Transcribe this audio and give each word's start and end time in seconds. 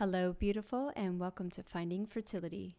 Hello, 0.00 0.32
beautiful, 0.32 0.90
and 0.96 1.20
welcome 1.20 1.50
to 1.50 1.62
Finding 1.62 2.06
Fertility. 2.06 2.78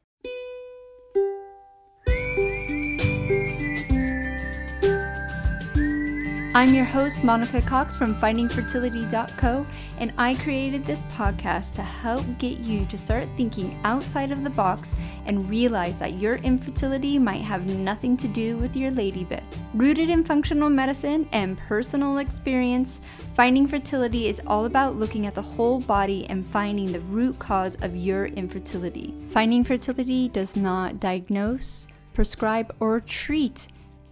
I'm 6.53 6.73
your 6.73 6.83
host, 6.83 7.23
Monica 7.23 7.61
Cox 7.61 7.95
from 7.95 8.13
FindingFertility.co, 8.13 9.65
and 9.99 10.11
I 10.17 10.35
created 10.35 10.83
this 10.83 11.01
podcast 11.03 11.75
to 11.75 11.81
help 11.81 12.25
get 12.39 12.57
you 12.57 12.83
to 12.87 12.97
start 12.97 13.29
thinking 13.37 13.79
outside 13.85 14.33
of 14.33 14.43
the 14.43 14.49
box 14.49 14.93
and 15.25 15.49
realize 15.49 15.97
that 15.99 16.17
your 16.17 16.35
infertility 16.35 17.17
might 17.17 17.39
have 17.41 17.69
nothing 17.69 18.17
to 18.17 18.27
do 18.27 18.57
with 18.57 18.75
your 18.75 18.91
lady 18.91 19.23
bits. 19.23 19.63
Rooted 19.73 20.09
in 20.09 20.25
functional 20.25 20.69
medicine 20.69 21.25
and 21.31 21.57
personal 21.57 22.17
experience, 22.17 22.99
Finding 23.33 23.65
Fertility 23.65 24.27
is 24.27 24.41
all 24.45 24.65
about 24.65 24.97
looking 24.97 25.27
at 25.27 25.35
the 25.35 25.41
whole 25.41 25.79
body 25.79 26.25
and 26.29 26.45
finding 26.45 26.91
the 26.91 26.99
root 26.99 27.39
cause 27.39 27.77
of 27.81 27.95
your 27.95 28.25
infertility. 28.25 29.13
Finding 29.29 29.63
Fertility 29.63 30.27
does 30.27 30.57
not 30.57 30.99
diagnose, 30.99 31.87
prescribe, 32.13 32.75
or 32.81 32.99
treat 32.99 33.67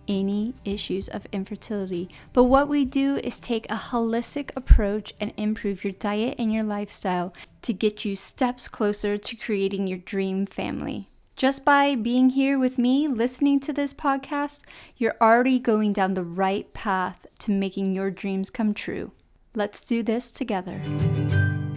any 0.09 0.53
issues 0.65 1.07
of 1.07 1.25
infertility. 1.31 2.09
But 2.33 2.45
what 2.45 2.67
we 2.67 2.83
do 2.83 3.17
is 3.17 3.39
take 3.39 3.71
a 3.71 3.75
holistic 3.75 4.49
approach 4.55 5.13
and 5.21 5.31
improve 5.37 5.83
your 5.83 5.93
diet 5.93 6.35
and 6.39 6.51
your 6.51 6.63
lifestyle 6.63 7.33
to 7.61 7.71
get 7.71 8.03
you 8.03 8.15
steps 8.15 8.67
closer 8.67 9.17
to 9.17 9.35
creating 9.35 9.87
your 9.87 9.99
dream 9.99 10.47
family. 10.47 11.07
Just 11.35 11.63
by 11.63 11.95
being 11.95 12.29
here 12.29 12.59
with 12.59 12.77
me, 12.77 13.07
listening 13.07 13.61
to 13.61 13.71
this 13.71 13.93
podcast, 13.93 14.63
you're 14.97 15.15
already 15.21 15.59
going 15.59 15.93
down 15.93 16.13
the 16.13 16.23
right 16.23 16.73
path 16.73 17.25
to 17.39 17.51
making 17.51 17.95
your 17.95 18.11
dreams 18.11 18.49
come 18.49 18.73
true. 18.73 19.11
Let's 19.55 19.85
do 19.85 20.03
this 20.03 20.31
together. 20.31 20.81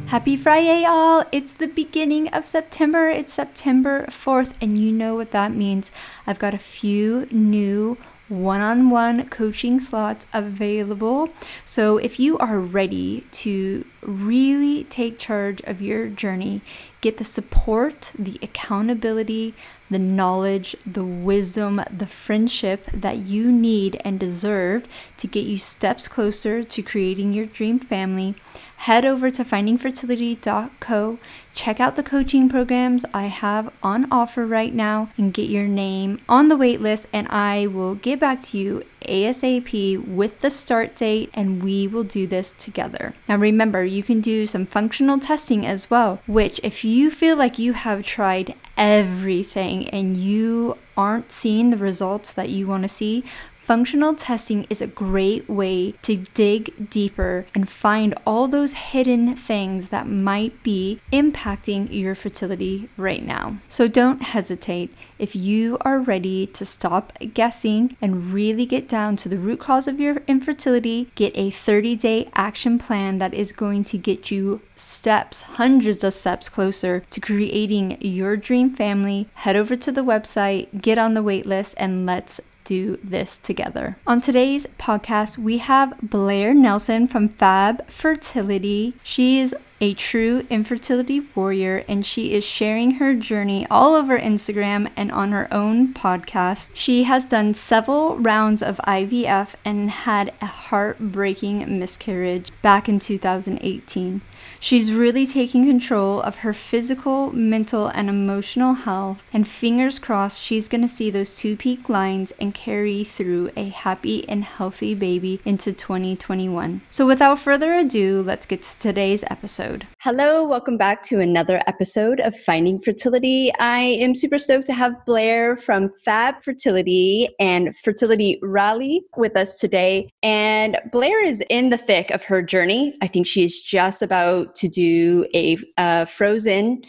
Happy 0.06 0.36
Friday, 0.36 0.84
all! 0.84 1.24
It's 1.32 1.54
the 1.54 1.68
beginning 1.68 2.28
of 2.34 2.46
September. 2.46 3.08
It's 3.08 3.32
September 3.32 4.04
4th, 4.08 4.52
and 4.60 4.76
you 4.78 4.92
know 4.92 5.14
what 5.14 5.30
that 5.30 5.52
means. 5.52 5.90
I've 6.26 6.38
got 6.38 6.54
a 6.54 6.58
few 6.58 7.26
new 7.30 7.96
one 8.32 8.62
on 8.62 8.88
one 8.88 9.28
coaching 9.28 9.78
slots 9.78 10.26
available. 10.32 11.28
So, 11.66 11.98
if 11.98 12.18
you 12.18 12.38
are 12.38 12.58
ready 12.58 13.24
to 13.42 13.84
really 14.00 14.84
take 14.84 15.18
charge 15.18 15.60
of 15.62 15.82
your 15.82 16.08
journey, 16.08 16.62
get 17.02 17.18
the 17.18 17.24
support, 17.24 18.10
the 18.18 18.38
accountability, 18.40 19.54
the 19.90 19.98
knowledge, 19.98 20.74
the 20.86 21.04
wisdom, 21.04 21.82
the 21.98 22.06
friendship 22.06 22.86
that 22.94 23.18
you 23.18 23.52
need 23.52 24.00
and 24.02 24.18
deserve 24.18 24.86
to 25.18 25.26
get 25.26 25.44
you 25.44 25.58
steps 25.58 26.08
closer 26.08 26.64
to 26.64 26.82
creating 26.82 27.34
your 27.34 27.44
dream 27.44 27.78
family, 27.78 28.34
head 28.82 29.04
over 29.04 29.30
to 29.30 29.44
findingfertility.co, 29.44 31.16
check 31.54 31.78
out 31.78 31.94
the 31.94 32.02
coaching 32.02 32.48
programs 32.48 33.04
I 33.14 33.26
have 33.26 33.72
on 33.80 34.08
offer 34.10 34.44
right 34.44 34.74
now, 34.74 35.08
and 35.16 35.32
get 35.32 35.48
your 35.48 35.68
name 35.68 36.20
on 36.28 36.48
the 36.48 36.56
wait 36.56 36.80
list. 36.80 37.06
And 37.12 37.28
I 37.28 37.68
will 37.68 37.94
get 37.94 38.18
back 38.18 38.42
to 38.42 38.58
you 38.58 38.82
ASAP 39.02 40.04
with 40.04 40.40
the 40.40 40.50
start 40.50 40.96
date, 40.96 41.30
and 41.32 41.62
we 41.62 41.86
will 41.86 42.02
do 42.02 42.26
this 42.26 42.52
together. 42.58 43.14
Now, 43.28 43.36
remember, 43.36 43.84
you 43.84 44.02
can 44.02 44.20
do 44.20 44.48
some 44.48 44.66
functional 44.66 45.20
testing 45.20 45.64
as 45.64 45.88
well, 45.88 46.20
which, 46.26 46.58
if 46.64 46.82
you 46.82 47.12
feel 47.12 47.36
like 47.36 47.60
you 47.60 47.72
have 47.74 48.02
tried 48.02 48.56
everything 48.76 49.90
and 49.90 50.16
you 50.16 50.76
aren't 50.96 51.30
seeing 51.30 51.70
the 51.70 51.76
results 51.76 52.32
that 52.32 52.48
you 52.48 52.66
want 52.66 52.82
to 52.82 52.88
see, 52.88 53.22
Functional 53.64 54.14
testing 54.14 54.66
is 54.70 54.82
a 54.82 54.88
great 54.88 55.48
way 55.48 55.92
to 56.02 56.16
dig 56.34 56.90
deeper 56.90 57.46
and 57.54 57.68
find 57.68 58.12
all 58.26 58.48
those 58.48 58.72
hidden 58.72 59.36
things 59.36 59.90
that 59.90 60.08
might 60.08 60.64
be 60.64 60.98
impacting 61.12 61.86
your 61.90 62.16
fertility 62.16 62.88
right 62.96 63.24
now. 63.24 63.56
So 63.68 63.86
don't 63.86 64.20
hesitate. 64.20 64.92
If 65.16 65.36
you 65.36 65.78
are 65.82 66.00
ready 66.00 66.48
to 66.48 66.66
stop 66.66 67.12
guessing 67.34 67.96
and 68.02 68.34
really 68.34 68.66
get 68.66 68.88
down 68.88 69.14
to 69.18 69.28
the 69.28 69.38
root 69.38 69.60
cause 69.60 69.86
of 69.86 70.00
your 70.00 70.16
infertility, 70.26 71.12
get 71.14 71.32
a 71.36 71.50
30 71.50 71.96
day 71.96 72.28
action 72.34 72.80
plan 72.80 73.18
that 73.18 73.32
is 73.32 73.52
going 73.52 73.84
to 73.84 73.96
get 73.96 74.32
you 74.32 74.60
steps, 74.74 75.42
hundreds 75.42 76.02
of 76.02 76.14
steps 76.14 76.48
closer 76.48 77.04
to 77.10 77.20
creating 77.20 77.98
your 78.00 78.36
dream 78.36 78.74
family, 78.74 79.28
head 79.34 79.54
over 79.54 79.76
to 79.76 79.92
the 79.92 80.04
website, 80.04 80.82
get 80.82 80.98
on 80.98 81.14
the 81.14 81.22
waitlist, 81.22 81.74
and 81.76 82.06
let's 82.06 82.40
do 82.64 82.98
this 83.02 83.38
together. 83.38 83.96
On 84.06 84.20
today's 84.20 84.66
podcast, 84.78 85.38
we 85.38 85.58
have 85.58 85.98
Blair 86.02 86.54
Nelson 86.54 87.08
from 87.08 87.28
Fab 87.28 87.86
Fertility. 87.88 88.94
She 89.02 89.40
is 89.40 89.54
a 89.80 89.94
true 89.94 90.46
infertility 90.48 91.20
warrior, 91.34 91.84
and 91.88 92.06
she 92.06 92.34
is 92.34 92.44
sharing 92.44 92.92
her 92.92 93.14
journey 93.14 93.66
all 93.68 93.96
over 93.96 94.16
Instagram 94.16 94.88
and 94.96 95.10
on 95.10 95.32
her 95.32 95.48
own 95.50 95.92
podcast. 95.92 96.68
She 96.72 97.02
has 97.02 97.24
done 97.24 97.54
several 97.54 98.16
rounds 98.16 98.62
of 98.62 98.76
IVF 98.86 99.48
and 99.64 99.90
had 99.90 100.32
a 100.40 100.46
heartbreaking 100.46 101.80
miscarriage 101.80 102.52
back 102.62 102.88
in 102.88 103.00
2018. 103.00 104.20
She's 104.64 104.92
really 104.92 105.26
taking 105.26 105.66
control 105.66 106.22
of 106.22 106.36
her 106.36 106.54
physical, 106.54 107.32
mental, 107.32 107.88
and 107.88 108.08
emotional 108.08 108.74
health, 108.74 109.20
and 109.32 109.46
fingers 109.46 109.98
crossed 109.98 110.40
she's 110.40 110.68
going 110.68 110.82
to 110.82 110.88
see 110.88 111.10
those 111.10 111.34
two 111.34 111.56
peak 111.56 111.88
lines 111.88 112.32
and 112.40 112.54
carry 112.54 113.02
through 113.02 113.50
a 113.56 113.70
happy 113.70 114.24
and 114.28 114.44
healthy 114.44 114.94
baby 114.94 115.40
into 115.44 115.72
2021. 115.72 116.80
So, 116.92 117.08
without 117.08 117.40
further 117.40 117.74
ado, 117.74 118.22
let's 118.24 118.46
get 118.46 118.62
to 118.62 118.78
today's 118.78 119.24
episode. 119.24 119.84
Hello, 119.98 120.46
welcome 120.46 120.76
back 120.76 121.02
to 121.04 121.18
another 121.18 121.60
episode 121.66 122.20
of 122.20 122.38
Finding 122.38 122.80
Fertility. 122.80 123.50
I 123.58 123.80
am 123.80 124.14
super 124.14 124.38
stoked 124.38 124.66
to 124.66 124.74
have 124.74 125.04
Blair 125.06 125.56
from 125.56 125.90
Fab 126.04 126.36
Fertility 126.44 127.28
and 127.40 127.76
Fertility 127.78 128.38
Rally 128.42 129.02
with 129.16 129.36
us 129.36 129.58
today. 129.58 130.08
And 130.22 130.78
Blair 130.92 131.24
is 131.24 131.42
in 131.50 131.70
the 131.70 131.76
thick 131.76 132.12
of 132.12 132.22
her 132.22 132.42
journey. 132.42 132.96
I 133.02 133.08
think 133.08 133.26
she 133.26 133.44
is 133.44 133.60
just 133.60 134.02
about 134.02 134.51
to 134.56 134.68
do 134.68 135.26
a 135.34 135.58
uh, 135.76 136.04
frozen 136.04 136.82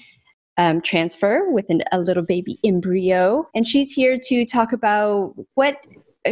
um, 0.58 0.82
transfer 0.82 1.50
with 1.52 1.66
an, 1.70 1.82
a 1.92 2.00
little 2.00 2.26
baby 2.26 2.60
embryo. 2.64 3.48
And 3.56 3.66
she's 3.66 3.92
here 3.92 4.20
to 4.28 4.46
talk 4.46 4.74
about 4.74 5.34
what 5.56 5.78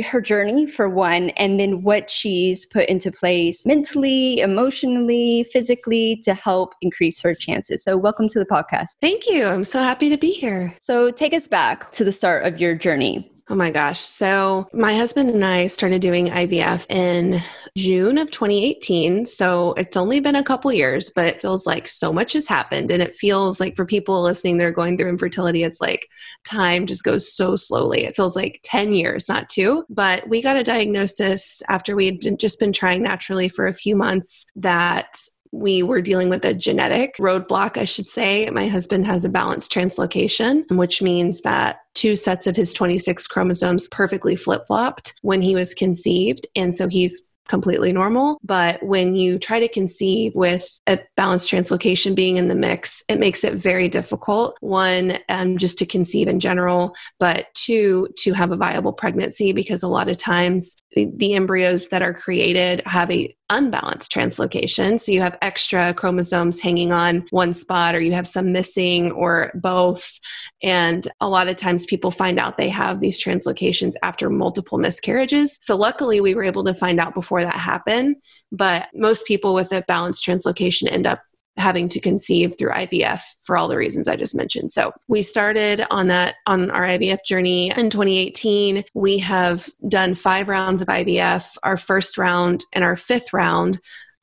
her 0.04 0.22
journey 0.22 0.66
for 0.66 0.88
one 0.88 1.30
and 1.32 1.60
then 1.60 1.84
what 1.84 2.10
she's 2.10 2.66
put 2.66 2.88
into 2.88 3.12
place 3.12 3.66
mentally 3.66 4.40
emotionally 4.40 5.46
physically 5.52 6.22
to 6.24 6.34
help 6.34 6.74
increase 6.82 7.22
her 7.22 7.36
chances. 7.36 7.84
So 7.84 7.98
welcome 7.98 8.28
to 8.30 8.40
the 8.40 8.46
podcast. 8.46 8.96
Thank 9.02 9.28
you. 9.28 9.46
I'm 9.46 9.66
so 9.66 9.80
happy 9.80 10.10
to 10.10 10.18
be 10.18 10.32
here. 10.32 10.76
So 10.82 11.12
take 11.12 11.34
us 11.34 11.48
back 11.48 11.92
to 11.94 12.04
the 12.04 12.12
start 12.12 12.46
of 12.46 12.60
your 12.60 12.74
journey 12.76 13.31
Oh 13.52 13.56
my 13.56 13.70
gosh. 13.70 14.00
So, 14.00 14.70
my 14.72 14.96
husband 14.96 15.30
and 15.30 15.44
I 15.44 15.68
started 15.68 16.02
doing 16.02 16.28
IVF 16.28 16.90
in 16.90 17.42
June 17.76 18.18
of 18.18 18.32
2018. 18.32 19.26
So, 19.26 19.74
it's 19.74 19.98
only 19.98 20.22
been 20.22 20.38
a 20.38 20.44
couple 20.44 20.72
years, 20.72 21.10
but 21.10 21.26
it 21.26 21.42
feels 21.42 21.68
like 21.68 21.90
so 21.90 22.14
much 22.14 22.32
has 22.32 22.48
happened. 22.48 22.92
And 22.92 23.04
it 23.04 23.14
feels 23.14 23.60
like 23.60 23.76
for 23.76 23.86
people 23.86 24.22
listening, 24.22 24.58
they're 24.58 24.72
going 24.72 24.98
through 24.98 25.10
infertility, 25.10 25.64
it's 25.64 25.82
like 25.82 26.08
time 26.46 26.86
just 26.86 27.04
goes 27.04 27.30
so 27.30 27.58
slowly. 27.58 28.06
It 28.06 28.16
feels 28.16 28.38
like 28.38 28.62
10 28.64 28.94
years, 28.94 29.28
not 29.28 29.50
two. 29.50 29.84
But 29.90 30.30
we 30.30 30.42
got 30.42 30.56
a 30.56 30.64
diagnosis 30.64 31.62
after 31.68 31.94
we 31.94 32.06
had 32.06 32.22
been, 32.22 32.38
just 32.38 32.58
been 32.58 32.72
trying 32.72 33.04
naturally 33.04 33.50
for 33.50 33.68
a 33.68 33.74
few 33.74 33.98
months 33.98 34.46
that 34.56 35.18
we 35.52 35.84
were 35.84 36.02
dealing 36.02 36.30
with 36.30 36.46
a 36.46 36.54
genetic 36.54 37.16
roadblock, 37.18 37.78
I 37.78 37.86
should 37.86 38.08
say. 38.08 38.50
My 38.50 38.68
husband 38.68 39.06
has 39.06 39.26
a 39.26 39.30
balanced 39.30 39.72
translocation, 39.72 40.64
which 40.76 41.02
means 41.02 41.42
that 41.42 41.80
two 41.94 42.16
sets 42.16 42.48
of 42.48 42.56
his 42.56 42.74
26 42.74 43.28
chromosomes 43.28 43.90
perfectly 43.90 44.36
flip 44.36 44.66
flopped 44.68 45.14
when 45.22 45.42
he 45.42 45.56
was 45.56 45.74
conceived. 45.74 46.48
And 46.56 46.76
so 46.76 46.88
he's 46.88 47.24
completely 47.48 47.92
normal. 47.92 48.40
But 48.44 48.82
when 48.82 49.16
you 49.16 49.38
try 49.38 49.60
to 49.60 49.68
conceive 49.68 50.34
with 50.36 50.80
a 50.88 51.00
balanced 51.18 51.52
translocation 51.52 52.16
being 52.16 52.38
in 52.38 52.48
the 52.48 52.56
mix, 52.56 53.04
it 53.10 53.20
makes 53.20 53.44
it 53.44 53.56
very 53.56 53.90
difficult. 53.90 54.56
One, 54.62 55.18
um, 55.28 55.58
just 55.58 55.78
to 55.80 55.86
conceive 55.86 56.30
in 56.30 56.40
general, 56.40 56.96
but 57.20 57.48
two, 57.54 58.08
to 58.20 58.32
have 58.32 58.52
a 58.52 58.58
viable 58.58 58.94
pregnancy 58.94 59.52
because 59.52 59.84
a 59.84 59.90
lot 59.90 60.08
of 60.08 60.16
times 60.16 60.78
the, 60.96 61.12
the 61.18 61.34
embryos 61.34 61.90
that 61.90 62.02
are 62.02 62.14
created 62.14 62.84
have 62.86 63.12
a 63.12 63.36
unbalanced 63.52 64.12
translocation. 64.12 65.00
So 65.00 65.12
you 65.12 65.22
have 65.22 65.38
extra 65.42 65.94
chromosomes 65.94 66.60
hanging 66.60 66.92
on 66.92 67.28
one 67.30 67.54
spot, 67.54 67.94
or 67.94 68.02
you 68.02 68.14
have 68.14 68.28
some 68.28 68.52
missing, 68.52 69.12
or 69.12 69.52
both. 69.54 70.20
And 70.64 71.08
a 71.20 71.30
lot 71.30 71.48
of 71.48 71.58
times 71.58 71.86
people 71.86 72.10
find 72.10 72.40
out 72.40 72.58
they 72.58 72.70
have 72.70 73.00
these 73.00 73.24
translocations 73.24 73.94
after 74.02 74.30
multiple 74.30 74.78
miscarriages. 74.78 75.58
So 75.62 75.76
luckily, 75.76 76.22
we 76.22 76.34
were 76.34 76.44
able 76.44 76.64
to 76.64 76.74
find 76.74 77.00
out 77.00 77.14
before 77.14 77.44
that 77.44 77.56
happened. 77.56 78.16
But 78.52 78.88
most 78.96 79.28
people 79.28 79.54
with 79.54 79.72
a 79.72 79.84
balanced 79.84 80.26
translocation 80.26 80.92
end 80.92 81.06
up 81.06 81.22
having 81.58 81.90
to 81.90 82.00
conceive 82.00 82.56
through 82.58 82.72
IVF 82.72 83.22
for 83.42 83.58
all 83.58 83.68
the 83.68 83.78
reasons 83.78 84.08
I 84.08 84.16
just 84.16 84.36
mentioned. 84.36 84.72
So 84.72 84.94
we 85.08 85.22
started 85.22 85.86
on 85.90 86.08
that 86.08 86.36
on 86.48 86.72
our 86.72 86.84
IVF 86.84 87.20
journey 87.26 87.72
in 87.72 87.90
2018. 87.90 88.86
We 88.94 89.18
have 89.20 89.68
done 89.88 90.14
five 90.14 90.50
rounds 90.50 90.82
of 90.82 90.88
IVF. 90.88 91.58
Our 91.64 91.78
first 91.78 92.18
round 92.18 92.66
and 92.74 92.84
our 92.84 92.96
fifth 92.96 93.34
round 93.34 93.80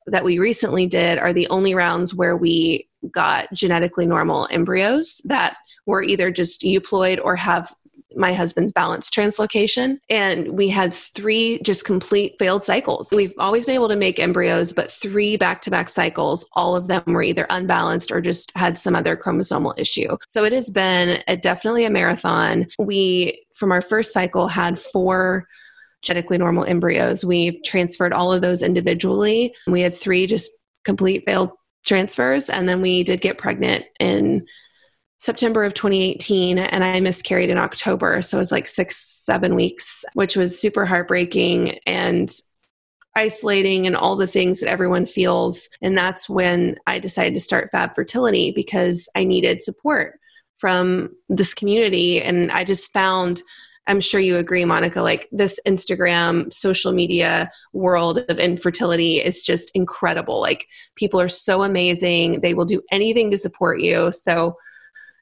that 0.07 0.23
we 0.23 0.39
recently 0.39 0.87
did 0.87 1.19
are 1.19 1.33
the 1.33 1.47
only 1.49 1.75
rounds 1.75 2.15
where 2.15 2.35
we 2.35 2.87
got 3.11 3.51
genetically 3.53 4.05
normal 4.05 4.47
embryos 4.51 5.21
that 5.25 5.57
were 5.85 6.03
either 6.03 6.31
just 6.31 6.61
euploid 6.61 7.19
or 7.23 7.35
have 7.35 7.73
my 8.15 8.33
husband's 8.33 8.71
balance 8.71 9.09
translocation. 9.09 9.99
And 10.09 10.49
we 10.49 10.69
had 10.69 10.93
three 10.93 11.59
just 11.63 11.85
complete 11.85 12.35
failed 12.39 12.65
cycles. 12.65 13.09
We've 13.11 13.33
always 13.37 13.65
been 13.65 13.75
able 13.75 13.89
to 13.89 13.95
make 13.95 14.19
embryos, 14.19 14.71
but 14.73 14.91
three 14.91 15.37
back 15.37 15.61
to 15.61 15.71
back 15.71 15.89
cycles, 15.89 16.45
all 16.53 16.75
of 16.75 16.87
them 16.87 17.03
were 17.07 17.23
either 17.23 17.45
unbalanced 17.49 18.11
or 18.11 18.21
just 18.21 18.55
had 18.57 18.79
some 18.79 18.95
other 18.95 19.15
chromosomal 19.15 19.77
issue. 19.77 20.17
So 20.27 20.43
it 20.43 20.53
has 20.53 20.69
been 20.69 21.21
a, 21.27 21.37
definitely 21.37 21.85
a 21.85 21.89
marathon. 21.89 22.67
We, 22.79 23.45
from 23.55 23.71
our 23.71 23.81
first 23.81 24.13
cycle, 24.13 24.47
had 24.47 24.79
four 24.79 25.47
genetically 26.01 26.37
normal 26.37 26.65
embryos. 26.65 27.25
We've 27.25 27.61
transferred 27.63 28.13
all 28.13 28.31
of 28.31 28.41
those 28.41 28.61
individually. 28.61 29.53
We 29.67 29.81
had 29.81 29.93
three 29.93 30.27
just 30.27 30.51
complete 30.85 31.23
failed 31.25 31.51
transfers, 31.85 32.49
and 32.49 32.67
then 32.67 32.81
we 32.81 33.03
did 33.03 33.21
get 33.21 33.37
pregnant 33.37 33.85
in 33.99 34.45
September 35.19 35.65
of 35.65 35.73
2018 35.73 36.57
and 36.57 36.83
I 36.83 36.99
miscarried 37.01 37.49
in 37.49 37.57
October. 37.57 38.21
So 38.21 38.37
it 38.37 38.39
was 38.39 38.51
like 38.53 38.67
six, 38.67 38.97
seven 38.97 39.53
weeks, 39.53 40.03
which 40.13 40.35
was 40.35 40.59
super 40.59 40.85
heartbreaking 40.85 41.79
and 41.85 42.33
isolating 43.15 43.85
and 43.85 43.97
all 43.97 44.15
the 44.15 44.27
things 44.27 44.61
that 44.61 44.69
everyone 44.69 45.05
feels. 45.05 45.69
And 45.81 45.97
that's 45.97 46.29
when 46.29 46.77
I 46.87 46.99
decided 46.99 47.33
to 47.33 47.41
start 47.41 47.69
Fab 47.69 47.95
Fertility 47.95 48.51
because 48.51 49.09
I 49.13 49.25
needed 49.25 49.61
support 49.61 50.19
from 50.57 51.09
this 51.27 51.53
community. 51.53 52.21
And 52.21 52.49
I 52.49 52.63
just 52.63 52.93
found, 52.93 53.41
I'm 53.87 53.99
sure 53.99 54.21
you 54.21 54.37
agree, 54.37 54.63
Monica, 54.63 55.01
like 55.01 55.27
this 55.33 55.59
Instagram 55.67 56.53
social 56.53 56.93
media 56.93 57.51
world 57.73 58.19
of 58.29 58.39
infertility 58.39 59.17
is 59.17 59.43
just 59.43 59.69
incredible. 59.73 60.39
Like 60.39 60.67
people 60.95 61.19
are 61.19 61.29
so 61.29 61.63
amazing. 61.63 62.39
They 62.39 62.53
will 62.53 62.65
do 62.65 62.81
anything 62.89 63.31
to 63.31 63.37
support 63.37 63.81
you. 63.81 64.13
So 64.13 64.55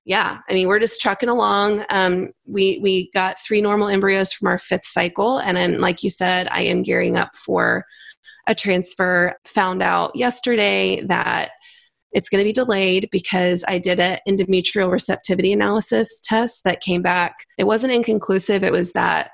yeah, 0.08 0.38
I 0.50 0.54
mean, 0.54 0.70
we're 0.70 0.80
just 0.80 1.02
trucking 1.02 1.28
along. 1.28 1.84
Um, 1.90 2.30
we 2.46 2.80
we 2.82 3.12
got 3.14 3.42
three 3.46 3.60
normal 3.60 3.90
embryos 3.90 4.32
from 4.32 4.48
our 4.48 4.58
fifth 4.58 4.86
cycle, 4.86 5.40
and 5.40 5.58
then, 5.58 5.82
like 5.82 6.02
you 6.02 6.10
said, 6.10 6.48
I 6.50 6.62
am 6.62 6.82
gearing 6.82 7.18
up 7.18 7.36
for 7.36 7.86
a 8.48 8.56
transfer. 8.56 9.36
Found 9.44 9.84
out 9.84 10.16
yesterday 10.16 11.02
that 11.08 11.52
it's 12.14 12.30
going 12.30 12.40
to 12.40 12.48
be 12.48 12.54
delayed 12.54 13.10
because 13.12 13.66
I 13.68 13.80
did 13.80 14.00
an 14.00 14.20
endometrial 14.26 14.90
receptivity 14.90 15.52
analysis 15.52 16.22
test 16.24 16.64
that 16.64 16.80
came 16.80 17.02
back. 17.02 17.46
It 17.58 17.66
wasn't 17.66 17.92
inconclusive. 17.92 18.64
It 18.64 18.72
was 18.72 18.94
that 18.94 19.32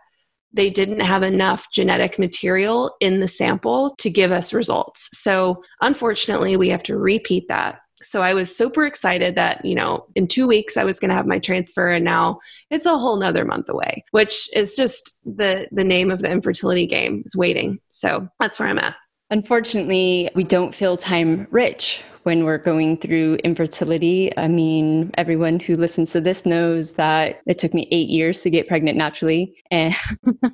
they 0.54 0.72
didn't 0.72 1.02
have 1.02 1.22
enough 1.22 1.68
genetic 1.72 2.18
material 2.18 2.96
in 3.00 3.20
the 3.20 3.28
sample 3.28 3.94
to 4.00 4.10
give 4.10 4.32
us 4.32 4.54
results. 4.54 5.08
So, 5.14 5.62
unfortunately, 5.82 6.58
we 6.58 6.70
have 6.70 6.84
to 6.84 6.98
repeat 6.98 7.48
that 7.50 7.78
so 8.04 8.22
I 8.22 8.34
was 8.34 8.56
super 8.56 8.86
excited 8.86 9.36
that, 9.36 9.64
you 9.66 9.76
know, 9.76 10.06
in 10.16 10.28
two 10.28 10.48
weeks 10.48 10.78
I 10.78 10.84
was 10.84 11.00
going 11.00 11.10
to 11.10 11.16
have 11.16 11.28
my 11.28 11.40
transfer 11.40 11.90
and 11.90 12.06
now 12.06 12.40
it's 12.70 12.86
a 12.86 12.98
whole 12.98 13.18
nother 13.18 13.46
month 13.46 13.70
away, 13.70 14.04
which 14.12 14.50
is 14.56 14.76
just 14.76 15.20
the, 15.26 15.68
the 15.72 15.84
name 15.84 16.12
of 16.12 16.22
the 16.22 16.32
infertility 16.32 16.86
game 16.86 17.24
is 17.26 17.36
waiting. 17.36 17.80
So 17.90 18.28
that's 18.40 18.60
where 18.60 18.70
I'm 18.70 18.80
at. 18.80 18.96
Unfortunately, 19.30 20.30
we 20.36 20.44
don't 20.44 20.76
feel 20.76 20.96
time 20.98 21.48
rich 21.50 22.02
when 22.24 22.46
we're 22.46 22.58
going 22.58 22.98
through 22.98 23.36
infertility. 23.44 24.36
I 24.38 24.48
mean, 24.48 25.12
everyone 25.18 25.60
who 25.60 25.76
listens 25.76 26.12
to 26.14 26.22
this 26.22 26.46
knows 26.46 26.96
that 26.96 27.42
it 27.46 27.60
took 27.60 27.74
me 27.74 27.88
eight 27.92 28.10
years 28.10 28.42
to 28.42 28.50
get 28.50 28.68
pregnant 28.68 28.98
naturally. 28.98 29.56
And, 29.72 29.96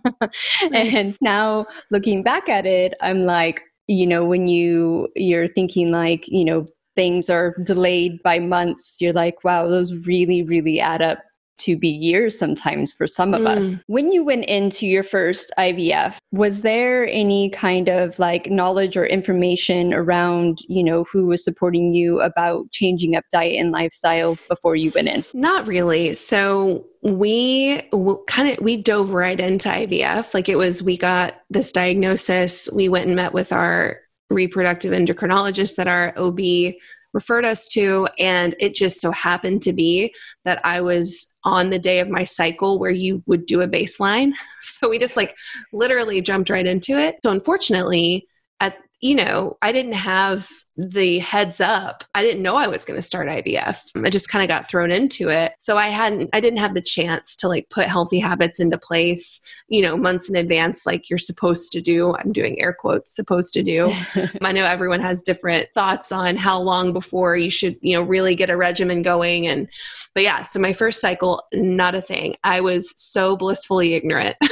and 0.73 1.17
now 1.21 1.67
looking 1.91 2.23
back 2.23 2.49
at 2.49 2.65
it, 2.65 2.93
I'm 3.01 3.23
like, 3.23 3.61
you 3.87 4.05
know, 4.05 4.23
when 4.23 4.47
you 4.47 5.07
you're 5.15 5.47
thinking 5.47 5.91
like, 5.91 6.27
you 6.27 6.45
know, 6.45 6.67
things 6.99 7.29
are 7.29 7.55
delayed 7.63 8.21
by 8.23 8.39
months, 8.39 8.97
you're 8.99 9.13
like, 9.13 9.41
wow, 9.45 9.69
those 9.69 10.05
really, 10.05 10.43
really 10.43 10.81
add 10.81 11.01
up 11.01 11.19
to 11.59 11.77
be 11.77 11.87
years 11.87 12.37
sometimes 12.37 12.91
for 12.91 13.07
some 13.07 13.33
of 13.33 13.41
mm. 13.41 13.47
us. 13.47 13.79
When 13.87 14.11
you 14.11 14.21
went 14.25 14.45
into 14.45 14.85
your 14.85 15.03
first 15.03 15.49
IVF, 15.57 16.17
was 16.33 16.59
there 16.59 17.07
any 17.07 17.51
kind 17.51 17.87
of 17.87 18.19
like 18.19 18.51
knowledge 18.51 18.97
or 18.97 19.05
information 19.05 19.93
around, 19.93 20.59
you 20.67 20.83
know, 20.83 21.05
who 21.05 21.27
was 21.27 21.41
supporting 21.41 21.93
you 21.93 22.19
about 22.19 22.69
changing 22.71 23.15
up 23.15 23.23
diet 23.31 23.55
and 23.55 23.71
lifestyle 23.71 24.37
before 24.49 24.75
you 24.75 24.91
went 24.93 25.07
in? 25.07 25.23
Not 25.33 25.67
really. 25.67 26.13
So 26.15 26.85
we 27.01 27.81
kind 28.27 28.49
of 28.49 28.59
we 28.61 28.75
dove 28.75 29.11
right 29.11 29.39
into 29.39 29.69
IVF. 29.69 30.33
Like 30.33 30.49
it 30.49 30.57
was 30.57 30.83
we 30.83 30.97
got 30.97 31.35
this 31.49 31.71
diagnosis, 31.71 32.69
we 32.73 32.89
went 32.89 33.07
and 33.07 33.15
met 33.15 33.31
with 33.31 33.53
our 33.53 34.01
reproductive 34.29 34.93
endocrinologist 34.93 35.75
that 35.75 35.87
our 35.87 36.13
OB 36.17 36.75
referred 37.13 37.45
us 37.45 37.67
to. 37.69 38.07
And 38.17 38.55
it 38.59 38.75
just 38.75 39.01
so 39.01 39.11
happened 39.11 39.61
to 39.63 39.73
be 39.73 40.13
that 40.45 40.63
I 40.65 40.81
was 40.81 41.35
on 41.43 41.69
the 41.69 41.79
day 41.79 41.99
of 41.99 42.09
my 42.09 42.23
cycle 42.23 42.79
where 42.79 42.91
you 42.91 43.23
would 43.25 43.45
do 43.45 43.61
a 43.61 43.67
baseline. 43.67 44.31
So 44.79 44.87
we 44.87 44.97
just 44.97 45.17
like 45.17 45.35
literally 45.73 46.21
jumped 46.21 46.49
right 46.49 46.65
into 46.65 46.97
it. 46.97 47.17
So 47.21 47.31
unfortunately, 47.31 48.25
at 48.61 48.77
you 49.01 49.15
know, 49.15 49.57
I 49.61 49.71
didn't 49.71 49.93
have 49.93 50.49
the 50.75 51.19
heads 51.19 51.61
up. 51.61 52.03
I 52.15 52.21
didn't 52.21 52.41
know 52.41 52.55
I 52.55 52.67
was 52.67 52.83
going 52.83 52.97
to 52.97 53.05
start 53.05 53.27
IVF. 53.27 53.79
I 54.03 54.09
just 54.09 54.29
kind 54.29 54.43
of 54.43 54.49
got 54.49 54.69
thrown 54.69 54.91
into 54.91 55.29
it. 55.29 55.53
So 55.59 55.77
I 55.77 55.87
hadn't, 55.87 56.29
I 56.33 56.39
didn't 56.39 56.59
have 56.59 56.73
the 56.73 56.81
chance 56.81 57.35
to 57.37 57.47
like 57.47 57.69
put 57.69 57.87
healthy 57.87 58.19
habits 58.19 58.59
into 58.59 58.77
place, 58.77 59.39
you 59.69 59.81
know, 59.81 59.95
months 59.95 60.29
in 60.29 60.35
advance, 60.35 60.85
like 60.85 61.09
you're 61.09 61.17
supposed 61.17 61.71
to 61.73 61.81
do. 61.81 62.15
I'm 62.15 62.31
doing 62.33 62.61
air 62.61 62.73
quotes, 62.73 63.15
supposed 63.15 63.53
to 63.53 63.63
do. 63.63 63.93
I 64.41 64.51
know 64.51 64.65
everyone 64.65 65.01
has 65.01 65.21
different 65.21 65.69
thoughts 65.73 66.11
on 66.11 66.35
how 66.35 66.61
long 66.61 66.91
before 66.91 67.37
you 67.37 67.51
should, 67.51 67.77
you 67.81 67.97
know, 67.97 68.03
really 68.03 68.35
get 68.35 68.49
a 68.49 68.57
regimen 68.57 69.01
going. 69.01 69.47
And, 69.47 69.69
but 70.13 70.23
yeah, 70.23 70.43
so 70.43 70.59
my 70.59 70.73
first 70.73 70.99
cycle, 70.99 71.43
not 71.53 71.95
a 71.95 72.01
thing. 72.01 72.35
I 72.43 72.61
was 72.61 72.93
so 73.01 73.37
blissfully 73.37 73.93
ignorant. 73.93 74.35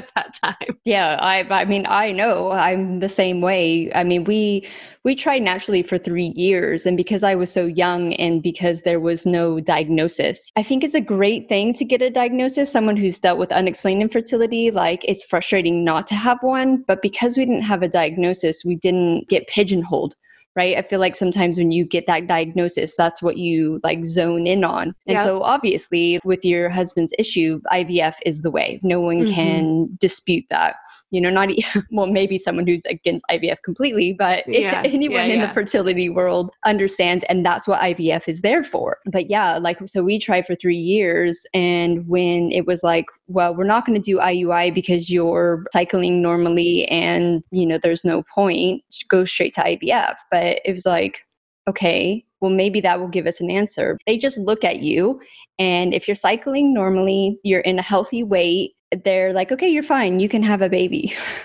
at 0.00 0.12
that 0.14 0.34
time. 0.42 0.78
Yeah, 0.84 1.18
I 1.20 1.46
I 1.50 1.64
mean 1.66 1.84
I 1.88 2.12
know 2.12 2.50
I'm 2.50 3.00
the 3.00 3.08
same 3.08 3.40
way. 3.40 3.92
I 3.94 4.02
mean 4.02 4.24
we 4.24 4.66
we 5.04 5.14
tried 5.14 5.42
naturally 5.42 5.82
for 5.82 5.98
3 5.98 6.32
years 6.36 6.86
and 6.86 6.96
because 6.96 7.22
I 7.22 7.34
was 7.34 7.52
so 7.52 7.66
young 7.66 8.14
and 8.14 8.42
because 8.42 8.82
there 8.82 9.00
was 9.00 9.26
no 9.26 9.60
diagnosis. 9.60 10.50
I 10.56 10.62
think 10.62 10.82
it's 10.82 10.94
a 10.94 11.00
great 11.00 11.48
thing 11.48 11.74
to 11.74 11.84
get 11.84 12.02
a 12.02 12.10
diagnosis 12.10 12.72
someone 12.72 12.96
who's 12.96 13.18
dealt 13.18 13.38
with 13.38 13.52
unexplained 13.52 14.02
infertility 14.02 14.70
like 14.70 15.04
it's 15.04 15.24
frustrating 15.24 15.84
not 15.84 16.06
to 16.08 16.14
have 16.14 16.38
one, 16.42 16.84
but 16.88 17.02
because 17.02 17.36
we 17.36 17.44
didn't 17.44 17.62
have 17.62 17.82
a 17.82 17.88
diagnosis, 17.88 18.64
we 18.64 18.76
didn't 18.76 19.28
get 19.28 19.46
pigeonholed 19.48 20.14
right? 20.56 20.76
I 20.76 20.82
feel 20.82 21.00
like 21.00 21.16
sometimes 21.16 21.58
when 21.58 21.70
you 21.70 21.84
get 21.84 22.06
that 22.06 22.26
diagnosis, 22.26 22.96
that's 22.96 23.22
what 23.22 23.36
you 23.36 23.80
like 23.84 24.04
zone 24.04 24.46
in 24.46 24.64
on. 24.64 24.94
And 25.06 25.18
yeah. 25.18 25.24
so 25.24 25.42
obviously 25.42 26.20
with 26.24 26.44
your 26.44 26.68
husband's 26.68 27.14
issue, 27.18 27.60
IVF 27.72 28.14
is 28.26 28.42
the 28.42 28.50
way. 28.50 28.80
No 28.82 29.00
one 29.00 29.20
mm-hmm. 29.20 29.34
can 29.34 29.98
dispute 30.00 30.44
that 30.50 30.76
you 31.10 31.20
know, 31.20 31.30
not 31.30 31.50
well, 31.90 32.06
maybe 32.06 32.38
someone 32.38 32.66
who's 32.66 32.84
against 32.86 33.24
IVF 33.30 33.62
completely, 33.64 34.12
but 34.12 34.44
yeah, 34.48 34.82
anyone 34.84 35.18
yeah, 35.18 35.24
in 35.24 35.40
yeah. 35.40 35.46
the 35.46 35.52
fertility 35.52 36.08
world 36.08 36.50
understands, 36.64 37.24
and 37.28 37.44
that's 37.44 37.66
what 37.66 37.80
IVF 37.80 38.28
is 38.28 38.40
there 38.42 38.62
for. 38.62 38.98
But 39.06 39.28
yeah, 39.28 39.58
like 39.58 39.78
so, 39.86 40.02
we 40.02 40.18
tried 40.18 40.46
for 40.46 40.54
three 40.54 40.76
years, 40.76 41.44
and 41.52 42.06
when 42.08 42.50
it 42.52 42.66
was 42.66 42.82
like, 42.82 43.06
well, 43.26 43.54
we're 43.54 43.64
not 43.64 43.84
going 43.86 44.00
to 44.00 44.02
do 44.02 44.18
IUI 44.18 44.74
because 44.74 45.10
you're 45.10 45.64
cycling 45.72 46.22
normally, 46.22 46.86
and 46.86 47.42
you 47.50 47.66
know, 47.66 47.78
there's 47.82 48.04
no 48.04 48.22
point, 48.34 48.82
go 49.08 49.24
straight 49.24 49.54
to 49.54 49.62
IVF. 49.62 50.16
But 50.30 50.60
it 50.64 50.72
was 50.72 50.86
like, 50.86 51.26
okay, 51.68 52.24
well, 52.40 52.50
maybe 52.50 52.80
that 52.80 52.98
will 52.98 53.08
give 53.08 53.26
us 53.26 53.40
an 53.40 53.50
answer. 53.50 53.98
They 54.06 54.16
just 54.16 54.38
look 54.38 54.64
at 54.64 54.80
you, 54.80 55.20
and 55.58 55.92
if 55.92 56.06
you're 56.08 56.14
cycling 56.14 56.72
normally, 56.72 57.38
you're 57.42 57.60
in 57.60 57.78
a 57.78 57.82
healthy 57.82 58.22
weight, 58.22 58.74
they're 59.04 59.32
like, 59.32 59.52
okay, 59.52 59.68
you're 59.68 59.82
fine. 59.82 60.18
You 60.18 60.28
can 60.28 60.42
have 60.42 60.62
a 60.62 60.68
baby. 60.68 61.14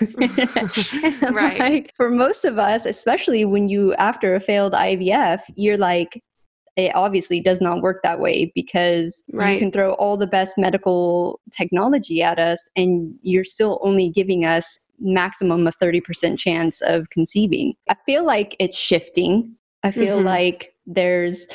right. 1.30 1.58
Like, 1.58 1.92
for 1.96 2.10
most 2.10 2.44
of 2.44 2.58
us, 2.58 2.86
especially 2.86 3.44
when 3.44 3.68
you, 3.68 3.94
after 3.94 4.34
a 4.34 4.40
failed 4.40 4.72
IVF, 4.72 5.42
you're 5.54 5.78
like, 5.78 6.22
it 6.76 6.94
obviously 6.94 7.40
does 7.40 7.60
not 7.60 7.80
work 7.80 8.02
that 8.02 8.20
way 8.20 8.52
because 8.54 9.22
right. 9.32 9.52
you 9.52 9.58
can 9.58 9.72
throw 9.72 9.94
all 9.94 10.16
the 10.16 10.26
best 10.26 10.58
medical 10.58 11.40
technology 11.50 12.22
at 12.22 12.38
us 12.38 12.68
and 12.76 13.14
you're 13.22 13.44
still 13.44 13.80
only 13.82 14.10
giving 14.10 14.44
us 14.44 14.80
maximum 14.98 15.66
a 15.66 15.72
30% 15.72 16.38
chance 16.38 16.82
of 16.82 17.08
conceiving. 17.10 17.74
I 17.88 17.96
feel 18.04 18.24
like 18.24 18.56
it's 18.58 18.76
shifting. 18.76 19.56
I 19.82 19.90
feel 19.90 20.16
mm-hmm. 20.16 20.26
like 20.26 20.74
there's 20.86 21.46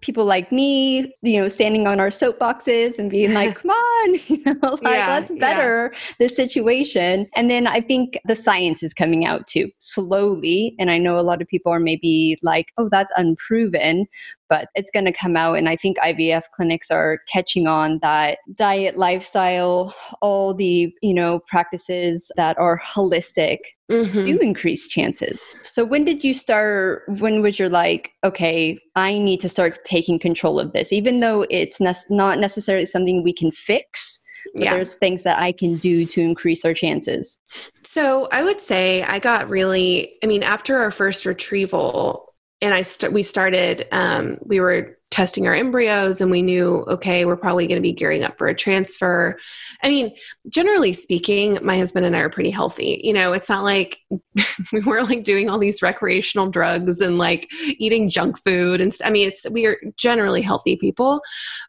people 0.00 0.24
like 0.24 0.52
me, 0.52 1.12
you 1.22 1.40
know, 1.40 1.48
standing 1.48 1.86
on 1.86 2.00
our 2.00 2.08
soapboxes 2.08 2.98
and 2.98 3.10
being 3.10 3.32
like, 3.32 3.56
come 3.56 3.70
on, 3.70 4.14
you 4.26 4.42
know, 4.44 4.78
like, 4.82 4.94
yeah, 4.94 5.08
let's 5.08 5.30
better 5.32 5.90
yeah. 5.92 6.00
the 6.18 6.28
situation. 6.28 7.26
And 7.34 7.50
then 7.50 7.66
I 7.66 7.80
think 7.80 8.18
the 8.26 8.36
science 8.36 8.82
is 8.82 8.92
coming 8.92 9.24
out 9.24 9.46
too 9.46 9.70
slowly. 9.78 10.74
And 10.78 10.90
I 10.90 10.98
know 10.98 11.18
a 11.18 11.22
lot 11.22 11.40
of 11.40 11.48
people 11.48 11.72
are 11.72 11.80
maybe 11.80 12.38
like, 12.42 12.72
oh, 12.76 12.88
that's 12.90 13.12
unproven. 13.16 14.06
But 14.48 14.68
it's 14.74 14.90
going 14.90 15.04
to 15.04 15.12
come 15.12 15.36
out. 15.36 15.56
And 15.58 15.68
I 15.68 15.76
think 15.76 15.98
IVF 15.98 16.42
clinics 16.52 16.90
are 16.90 17.20
catching 17.32 17.66
on 17.66 17.98
that 18.02 18.38
diet, 18.54 18.96
lifestyle, 18.96 19.94
all 20.20 20.54
the, 20.54 20.92
you 21.02 21.14
know, 21.14 21.40
practices 21.48 22.30
that 22.36 22.58
are 22.58 22.78
holistic 22.78 23.58
mm-hmm. 23.90 24.26
do 24.26 24.38
increase 24.38 24.88
chances. 24.88 25.42
So 25.62 25.84
when 25.84 26.04
did 26.04 26.24
you 26.24 26.34
start? 26.34 27.02
When 27.08 27.42
was 27.42 27.58
your 27.58 27.68
like, 27.68 28.12
okay, 28.22 28.78
I 28.96 29.18
need 29.18 29.40
to 29.40 29.48
start 29.48 29.84
taking 29.84 30.18
control 30.18 30.60
of 30.60 30.72
this, 30.72 30.92
even 30.92 31.20
though 31.20 31.46
it's 31.50 31.80
ne- 31.80 31.94
not 32.10 32.38
necessarily 32.38 32.86
something 32.86 33.22
we 33.22 33.32
can 33.32 33.50
fix? 33.50 34.20
But 34.54 34.64
yeah. 34.64 34.74
there's 34.74 34.94
things 34.94 35.22
that 35.22 35.38
I 35.38 35.52
can 35.52 35.78
do 35.78 36.04
to 36.04 36.20
increase 36.20 36.66
our 36.66 36.74
chances. 36.74 37.38
So 37.86 38.28
I 38.30 38.44
would 38.44 38.60
say 38.60 39.02
I 39.02 39.18
got 39.18 39.48
really, 39.48 40.16
I 40.22 40.26
mean, 40.26 40.42
after 40.42 40.78
our 40.78 40.90
first 40.90 41.24
retrieval, 41.24 42.23
and 42.64 42.72
I 42.74 42.82
st- 42.82 43.12
we 43.12 43.22
started 43.22 43.86
um, 43.92 44.38
we 44.40 44.58
were 44.58 44.98
testing 45.10 45.46
our 45.46 45.54
embryos 45.54 46.20
and 46.20 46.28
we 46.28 46.42
knew 46.42 46.84
okay 46.88 47.24
we're 47.24 47.36
probably 47.36 47.68
going 47.68 47.76
to 47.76 47.82
be 47.82 47.92
gearing 47.92 48.24
up 48.24 48.36
for 48.36 48.48
a 48.48 48.54
transfer. 48.54 49.38
I 49.82 49.88
mean 49.88 50.12
generally 50.48 50.92
speaking 50.92 51.58
my 51.62 51.76
husband 51.76 52.04
and 52.04 52.16
i 52.16 52.20
are 52.20 52.30
pretty 52.30 52.50
healthy. 52.50 53.00
You 53.04 53.12
know 53.12 53.32
it's 53.32 53.48
not 53.48 53.62
like 53.62 53.98
we 54.72 54.80
were 54.80 55.02
like 55.02 55.22
doing 55.22 55.48
all 55.48 55.58
these 55.58 55.82
recreational 55.82 56.50
drugs 56.50 57.00
and 57.00 57.18
like 57.18 57.48
eating 57.78 58.08
junk 58.08 58.42
food 58.42 58.80
and 58.80 58.92
st- 58.92 59.06
i 59.06 59.12
mean 59.12 59.28
it's 59.28 59.48
we 59.50 59.66
are 59.66 59.76
generally 59.96 60.42
healthy 60.42 60.76
people. 60.76 61.20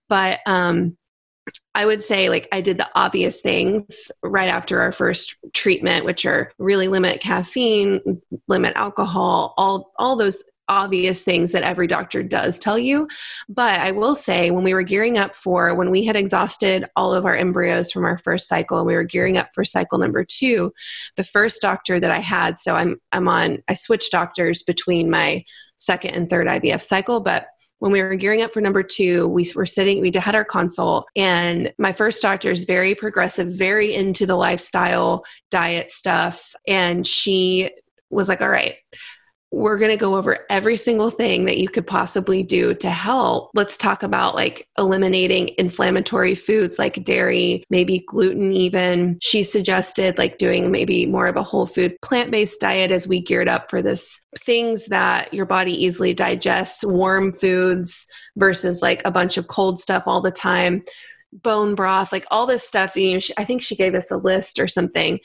But 0.09 0.39
um 0.47 0.97
I 1.75 1.85
would 1.85 2.01
say 2.01 2.29
like 2.29 2.47
I 2.51 2.61
did 2.61 2.77
the 2.77 2.89
obvious 2.95 3.41
things 3.41 4.11
right 4.23 4.49
after 4.49 4.81
our 4.81 4.91
first 4.91 5.35
treatment, 5.53 6.05
which 6.05 6.25
are 6.25 6.51
really 6.57 6.87
limit 6.87 7.21
caffeine, 7.21 8.21
limit 8.47 8.73
alcohol, 8.75 9.53
all 9.57 9.91
all 9.99 10.15
those 10.15 10.43
obvious 10.67 11.23
things 11.23 11.51
that 11.51 11.63
every 11.63 11.87
doctor 11.87 12.23
does 12.23 12.59
tell 12.59 12.77
you. 12.77 13.07
But 13.49 13.79
I 13.79 13.91
will 13.91 14.15
say, 14.15 14.51
when 14.51 14.63
we 14.63 14.73
were 14.73 14.83
gearing 14.83 15.17
up 15.17 15.35
for, 15.35 15.73
when 15.75 15.91
we 15.91 16.03
had 16.03 16.15
exhausted 16.15 16.85
all 16.95 17.13
of 17.13 17.25
our 17.25 17.35
embryos 17.35 17.91
from 17.91 18.05
our 18.05 18.17
first 18.19 18.47
cycle 18.47 18.77
and 18.77 18.87
we 18.87 18.95
were 18.95 19.03
gearing 19.03 19.37
up 19.37 19.49
for 19.53 19.63
cycle 19.63 19.97
number 19.97 20.23
two, 20.23 20.73
the 21.15 21.23
first 21.23 21.61
doctor 21.61 21.99
that 21.99 22.11
I 22.11 22.19
had, 22.19 22.57
so 22.57 22.75
I'm, 22.75 22.97
I'm 23.11 23.27
on, 23.27 23.59
I 23.67 23.73
switched 23.73 24.11
doctors 24.11 24.63
between 24.63 25.09
my 25.09 25.43
second 25.77 26.11
and 26.11 26.29
third 26.29 26.47
IVF 26.47 26.81
cycle, 26.81 27.19
but 27.19 27.47
when 27.79 27.91
we 27.91 28.01
were 28.01 28.15
gearing 28.15 28.41
up 28.41 28.53
for 28.53 28.61
number 28.61 28.83
two, 28.83 29.27
we 29.27 29.45
were 29.55 29.65
sitting, 29.65 29.99
we 29.99 30.11
had 30.11 30.35
our 30.35 30.45
consult, 30.45 31.07
and 31.15 31.73
my 31.77 31.91
first 31.91 32.21
doctor 32.21 32.49
is 32.49 32.65
very 32.65 32.95
progressive, 32.95 33.47
very 33.49 33.93
into 33.93 34.25
the 34.25 34.35
lifestyle 34.35 35.23
diet 35.51 35.91
stuff. 35.91 36.55
And 36.67 37.05
she 37.05 37.69
was 38.09 38.29
like, 38.29 38.41
All 38.41 38.49
right, 38.49 38.75
we're 39.55 39.77
going 39.77 39.91
to 39.91 39.97
go 39.97 40.15
over 40.15 40.45
every 40.49 40.75
single 40.75 41.09
thing 41.09 41.45
that 41.45 41.57
you 41.57 41.69
could 41.69 41.87
possibly 41.87 42.43
do 42.43 42.73
to 42.73 42.89
help. 42.89 43.51
Let's 43.53 43.77
talk 43.77 44.03
about 44.03 44.35
like 44.35 44.67
eliminating 44.77 45.51
inflammatory 45.57 46.35
foods 46.35 46.77
like 46.77 47.05
dairy, 47.05 47.63
maybe 47.69 48.03
gluten, 48.05 48.51
even. 48.51 49.17
She 49.21 49.43
suggested 49.43 50.17
like 50.17 50.39
doing 50.39 50.71
maybe 50.71 51.05
more 51.05 51.27
of 51.27 51.37
a 51.37 51.43
whole 51.43 51.65
food 51.65 51.95
plant 52.01 52.31
based 52.31 52.59
diet 52.59 52.91
as 52.91 53.07
we 53.07 53.21
geared 53.21 53.47
up 53.47 53.69
for 53.69 53.81
this 53.81 54.19
things 54.39 54.87
that 54.87 55.33
your 55.33 55.45
body 55.45 55.71
easily 55.71 56.13
digests, 56.13 56.83
warm 56.83 57.31
foods 57.31 58.07
versus 58.35 58.81
like 58.81 59.01
a 59.05 59.11
bunch 59.11 59.37
of 59.37 59.47
cold 59.47 59.79
stuff 59.79 60.03
all 60.05 60.19
the 60.19 60.31
time, 60.31 60.83
bone 61.31 61.75
broth, 61.75 62.11
like 62.11 62.25
all 62.29 62.45
this 62.45 62.67
stuff. 62.67 62.97
You 62.97 63.13
know, 63.13 63.19
she, 63.19 63.33
I 63.37 63.45
think 63.45 63.61
she 63.61 63.77
gave 63.77 63.95
us 63.95 64.11
a 64.11 64.17
list 64.17 64.59
or 64.59 64.67
something 64.67 65.19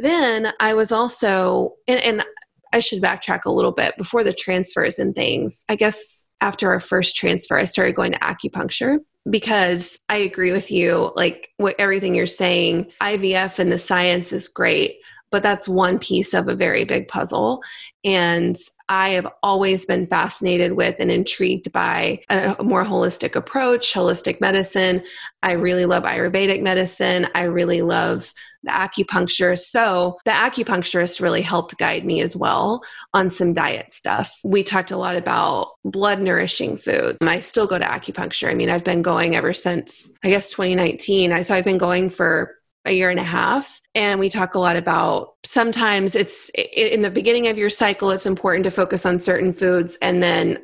then 0.00 0.52
I 0.60 0.74
was 0.74 0.92
also, 0.92 1.74
and, 1.88 1.98
and, 1.98 2.24
I 2.72 2.80
should 2.80 3.02
backtrack 3.02 3.44
a 3.44 3.52
little 3.52 3.72
bit 3.72 3.96
before 3.96 4.24
the 4.24 4.32
transfers 4.32 4.98
and 4.98 5.14
things. 5.14 5.64
I 5.68 5.76
guess 5.76 6.28
after 6.40 6.70
our 6.70 6.80
first 6.80 7.16
transfer, 7.16 7.58
I 7.58 7.64
started 7.64 7.96
going 7.96 8.12
to 8.12 8.18
acupuncture 8.18 8.98
because 9.28 10.02
I 10.08 10.16
agree 10.16 10.52
with 10.52 10.70
you. 10.70 11.12
Like 11.16 11.50
what 11.56 11.76
everything 11.78 12.14
you're 12.14 12.26
saying, 12.26 12.90
IVF 13.00 13.58
and 13.58 13.72
the 13.72 13.78
science 13.78 14.32
is 14.32 14.48
great, 14.48 14.96
but 15.30 15.42
that's 15.42 15.68
one 15.68 15.98
piece 15.98 16.34
of 16.34 16.48
a 16.48 16.54
very 16.54 16.84
big 16.84 17.08
puzzle. 17.08 17.62
And 18.04 18.56
I 18.88 19.10
have 19.10 19.26
always 19.42 19.86
been 19.86 20.06
fascinated 20.06 20.72
with 20.72 20.96
and 20.98 21.10
intrigued 21.10 21.72
by 21.72 22.22
a 22.30 22.56
more 22.62 22.84
holistic 22.84 23.36
approach, 23.36 23.92
holistic 23.92 24.40
medicine. 24.40 25.02
I 25.42 25.52
really 25.52 25.86
love 25.86 26.04
Ayurvedic 26.04 26.62
medicine. 26.62 27.28
I 27.34 27.42
really 27.42 27.82
love 27.82 28.32
the 28.64 28.70
acupuncture. 28.70 29.58
So 29.58 30.18
the 30.24 30.32
acupuncturist 30.32 31.20
really 31.20 31.42
helped 31.42 31.78
guide 31.78 32.04
me 32.04 32.20
as 32.22 32.34
well 32.34 32.82
on 33.14 33.30
some 33.30 33.52
diet 33.52 33.92
stuff. 33.92 34.40
We 34.44 34.62
talked 34.62 34.90
a 34.90 34.96
lot 34.96 35.16
about 35.16 35.72
blood 35.84 36.20
nourishing 36.20 36.76
foods. 36.76 37.18
I 37.20 37.38
still 37.38 37.66
go 37.66 37.78
to 37.78 37.84
acupuncture. 37.84 38.50
I 38.50 38.54
mean, 38.54 38.70
I've 38.70 38.84
been 38.84 39.02
going 39.02 39.36
ever 39.36 39.52
since 39.52 40.12
I 40.24 40.30
guess 40.30 40.50
2019. 40.50 41.32
I 41.32 41.42
so 41.42 41.54
I've 41.54 41.64
been 41.64 41.78
going 41.78 42.10
for 42.10 42.57
a 42.88 42.92
year 42.92 43.10
and 43.10 43.20
a 43.20 43.24
half. 43.24 43.80
And 43.94 44.18
we 44.18 44.30
talk 44.30 44.54
a 44.54 44.58
lot 44.58 44.76
about 44.76 45.34
sometimes 45.44 46.14
it's 46.14 46.50
in 46.54 47.02
the 47.02 47.10
beginning 47.10 47.46
of 47.46 47.58
your 47.58 47.70
cycle, 47.70 48.10
it's 48.10 48.26
important 48.26 48.64
to 48.64 48.70
focus 48.70 49.06
on 49.06 49.18
certain 49.18 49.52
foods. 49.52 49.98
And 50.02 50.22
then 50.22 50.58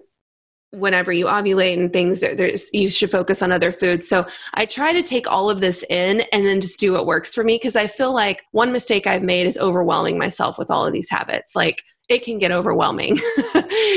whenever 0.70 1.12
you 1.12 1.26
ovulate 1.26 1.78
and 1.78 1.92
things 1.92 2.20
there's 2.20 2.68
you 2.72 2.90
should 2.90 3.10
focus 3.10 3.42
on 3.42 3.52
other 3.52 3.70
foods 3.70 4.08
so 4.08 4.26
i 4.54 4.66
try 4.66 4.92
to 4.92 5.04
take 5.04 5.30
all 5.30 5.48
of 5.48 5.60
this 5.60 5.84
in 5.88 6.22
and 6.32 6.44
then 6.44 6.60
just 6.60 6.80
do 6.80 6.92
what 6.92 7.06
works 7.06 7.32
for 7.32 7.44
me 7.44 7.54
because 7.54 7.76
i 7.76 7.86
feel 7.86 8.12
like 8.12 8.42
one 8.50 8.72
mistake 8.72 9.06
i've 9.06 9.22
made 9.22 9.46
is 9.46 9.56
overwhelming 9.58 10.18
myself 10.18 10.58
with 10.58 10.72
all 10.72 10.84
of 10.84 10.92
these 10.92 11.08
habits 11.08 11.54
like 11.54 11.80
it 12.08 12.23
can 12.23 12.38
get 12.38 12.52
overwhelming. 12.52 13.16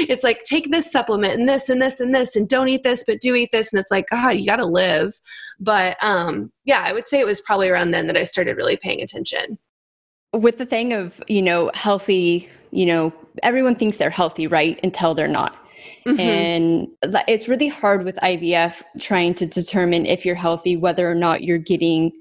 it's 0.08 0.24
like 0.24 0.44
take 0.44 0.72
this 0.72 0.92
supplement 0.92 1.40
and 1.40 1.48
this 1.48 1.70
and 1.70 1.82
this 1.82 2.00
and 2.00 2.14
this 2.16 2.36
and 2.36 2.48
don't 2.48 2.70
eat 2.70 2.84
this 2.84 3.04
but 3.06 3.20
do 3.20 3.36
eat 3.36 3.50
this 3.52 3.74
and 3.74 3.80
it's 3.80 3.92
like 3.92 4.08
god 4.10 4.32
you 4.32 4.46
got 4.46 4.58
to 4.58 4.66
live. 4.66 5.14
But 5.60 5.98
um 6.02 6.52
yeah, 6.66 6.84
I 6.86 6.94
would 6.94 7.08
say 7.08 7.20
it 7.20 7.26
was 7.26 7.42
probably 7.42 7.70
around 7.70 7.92
then 7.92 8.08
that 8.08 8.18
I 8.18 8.24
started 8.24 8.58
really 8.58 8.78
paying 8.78 9.02
attention. 9.02 9.58
With 10.34 10.58
the 10.58 10.66
thing 10.66 10.94
of, 10.94 11.22
you 11.28 11.42
know, 11.42 11.72
healthy, 11.74 12.50
you 12.72 12.86
know, 12.86 13.14
everyone 13.44 13.76
thinks 13.76 13.98
they're 13.98 14.10
healthy, 14.10 14.48
right? 14.48 14.80
Until 14.84 15.14
they're 15.14 15.28
not. 15.28 15.56
Mm-hmm. 16.06 16.20
And 16.20 16.88
it's 17.28 17.48
really 17.48 17.68
hard 17.68 18.06
with 18.06 18.16
IVF 18.18 18.82
trying 19.00 19.34
to 19.36 19.46
determine 19.46 20.06
if 20.06 20.26
you're 20.26 20.36
healthy 20.36 20.78
whether 20.78 21.10
or 21.10 21.16
not 21.16 21.44
you're 21.44 21.58
getting 21.58 22.12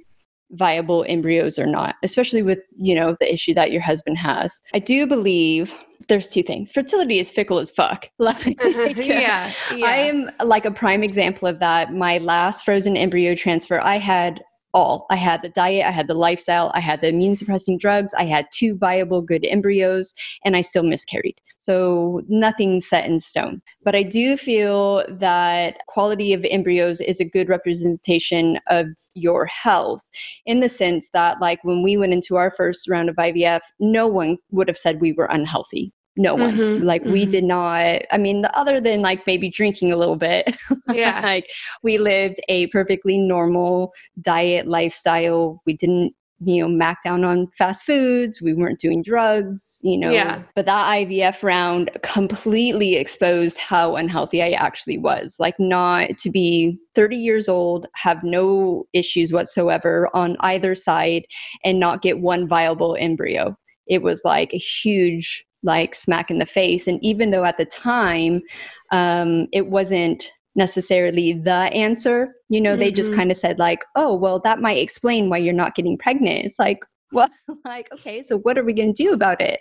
viable 0.53 1.05
embryos 1.09 1.59
or 1.59 1.67
not 1.67 1.97
especially 2.03 2.43
with 2.43 2.61
you 2.77 2.95
know 2.95 3.17
the 3.21 3.33
issue 3.33 3.55
that 3.55 3.73
your 3.73 3.83
husband 3.83 4.17
has. 4.19 4.61
I 4.75 4.79
do 4.79 5.07
believe 5.07 5.75
there's 6.09 6.29
two 6.29 6.43
things. 6.43 6.71
Fertility 6.71 7.19
is 7.19 7.31
fickle 7.31 7.59
as 7.59 7.71
fuck. 7.71 8.09
Like 8.19 8.57
yeah, 8.63 9.53
yeah. 9.75 9.87
i 9.87 9.97
am 9.97 10.31
like 10.45 10.65
a 10.65 10.71
prime 10.71 11.03
example 11.03 11.49
of 11.49 11.59
that. 11.61 11.93
My 11.93 12.19
last 12.19 12.65
frozen 12.65 12.97
embryo 12.97 13.35
transfer 13.35 13.81
i 13.81 13.99
had 13.99 14.43
all. 14.77 15.07
I 15.09 15.17
had 15.17 15.41
the 15.41 15.49
diet, 15.49 15.87
I 15.87 15.91
had 15.91 16.07
the 16.07 16.15
lifestyle, 16.15 16.71
I 16.75 16.81
had 16.81 17.01
the 17.01 17.09
immune 17.09 17.35
suppressing 17.35 17.79
drugs, 17.79 18.13
I 18.13 18.25
had 18.25 18.47
two 18.53 18.77
viable 18.77 19.23
good 19.23 19.47
embryos, 19.49 20.13
and 20.45 20.55
I 20.55 20.61
still 20.61 20.83
miscarried. 20.83 21.41
So 21.57 22.21
nothing 22.29 22.83
set 22.83 23.07
in 23.07 23.19
stone. 23.19 23.63
But 23.83 23.97
I 23.97 24.03
do 24.03 24.37
feel 24.37 25.07
that 25.19 25.79
quality 25.89 26.35
of 26.35 26.45
embryos 26.45 27.01
is 27.01 27.21
a 27.21 27.25
good 27.25 27.49
representation 27.49 28.59
of 28.67 28.87
your 29.15 29.47
health 29.47 30.03
in 30.45 30.61
the 30.61 30.69
sense 30.69 31.09
that, 31.15 31.41
like, 31.41 31.65
when 31.65 31.83
we 31.83 31.97
went 31.97 32.13
into 32.13 32.37
our 32.37 32.51
first 32.51 32.87
round 32.87 33.09
of 33.09 33.17
IVF, 33.17 33.63
no 33.81 34.07
one 34.07 34.37
would 34.51 34.69
have 34.69 34.79
said 34.79 35.01
we 35.01 35.15
were 35.15 35.29
unhealthy 35.31 35.91
no 36.17 36.35
one. 36.35 36.57
Mm-hmm, 36.57 36.85
like 36.85 37.03
mm-hmm. 37.03 37.13
we 37.13 37.27
did 37.27 37.45
not 37.45 38.03
i 38.11 38.19
mean 38.19 38.47
other 38.55 38.81
than 38.81 39.03
like 39.03 39.27
maybe 39.27 39.51
drinking 39.51 39.93
a 39.93 39.97
little 39.97 40.17
bit 40.17 40.57
yeah. 40.93 41.21
like 41.23 41.49
we 41.83 41.99
lived 41.99 42.41
a 42.49 42.67
perfectly 42.69 43.19
normal 43.19 43.93
diet 44.23 44.67
lifestyle. 44.67 45.63
We 45.67 45.75
didn't 45.75 46.15
you 46.45 46.61
know 46.61 46.69
mac 46.69 47.03
down 47.03 47.25
on 47.25 47.47
fast 47.57 47.87
foods. 47.87 48.43
We 48.43 48.53
weren't 48.53 48.79
doing 48.79 49.03
drugs 49.03 49.81
you 49.83 49.99
know. 49.99 50.11
Yeah. 50.11 50.43
but 50.55 50.67
that 50.67 50.87
ivf 50.99 51.43
round 51.43 51.91
completely 52.03 52.97
exposed 52.97 53.59
how 53.59 53.97
unhealthy 53.97 54.43
i 54.43 54.51
actually 54.51 54.99
was. 54.99 55.37
Like 55.39 55.59
not 55.59 56.19
to 56.19 56.31
be 56.31 56.79
30 56.95 57.17
years 57.17 57.49
old 57.49 57.87
have 57.95 58.23
no 58.23 58.87
issues 58.93 59.33
whatsoever 59.33 60.11
on 60.13 60.37
either 60.41 60.75
side 60.75 61.25
and 61.65 61.81
not 61.81 62.03
get 62.03 62.21
one 62.21 62.47
viable 62.47 62.97
embryo. 62.99 63.57
It 63.87 64.03
was 64.03 64.23
like 64.25 64.53
a 64.53 64.59
huge 64.59 65.46
like 65.67 65.95
smack 65.95 66.31
in 66.31 66.39
the 66.39 66.47
face. 66.47 66.87
And 66.87 67.03
even 67.05 67.31
though 67.31 67.45
at 67.45 67.59
the 67.59 67.67
time 67.67 68.41
um, 68.91 69.49
it 69.53 69.67
wasn't 69.67 70.31
necessarily 70.55 71.35
the 71.35 71.53
answer, 71.53 72.35
you 72.49 72.61
know, 72.61 72.71
mm-hmm. 72.71 72.81
they 72.81 72.91
just 72.91 73.11
mm-hmm. 73.11 73.19
kind 73.19 73.31
of 73.31 73.37
said, 73.37 73.59
like, 73.59 73.85
oh, 73.95 74.15
well, 74.15 74.41
that 74.41 74.61
might 74.61 74.79
explain 74.79 75.29
why 75.29 75.37
you're 75.37 75.53
not 75.53 75.75
getting 75.75 75.99
pregnant. 75.99 76.47
It's 76.47 76.59
like, 76.59 76.81
well, 77.13 77.29
like, 77.65 77.93
okay, 77.93 78.23
so 78.23 78.39
what 78.39 78.59
are 78.59 78.65
we 78.65 78.73
going 78.73 78.93
to 78.93 79.03
do 79.03 79.13
about 79.13 79.41
it? 79.41 79.61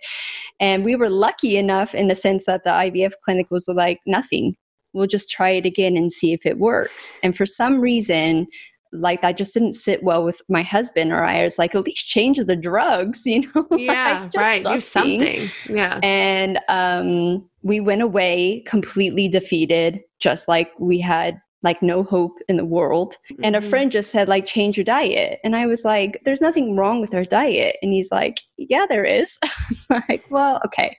And 0.59 0.83
we 0.83 0.95
were 0.95 1.09
lucky 1.09 1.57
enough 1.57 1.93
in 1.93 2.07
the 2.07 2.15
sense 2.15 2.45
that 2.45 2.63
the 2.63 2.69
IVF 2.69 3.11
clinic 3.23 3.47
was 3.51 3.67
like, 3.67 3.99
nothing. 4.07 4.55
We'll 4.93 5.07
just 5.07 5.29
try 5.29 5.49
it 5.51 5.65
again 5.65 5.97
and 5.97 6.11
see 6.11 6.33
if 6.33 6.45
it 6.45 6.57
works. 6.57 7.17
And 7.21 7.35
for 7.35 7.45
some 7.45 7.81
reason, 7.81 8.47
like 8.91 9.21
that 9.21 9.37
just 9.37 9.53
didn't 9.53 9.73
sit 9.73 10.03
well 10.03 10.23
with 10.23 10.41
my 10.49 10.61
husband 10.61 11.11
or 11.11 11.23
I 11.23 11.43
was 11.43 11.57
like, 11.57 11.75
at 11.75 11.85
least 11.85 12.07
change 12.07 12.37
the 12.37 12.55
drugs, 12.55 13.21
you 13.25 13.41
know? 13.53 13.67
Yeah, 13.77 14.29
like, 14.33 14.33
right. 14.35 14.63
Do 14.63 14.79
something. 14.79 15.49
Yeah. 15.69 15.99
And 16.01 16.59
um, 16.69 17.47
we 17.61 17.79
went 17.79 18.01
away 18.01 18.63
completely 18.65 19.27
defeated, 19.27 20.01
just 20.19 20.47
like 20.47 20.71
we 20.79 20.99
had 20.99 21.39
like 21.63 21.81
no 21.81 22.03
hope 22.03 22.37
in 22.47 22.57
the 22.57 22.65
world. 22.65 23.17
Mm-hmm. 23.31 23.41
And 23.43 23.55
a 23.55 23.59
mm-hmm. 23.59 23.69
friend 23.69 23.91
just 23.91 24.11
said, 24.11 24.27
like, 24.27 24.45
change 24.45 24.77
your 24.77 24.83
diet. 24.83 25.39
And 25.43 25.55
I 25.55 25.65
was 25.65 25.83
like, 25.83 26.21
there's 26.23 26.41
nothing 26.41 26.75
wrong 26.75 27.01
with 27.01 27.15
our 27.15 27.23
diet. 27.23 27.77
And 27.81 27.91
he's 27.91 28.11
like, 28.11 28.39
yeah, 28.57 28.85
there 28.87 29.03
is. 29.03 29.39
like, 29.89 30.25
well, 30.29 30.61
okay 30.65 30.95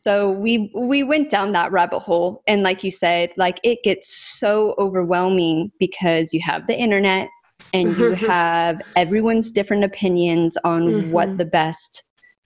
so 0.00 0.30
we 0.30 0.72
we 0.74 1.02
went 1.02 1.28
down 1.28 1.52
that 1.52 1.70
rabbit 1.72 2.00
hole 2.00 2.42
and 2.46 2.62
like 2.62 2.82
you 2.82 2.90
said 2.90 3.30
like 3.36 3.60
it 3.62 3.78
gets 3.84 4.08
so 4.08 4.74
overwhelming 4.78 5.70
because 5.78 6.32
you 6.32 6.40
have 6.40 6.66
the 6.66 6.78
internet 6.78 7.28
and 7.74 7.96
you 7.98 8.10
have 8.32 8.80
everyone's 8.96 9.50
different 9.50 9.84
opinions 9.84 10.56
on 10.64 10.86
mm-hmm. 10.86 11.10
what 11.12 11.36
the 11.36 11.44
best 11.44 12.02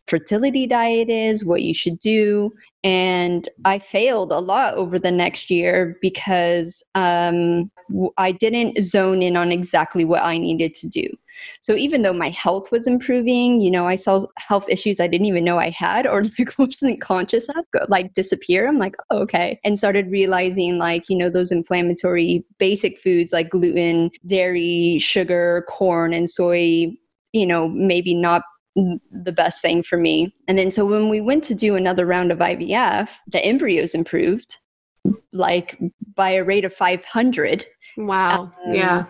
fertility 0.06 0.66
diet 0.66 1.08
is, 1.08 1.44
what 1.44 1.62
you 1.62 1.74
should 1.74 1.98
do. 1.98 2.52
And 2.82 3.48
I 3.64 3.78
failed 3.78 4.32
a 4.32 4.38
lot 4.38 4.74
over 4.74 4.98
the 4.98 5.10
next 5.10 5.50
year 5.50 5.96
because 6.02 6.82
um, 6.94 7.70
I 8.18 8.32
didn't 8.32 8.82
zone 8.82 9.22
in 9.22 9.36
on 9.36 9.50
exactly 9.52 10.04
what 10.04 10.22
I 10.22 10.36
needed 10.36 10.74
to 10.74 10.88
do. 10.88 11.08
So 11.60 11.74
even 11.74 12.02
though 12.02 12.12
my 12.12 12.30
health 12.30 12.70
was 12.70 12.86
improving, 12.86 13.60
you 13.60 13.70
know, 13.70 13.86
I 13.86 13.96
saw 13.96 14.20
health 14.36 14.68
issues 14.68 15.00
I 15.00 15.06
didn't 15.06 15.26
even 15.26 15.44
know 15.44 15.58
I 15.58 15.70
had 15.70 16.06
or 16.06 16.22
like 16.38 16.58
wasn't 16.58 17.00
conscious 17.00 17.48
of 17.48 17.64
like 17.88 18.14
disappear. 18.14 18.68
I'm 18.68 18.78
like, 18.78 18.96
oh, 19.10 19.18
okay. 19.22 19.58
And 19.64 19.78
started 19.78 20.10
realizing 20.10 20.78
like, 20.78 21.08
you 21.08 21.16
know, 21.16 21.30
those 21.30 21.52
inflammatory 21.52 22.44
basic 22.58 22.98
foods 22.98 23.32
like 23.32 23.50
gluten, 23.50 24.10
dairy, 24.26 24.98
sugar, 25.00 25.64
corn, 25.68 26.12
and 26.12 26.28
soy, 26.28 26.94
you 27.32 27.46
know, 27.46 27.68
maybe 27.68 28.14
not 28.14 28.42
the 28.74 29.32
best 29.32 29.62
thing 29.62 29.82
for 29.82 29.96
me. 29.96 30.34
And 30.48 30.58
then 30.58 30.70
so 30.70 30.84
when 30.84 31.08
we 31.08 31.20
went 31.20 31.44
to 31.44 31.54
do 31.54 31.76
another 31.76 32.06
round 32.06 32.32
of 32.32 32.38
IVF, 32.38 33.10
the 33.28 33.44
embryos 33.44 33.94
improved 33.94 34.56
like 35.32 35.78
by 36.14 36.30
a 36.30 36.44
rate 36.44 36.64
of 36.64 36.74
500. 36.74 37.66
Wow. 37.96 38.52
Um, 38.64 38.74
yeah 38.74 39.04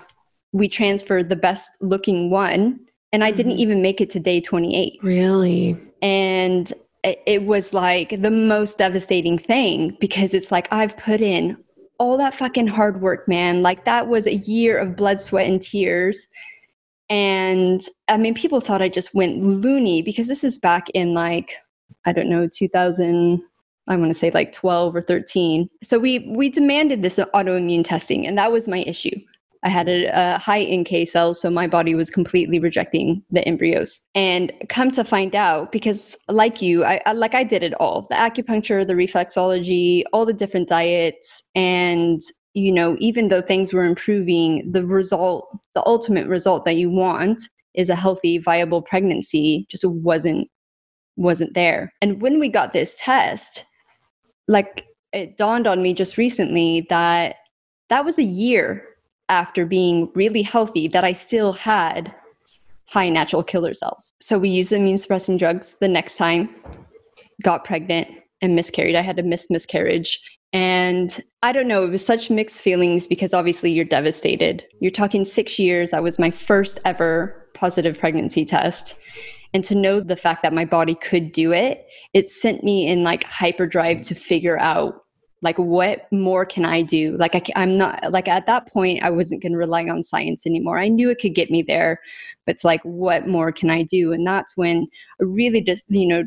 we 0.55 0.69
transferred 0.69 1.29
the 1.29 1.37
best 1.37 1.77
looking 1.83 2.31
one 2.31 2.79
and 3.13 3.23
I 3.23 3.29
mm-hmm. 3.29 3.37
didn't 3.37 3.53
even 3.53 3.83
make 3.83 4.01
it 4.01 4.09
to 4.11 4.21
day 4.21 4.41
28. 4.41 5.01
Really? 5.03 5.77
And 6.01 6.73
it, 7.03 7.21
it 7.27 7.43
was 7.43 7.75
like 7.75 8.23
the 8.23 8.31
most 8.31 8.79
devastating 8.79 9.37
thing 9.37 9.97
because 10.01 10.33
it's 10.33 10.53
like 10.53 10.69
I've 10.71 10.97
put 10.97 11.21
in 11.21 11.59
all 11.99 12.17
that 12.19 12.35
fucking 12.35 12.69
hard 12.69 13.01
work, 13.03 13.27
man. 13.27 13.63
Like 13.63 13.85
that 13.85 14.07
was 14.07 14.29
a 14.29 14.35
year 14.35 14.79
of 14.79 14.97
blood, 14.97 15.21
sweat, 15.21 15.49
and 15.49 15.61
tears. 15.61 16.29
And 17.11 17.83
I 18.09 18.17
mean, 18.17 18.35
people 18.35 18.61
thought 18.61 18.83
I 18.83 18.89
just 18.89 19.15
went 19.15 19.43
loony 19.43 20.03
because 20.03 20.27
this 20.27 20.45
is 20.45 20.59
back 20.59 20.89
in 20.91 21.15
like, 21.15 21.55
I 22.05 22.13
don't 22.13 22.29
know, 22.29 22.49
2000. 22.49 23.43
I 23.87 23.97
want 23.97 24.11
to 24.11 24.19
say 24.19 24.31
like 24.31 24.53
12 24.53 24.97
or 24.97 25.03
13. 25.03 25.69
So 25.83 25.99
we 25.99 26.33
we 26.35 26.49
demanded 26.49 27.03
this 27.03 27.19
autoimmune 27.19 27.85
testing, 27.85 28.27
and 28.27 28.39
that 28.39 28.51
was 28.51 28.67
my 28.67 28.79
issue. 28.79 29.17
I 29.65 29.71
had 29.71 29.89
a, 29.89 30.05
a 30.13 30.39
high 30.39 30.65
NK 30.65 31.09
cells, 31.09 31.41
so 31.41 31.51
my 31.51 31.67
body 31.67 31.95
was 31.95 32.11
completely 32.11 32.59
rejecting 32.59 33.23
the 33.31 33.47
embryos. 33.49 34.01
And 34.15 34.53
come 34.69 34.91
to 34.93 35.05
find 35.05 35.35
out, 35.35 35.73
because 35.73 36.17
like 36.29 36.61
you, 36.61 36.85
I, 36.85 37.01
I 37.07 37.13
like 37.13 37.35
I 37.35 37.45
did 37.45 37.63
it 37.63 37.75
all: 37.75 38.07
the 38.11 38.17
acupuncture, 38.17 38.87
the 38.87 38.95
reflexology, 38.95 40.05
all 40.13 40.27
the 40.27 40.35
different 40.35 40.69
diets, 40.69 41.43
and 41.55 42.21
you 42.55 42.73
know, 42.73 42.97
even 43.01 43.29
though 43.29 43.43
things 43.43 43.73
were 43.73 43.85
improving, 43.85 44.71
the 44.71 44.87
result, 44.87 45.49
the 45.75 45.85
ultimate 45.87 46.29
result 46.29 46.65
that 46.65 46.77
you 46.77 46.89
want 46.89 47.43
is 47.75 47.91
a 47.91 47.97
healthy, 47.97 48.39
viable 48.39 48.81
pregnancy, 48.81 49.67
just 49.69 49.85
wasn't 49.85 50.49
wasn't 51.17 51.55
there. 51.55 51.93
And 52.01 52.21
when 52.21 52.41
we 52.41 52.49
got 52.49 52.73
this 52.73 52.97
test, 52.99 53.65
like 54.49 54.85
it 55.13 55.37
dawned 55.37 55.67
on 55.67 55.83
me 55.83 55.95
just 55.95 56.17
recently 56.17 56.87
that 56.91 57.37
that 57.89 58.05
was 58.05 58.19
a 58.19 58.25
year 58.25 58.85
after 59.29 59.65
being 59.65 60.11
really 60.15 60.43
healthy 60.43 60.89
that 60.89 61.05
I 61.05 61.13
still 61.13 61.53
had 61.53 62.13
high 62.87 63.09
natural 63.09 63.43
killer 63.43 63.75
cells. 63.75 64.13
So 64.21 64.39
we 64.39 64.49
used 64.49 64.73
immune 64.73 64.99
suppressing 64.99 65.39
drugs 65.39 65.77
the 65.81 65.89
next 65.89 66.17
time, 66.17 66.55
got 67.43 67.65
pregnant 67.65 68.09
and 68.41 68.55
miscarried. 68.55 68.97
I 68.97 69.01
had 69.01 69.19
a 69.19 69.23
missed 69.23 69.51
miscarriage. 69.51 70.21
And 70.55 71.21
I 71.43 71.51
don't 71.51 71.67
know, 71.67 71.85
it 71.85 71.91
was 71.91 72.07
such 72.07 72.31
mixed 72.31 72.63
feelings 72.63 73.09
because 73.09 73.35
obviously 73.35 73.73
you're 73.73 73.85
devastated. 73.85 74.65
You're 74.81 74.93
talking 74.93 75.25
six 75.25 75.59
years. 75.59 75.91
That 75.91 76.05
was 76.05 76.17
my 76.21 76.31
first 76.31 76.79
ever 76.85 77.51
positive 77.55 77.99
pregnancy 77.99 78.45
test. 78.45 78.95
And 79.53 79.65
to 79.65 79.75
know 79.75 80.01
the 80.01 80.17
fact 80.17 80.45
that 80.45 80.53
my 80.53 80.65
body 80.65 80.95
could 80.95 81.33
do 81.33 81.53
it, 81.53 81.89
it 82.13 82.31
sent 82.31 82.63
me 82.63 82.87
in 82.87 83.03
like 83.03 83.25
hyperdrive 83.25 84.03
to 84.03 84.15
figure 84.15 84.59
out 84.59 85.05
like 85.43 85.59
what 85.59 86.11
more 86.11 86.47
can 86.47 86.65
i 86.65 86.81
do 86.81 87.19
like 87.19 87.35
I, 87.35 87.43
i'm 87.55 87.77
not 87.77 88.11
like 88.11 88.29
at 88.29 88.47
that 88.47 88.73
point 88.73 89.03
i 89.03 89.11
wasn't 89.11 89.43
going 89.43 89.53
to 89.53 89.59
rely 89.59 89.85
on 89.85 90.03
science 90.03 90.47
anymore 90.47 90.79
i 90.79 90.89
knew 90.89 91.11
it 91.11 91.19
could 91.21 91.35
get 91.35 91.51
me 91.51 91.61
there 91.61 92.01
but 92.47 92.55
it's 92.55 92.65
like 92.65 92.81
what 92.83 93.29
more 93.29 93.53
can 93.53 93.69
i 93.69 93.83
do 93.83 94.15
and 94.15 94.27
that's 94.27 94.57
when 94.57 94.87
i 95.21 95.25
really 95.25 95.61
just 95.61 95.85
you 95.89 96.09
know 96.09 96.25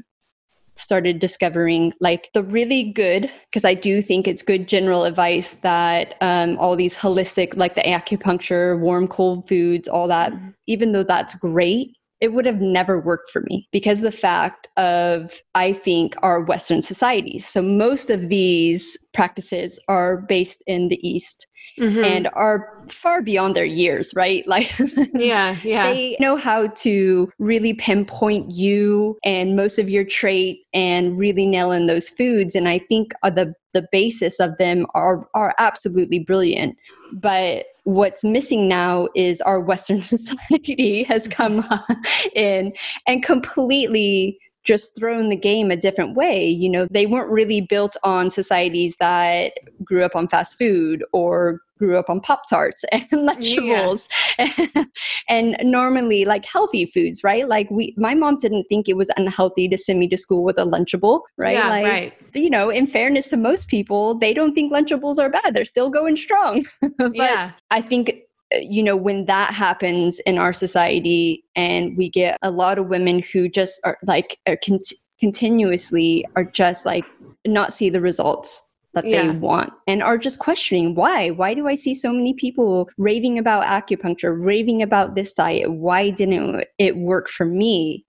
started 0.80 1.20
discovering 1.20 1.94
like 2.00 2.30
the 2.34 2.44
really 2.44 2.92
good 2.94 3.32
because 3.50 3.66
i 3.66 3.74
do 3.74 4.02
think 4.02 4.28
it's 4.28 4.42
good 4.42 4.68
general 4.68 5.04
advice 5.06 5.56
that 5.64 6.16
um, 6.22 6.58
all 6.58 6.76
these 6.76 6.96
holistic 6.96 7.56
like 7.58 7.76
the 7.76 7.82
acupuncture 7.82 8.80
warm 8.80 9.08
cold 9.08 9.48
foods 9.48 9.88
all 9.88 10.08
that 10.08 10.32
mm-hmm. 10.32 10.50
even 10.68 10.92
though 10.92 11.04
that's 11.04 11.36
great 11.36 11.97
it 12.20 12.34
would 12.34 12.46
have 12.46 12.62
never 12.62 13.00
worked 13.00 13.30
for 13.32 13.42
me 13.42 13.68
because 13.72 14.02
the 14.02 14.12
fact 14.12 14.68
of 14.78 15.40
i 15.56 15.74
think 15.74 16.16
our 16.22 16.42
western 16.42 16.82
societies. 16.82 17.48
So 17.48 17.62
most 17.62 18.10
of 18.10 18.30
these 18.30 18.98
practices 19.14 19.80
are 19.88 20.18
based 20.18 20.64
in 20.68 20.90
the 20.90 21.08
east 21.08 21.48
mm-hmm. 21.80 22.04
and 22.04 22.30
are 22.34 22.84
far 22.90 23.22
beyond 23.22 23.56
their 23.56 23.66
years 23.66 24.14
right? 24.16 24.44
Like 24.58 24.72
yeah 25.14 25.58
yeah. 25.64 25.92
they 25.92 26.18
know 26.20 26.36
how 26.36 26.68
to 26.68 27.32
really 27.38 27.74
pinpoint 27.74 28.52
you 28.52 29.18
and 29.24 29.56
most 29.56 29.78
of 29.78 29.90
your 29.90 30.06
traits 30.06 30.66
and 30.74 31.18
really 31.18 31.46
nail 31.46 31.72
in 31.72 31.88
those 31.88 32.10
foods. 32.10 32.56
And 32.56 32.68
i 32.68 32.80
think 32.80 33.14
the 33.24 33.54
the 33.78 33.88
basis 33.92 34.40
of 34.40 34.58
them 34.58 34.86
are 34.96 35.28
are 35.34 35.54
absolutely 35.60 36.20
brilliant 36.20 36.76
but 37.14 37.66
what's 37.88 38.22
missing 38.22 38.68
now 38.68 39.08
is 39.16 39.40
our 39.42 39.62
Western 39.62 40.02
society 40.14 41.04
has 41.04 41.28
mm-hmm. 41.28 41.62
come 41.62 41.86
in 42.36 42.74
and 43.08 43.24
completely 43.24 44.38
just 44.66 45.00
thrown 45.00 45.30
the 45.30 45.38
game 45.38 45.72
a 45.72 45.78
different 45.78 46.14
way. 46.14 46.46
You 46.46 46.70
know, 46.70 46.88
they 46.92 47.06
weren't 47.06 47.32
really 47.32 47.62
built 47.62 47.96
on 48.04 48.30
societies 48.30 48.98
that 49.00 49.54
grew 49.82 50.04
up 50.04 50.16
on 50.16 50.28
fast 50.28 50.58
food 50.58 51.06
or 51.14 51.62
grew 51.78 51.98
up 51.98 52.10
on 52.10 52.20
Pop 52.20 52.44
Tarts 52.50 52.84
and 52.92 53.08
Lunchables 53.12 54.08
yeah. 54.38 54.84
and 55.30 55.56
normally 55.64 56.26
like 56.26 56.46
healthy 56.46 56.86
foods, 56.86 57.24
right? 57.24 57.48
Like 57.48 57.70
we, 57.72 57.94
my 57.98 58.16
mom 58.16 58.38
didn't 58.38 58.66
think 58.70 58.90
it 58.90 58.98
was 58.98 59.10
unhealthy 59.18 59.68
to 59.70 59.78
send 59.78 60.00
me 60.00 60.08
to 60.10 60.18
school 60.18 60.44
with 60.44 60.58
a 60.58 60.66
Lunchable, 60.66 61.22
right? 61.38 61.54
Yeah, 61.54 61.70
like, 61.70 61.86
right. 61.86 62.14
You 62.34 62.50
know, 62.50 62.70
in 62.70 62.88
fairness 62.88 63.30
to 63.30 63.38
most 63.38 63.68
people, 63.68 64.18
they 64.18 64.34
don't 64.34 64.54
think 64.54 64.72
Lunchables 64.72 65.20
are 65.20 65.30
bad. 65.30 65.54
They're 65.54 65.66
still 65.66 65.90
going 65.90 66.18
strong. 66.18 66.66
but 66.98 67.16
yeah. 67.16 67.52
I 67.72 67.82
think 67.82 68.14
uh, 68.54 68.60
you 68.60 68.82
know 68.82 68.96
when 68.96 69.26
that 69.26 69.54
happens 69.54 70.20
in 70.22 70.38
our 70.38 70.54
society 70.54 71.44
and 71.56 71.98
we 71.98 72.10
get 72.10 72.38
a 72.42 72.52
lot 72.52 72.78
of 72.78 72.88
women 72.88 73.22
who 73.34 73.50
just 73.50 73.82
are 73.84 73.98
like 74.04 74.38
are 74.48 74.58
con- 74.66 74.80
continuously 75.20 76.26
are 76.36 76.46
just 76.46 76.86
like 76.86 77.04
not 77.46 77.74
see 77.74 77.90
the 77.90 78.00
results 78.00 78.67
that 78.94 79.06
yeah. 79.06 79.32
they 79.32 79.38
want 79.38 79.72
and 79.88 80.02
are 80.02 80.18
just 80.18 80.40
questioning 80.40 80.96
why 80.96 81.30
why 81.30 81.54
do 81.54 81.68
i 81.68 81.76
see 81.76 81.94
so 81.94 82.12
many 82.12 82.34
people 82.34 82.90
raving 82.98 83.38
about 83.38 83.64
acupuncture 83.64 84.36
raving 84.38 84.82
about 84.82 85.16
this 85.16 85.34
diet 85.34 85.72
why 85.72 86.10
didn't 86.10 86.64
it 86.78 86.96
work 86.96 87.30
for 87.30 87.46
me 87.46 88.06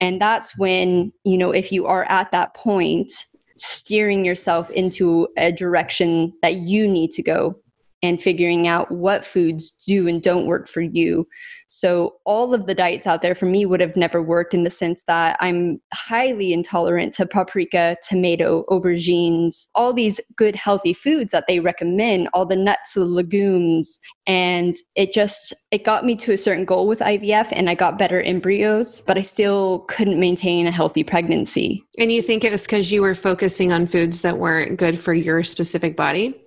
and 0.00 0.20
that's 0.20 0.56
when 0.58 1.12
you 1.24 1.38
know 1.38 1.50
if 1.50 1.70
you 1.70 1.86
are 1.86 2.04
at 2.08 2.30
that 2.32 2.54
point 2.54 3.12
steering 3.56 4.24
yourself 4.24 4.68
into 4.70 5.28
a 5.36 5.50
direction 5.52 6.32
that 6.42 6.54
you 6.56 6.86
need 6.88 7.10
to 7.10 7.22
go 7.22 7.54
and 8.02 8.22
figuring 8.22 8.66
out 8.66 8.90
what 8.90 9.24
foods 9.24 9.72
do 9.86 10.06
and 10.06 10.22
don't 10.22 10.46
work 10.46 10.68
for 10.68 10.80
you. 10.80 11.26
So, 11.68 12.16
all 12.24 12.54
of 12.54 12.66
the 12.66 12.74
diets 12.74 13.06
out 13.06 13.22
there 13.22 13.34
for 13.34 13.46
me 13.46 13.66
would 13.66 13.80
have 13.80 13.96
never 13.96 14.22
worked 14.22 14.54
in 14.54 14.62
the 14.62 14.70
sense 14.70 15.02
that 15.08 15.36
I'm 15.40 15.80
highly 15.92 16.52
intolerant 16.52 17.12
to 17.14 17.26
paprika, 17.26 17.96
tomato, 18.08 18.64
aubergines, 18.68 19.66
all 19.74 19.92
these 19.92 20.20
good 20.36 20.54
healthy 20.54 20.92
foods 20.92 21.32
that 21.32 21.44
they 21.48 21.58
recommend, 21.58 22.28
all 22.32 22.46
the 22.46 22.56
nuts, 22.56 22.94
the 22.94 23.04
legumes. 23.04 23.98
And 24.26 24.76
it 24.94 25.12
just, 25.12 25.54
it 25.70 25.84
got 25.84 26.04
me 26.04 26.16
to 26.16 26.32
a 26.32 26.36
certain 26.36 26.64
goal 26.64 26.86
with 26.86 27.00
IVF 27.00 27.48
and 27.52 27.68
I 27.68 27.74
got 27.74 27.98
better 27.98 28.22
embryos, 28.22 29.00
but 29.00 29.18
I 29.18 29.22
still 29.22 29.80
couldn't 29.88 30.20
maintain 30.20 30.66
a 30.66 30.72
healthy 30.72 31.04
pregnancy. 31.04 31.84
And 31.98 32.12
you 32.12 32.22
think 32.22 32.44
it 32.44 32.52
was 32.52 32.62
because 32.62 32.92
you 32.92 33.02
were 33.02 33.14
focusing 33.14 33.72
on 33.72 33.86
foods 33.86 34.20
that 34.20 34.38
weren't 34.38 34.78
good 34.78 34.98
for 34.98 35.14
your 35.14 35.42
specific 35.42 35.96
body? 35.96 36.40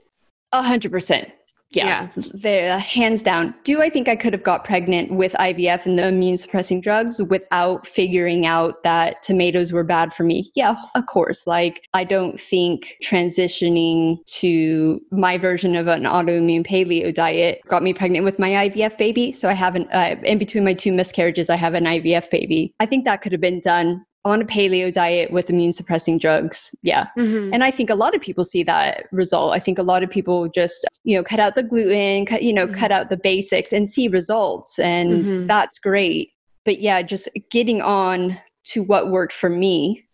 A 0.52 0.64
hundred 0.64 0.92
percent 0.92 1.30
yeah, 1.72 2.10
yeah. 2.34 2.80
hands 2.80 3.22
down. 3.22 3.54
Do 3.64 3.82
I 3.82 3.90
think 3.90 4.08
I 4.08 4.16
could 4.16 4.34
have 4.34 4.44
got 4.44 4.64
pregnant 4.64 5.12
with 5.12 5.34
IVF 5.34 5.86
and 5.86 6.00
the 6.00 6.08
immune 6.08 6.38
suppressing 6.38 6.82
drugs 6.82 7.22
without 7.22 7.86
figuring 7.86 8.46
out 8.46 8.82
that 8.84 9.22
tomatoes 9.22 9.72
were 9.72 9.84
bad 9.84 10.14
for 10.14 10.24
me? 10.24 10.52
Yeah, 10.56 10.76
of 10.96 11.06
course. 11.06 11.46
Like, 11.46 11.88
I 11.94 12.04
don't 12.04 12.40
think 12.40 12.98
transitioning 13.04 14.26
to 14.40 15.00
my 15.12 15.38
version 15.38 15.76
of 15.76 15.88
an 15.88 16.04
autoimmune 16.04 16.66
paleo 16.66 17.14
diet 17.14 17.62
got 17.68 17.84
me 17.84 17.94
pregnant 17.94 18.26
with 18.26 18.40
my 18.40 18.70
IVF 18.70 18.98
baby. 18.98 19.32
So 19.32 19.48
I 19.48 19.54
haven't, 19.54 19.90
uh, 19.94 20.16
in 20.24 20.40
between 20.40 20.64
my 20.64 20.74
two 20.74 20.92
miscarriages, 20.92 21.50
I 21.50 21.56
have 21.56 21.76
an 21.76 21.86
IVF 21.86 22.32
baby. 22.32 22.74
I 22.80 22.88
think 22.88 23.06
that 23.06 23.22
could 23.22 23.32
have 23.32 23.42
been 23.42 23.60
done 23.60 24.06
on 24.26 24.42
a 24.42 24.46
paleo 24.46 24.92
diet 24.92 25.32
with 25.32 25.50
immune 25.50 25.72
suppressing 25.72 26.18
drugs. 26.18 26.76
Yeah. 26.82 27.08
Mm-hmm. 27.18 27.54
And 27.54 27.64
I 27.64 27.72
think 27.72 27.90
a 27.90 27.96
lot 27.96 28.16
of 28.16 28.22
people 28.22 28.44
see 28.44 28.64
that 28.64 29.06
result. 29.12 29.54
I 29.54 29.60
think 29.60 29.80
a 29.80 29.84
lot 29.84 30.04
of 30.04 30.10
people 30.10 30.50
just, 30.50 30.86
you 31.04 31.16
know, 31.16 31.24
cut 31.24 31.40
out 31.40 31.56
the 31.56 31.64
gluten, 31.64 32.26
cut, 32.26 32.44
you 32.44 32.54
know, 32.54 32.66
mm-hmm. 32.66 32.76
cut 32.80 32.92
out 32.92 33.10
the 33.10 33.18
basics 33.18 33.72
and 33.72 33.90
see 33.90 34.08
results. 34.10 34.78
And 34.78 35.12
mm-hmm. 35.12 35.48
that's 35.48 35.80
great. 35.80 36.32
But 36.66 36.82
yeah, 36.82 37.02
just 37.02 37.30
getting 37.50 37.82
on 37.82 38.38
to 38.66 38.84
what 38.84 39.10
worked 39.10 39.34
for 39.34 39.50
me 39.50 40.06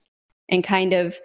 and 0.49 0.63
kind 0.63 0.93
of 0.93 1.17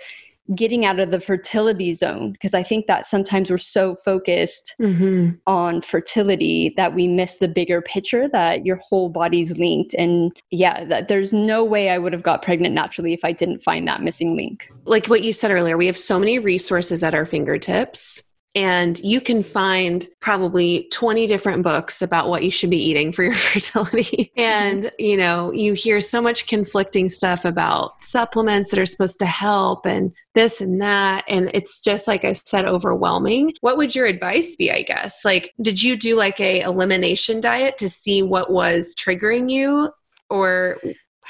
getting 0.54 0.84
out 0.84 0.98
of 0.98 1.10
the 1.10 1.20
fertility 1.20 1.94
zone 1.94 2.32
because 2.32 2.54
I 2.54 2.62
think 2.62 2.86
that 2.86 3.06
sometimes 3.06 3.50
we're 3.50 3.58
so 3.58 3.94
focused 3.94 4.74
mm-hmm. 4.80 5.30
on 5.46 5.82
fertility 5.82 6.74
that 6.76 6.94
we 6.94 7.06
miss 7.06 7.36
the 7.36 7.48
bigger 7.48 7.80
picture 7.82 8.28
that 8.28 8.66
your 8.66 8.76
whole 8.76 9.08
body's 9.08 9.56
linked. 9.58 9.94
And 9.94 10.32
yeah, 10.50 10.84
that 10.86 11.08
there's 11.08 11.32
no 11.32 11.64
way 11.64 11.90
I 11.90 11.98
would 11.98 12.12
have 12.12 12.22
got 12.22 12.42
pregnant 12.42 12.74
naturally 12.74 13.12
if 13.12 13.24
I 13.24 13.32
didn't 13.32 13.62
find 13.62 13.86
that 13.86 14.02
missing 14.02 14.36
link. 14.36 14.70
Like 14.84 15.06
what 15.06 15.22
you 15.22 15.32
said 15.32 15.50
earlier, 15.50 15.76
we 15.76 15.86
have 15.86 15.98
so 15.98 16.18
many 16.18 16.38
resources 16.38 17.02
at 17.02 17.14
our 17.14 17.26
fingertips 17.26 18.22
and 18.56 18.98
you 19.00 19.20
can 19.20 19.44
find 19.44 20.08
probably 20.20 20.88
20 20.90 21.26
different 21.28 21.62
books 21.62 22.02
about 22.02 22.28
what 22.28 22.42
you 22.42 22.50
should 22.50 22.70
be 22.70 22.82
eating 22.82 23.12
for 23.12 23.22
your 23.22 23.34
fertility. 23.34 24.32
Mm-hmm. 24.36 24.40
and, 24.40 24.92
you 24.98 25.16
know, 25.16 25.52
you 25.52 25.72
hear 25.72 26.00
so 26.00 26.20
much 26.20 26.46
conflicting 26.46 27.08
stuff 27.08 27.44
about 27.44 28.00
supplements 28.02 28.70
that 28.70 28.80
are 28.80 28.86
supposed 28.86 29.20
to 29.20 29.26
help 29.26 29.86
and 29.86 30.12
this 30.34 30.60
and 30.60 30.80
that. 30.80 31.24
And 31.28 31.50
it's 31.54 31.80
just, 31.80 32.08
like 32.08 32.24
I 32.24 32.32
said, 32.32 32.66
overwhelming. 32.66 33.54
What 33.60 33.76
would 33.76 33.94
your 33.94 34.06
advice 34.06 34.56
be, 34.56 34.70
I 34.70 34.82
guess? 34.82 35.24
Like, 35.24 35.54
did 35.62 35.82
you 35.82 35.96
do 35.96 36.16
like 36.16 36.40
a 36.40 36.60
elimination 36.60 37.40
diet 37.40 37.78
to 37.78 37.88
see 37.88 38.22
what 38.22 38.50
was 38.50 38.94
triggering 38.96 39.50
you? 39.50 39.90
Or 40.28 40.78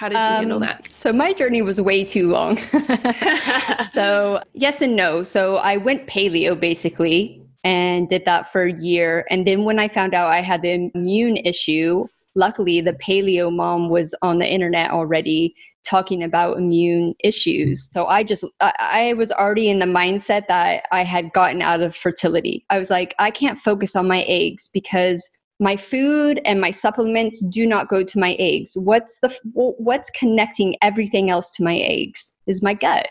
how 0.01 0.09
did 0.09 0.15
you 0.15 0.21
um, 0.21 0.37
handle 0.37 0.61
that? 0.61 0.91
So 0.91 1.13
my 1.13 1.35
journey 1.35 1.61
was 1.61 1.79
way 1.79 2.05
too 2.05 2.27
long. 2.29 2.57
so 3.93 4.43
yes 4.55 4.81
and 4.81 4.97
no. 4.97 5.23
So 5.23 5.57
I 5.57 5.77
went 5.77 6.07
paleo 6.07 6.59
basically 6.59 7.43
and 7.65 8.09
did 8.09 8.25
that 8.25 8.51
for 8.51 8.63
a 8.63 8.73
year. 8.73 9.27
And 9.29 9.47
then 9.47 9.65
when 9.65 9.79
I 9.79 9.89
found 9.89 10.15
out 10.15 10.31
I 10.31 10.41
had 10.41 10.63
the 10.63 10.91
immune 10.95 11.37
issue, 11.37 12.07
luckily 12.35 12.81
the 12.81 12.95
paleo 12.95 13.55
mom 13.55 13.91
was 13.91 14.15
on 14.23 14.39
the 14.39 14.51
internet 14.51 14.91
already 14.91 15.55
talking 15.87 16.25
about 16.25 16.57
immune 16.57 17.15
issues. 17.23 17.91
So 17.93 18.07
I 18.07 18.23
just, 18.23 18.43
I, 18.61 18.73
I, 18.79 19.13
was 19.15 19.31
already 19.31 19.69
in 19.69 19.81
the 19.81 19.87
mindset 19.87 20.47
that 20.47 20.87
I 20.93 21.05
had 21.05 21.31
gotten 21.35 21.61
out 21.61 21.83
of 21.83 21.95
fertility. 21.95 22.65
I 22.71 22.79
was 22.79 22.89
like, 22.89 23.15
I 23.19 23.31
can't 23.31 23.59
focus 23.59 23.95
on 23.97 24.09
my 24.09 24.23
eggs 24.23 24.71
because 24.73 25.31
my 25.61 25.77
food 25.77 26.41
and 26.47 26.61
my 26.61 26.71
supplements 26.71 27.45
do 27.51 27.67
not 27.67 27.89
go 27.89 28.03
to 28.03 28.19
my 28.19 28.35
eggs 28.39 28.73
what's 28.77 29.21
the 29.21 29.33
what's 29.53 30.11
connecting 30.11 30.75
everything 30.83 31.31
else 31.31 31.51
to 31.51 31.63
my 31.63 31.77
eggs 31.77 32.33
is 32.47 32.63
my 32.63 32.75
gut 32.75 33.09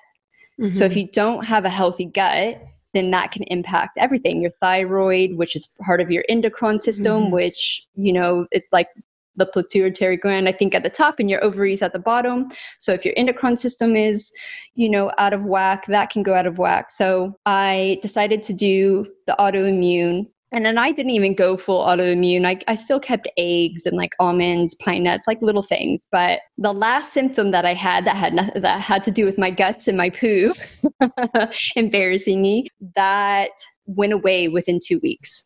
mm-hmm. 0.60 0.72
so 0.72 0.84
if 0.84 0.92
mm-hmm. 0.92 1.00
you 1.00 1.08
don't 1.14 1.46
have 1.46 1.64
a 1.64 1.70
healthy 1.70 2.06
gut 2.06 2.62
then 2.94 3.12
that 3.12 3.32
can 3.32 3.44
impact 3.44 3.98
everything 3.98 4.42
your 4.42 4.52
thyroid 4.60 5.36
which 5.36 5.56
is 5.56 5.70
part 5.82 6.02
of 6.02 6.12
your 6.12 6.26
endocrine 6.28 6.80
system 6.80 7.24
mm-hmm. 7.24 7.34
which 7.34 7.84
you 7.96 8.12
know 8.12 8.46
is 8.52 8.68
like 8.72 8.90
the 9.36 9.46
pituitary 9.46 10.18
gland 10.18 10.50
i 10.50 10.52
think 10.52 10.76
at 10.76 10.84
the 10.84 10.90
top 10.90 11.20
and 11.20 11.30
your 11.30 11.42
ovaries 11.44 11.82
at 11.82 11.94
the 11.94 12.00
bottom 12.00 12.50
so 12.78 12.92
if 12.92 13.06
your 13.06 13.14
endocrine 13.16 13.56
system 13.56 13.96
is 13.96 14.32
you 14.74 14.90
know 14.90 15.12
out 15.18 15.34
of 15.34 15.46
whack 15.46 15.86
that 15.86 16.10
can 16.10 16.24
go 16.24 16.34
out 16.34 16.48
of 16.48 16.58
whack 16.58 16.90
so 16.90 17.34
i 17.46 17.98
decided 18.02 18.44
to 18.44 18.54
do 18.54 19.06
the 19.28 19.36
autoimmune 19.40 20.26
and 20.52 20.66
then 20.66 20.78
I 20.78 20.92
didn't 20.92 21.12
even 21.12 21.36
go 21.36 21.58
full 21.58 21.86
autoimmune. 21.86 22.46
I, 22.46 22.60
I 22.68 22.76
still 22.76 23.00
kept 23.00 23.28
eggs 23.38 23.86
and 23.86 23.96
like 23.96 24.16
almonds, 24.20 24.74
pine 24.76 25.04
nuts, 25.04 25.28
like 25.28 25.42
little 25.42 25.62
things. 25.62 26.08
But 26.12 26.42
the 26.58 26.74
last 26.74 27.14
symptom 27.14 27.52
that 27.52 27.66
I 27.66 27.76
had 27.76 28.06
that 28.06 28.16
had 28.16 28.34
nothing, 28.34 28.62
that 28.62 28.82
had 28.82 29.04
to 29.04 29.12
do 29.12 29.26
with 29.26 29.38
my 29.38 29.52
guts 29.52 29.88
and 29.88 29.98
my 29.98 30.10
poo, 30.10 30.54
embarrassingly, 31.76 32.72
that 32.96 33.52
went 33.86 34.14
away 34.14 34.48
within 34.48 34.80
two 34.84 35.00
weeks. 35.04 35.46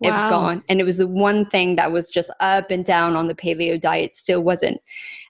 Wow. 0.00 0.08
It 0.08 0.12
was 0.14 0.22
gone. 0.24 0.64
And 0.68 0.80
it 0.80 0.84
was 0.84 0.96
the 0.96 1.06
one 1.06 1.46
thing 1.46 1.76
that 1.76 1.92
was 1.92 2.10
just 2.10 2.30
up 2.40 2.72
and 2.72 2.84
down 2.84 3.14
on 3.14 3.28
the 3.28 3.36
paleo 3.36 3.80
diet, 3.80 4.16
still 4.16 4.42
wasn't. 4.42 4.80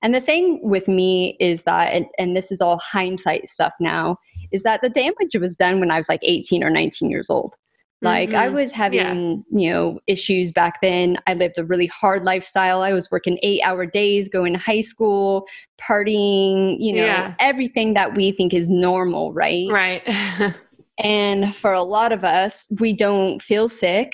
And 0.01 0.15
the 0.15 0.21
thing 0.23 0.61
with 0.63 0.89
me 0.89 1.37
is 1.39 1.63
that, 1.65 1.93
and, 1.93 2.07
and 2.19 2.35
this 2.35 2.51
is 2.51 2.63
all 2.63 2.79
hindsight 2.79 3.51
stuff 3.51 3.75
now, 3.79 4.17
is 4.51 4.63
that 4.63 4.81
the 4.81 4.89
damage 4.89 5.37
was 5.39 5.55
done 5.57 5.81
when 5.81 5.91
I 5.91 5.99
was 5.99 6.09
like 6.09 6.21
18 6.23 6.65
or 6.65 6.71
19 6.71 7.11
years 7.11 7.29
old. 7.29 7.57
Like 8.03 8.31
mm-hmm. 8.31 8.39
I 8.39 8.49
was 8.49 8.73
having, 8.73 9.45
yeah. 9.53 9.61
you 9.61 9.71
know, 9.71 10.01
issues 10.09 10.51
back 10.51 10.81
then. 10.83 11.19
I 11.29 11.35
lived 11.35 11.57
a 11.57 11.65
really 11.65 11.87
hard 11.87 12.25
lifestyle. 12.25 12.83
I 12.83 12.93
was 12.93 13.09
working 13.13 13.39
8-hour 13.45 13.87
days, 13.87 14.29
going 14.29 14.55
to 14.55 14.59
high 14.59 14.81
school, 14.81 15.47
partying, 15.81 16.77
you 16.81 16.95
know, 16.95 17.05
yeah. 17.05 17.35
everything 17.39 17.95
that 17.95 18.15
we 18.15 18.33
think 18.33 18.53
is 18.55 18.69
normal, 18.69 19.33
right? 19.33 19.69
Right. 19.71 20.03
and 20.99 21.55
for 21.55 21.73
a 21.73 21.83
lot 21.83 22.11
of 22.11 22.25
us, 22.25 22.67
we 22.81 22.93
don't 22.93 23.41
feel 23.41 23.69
sick. 23.69 24.13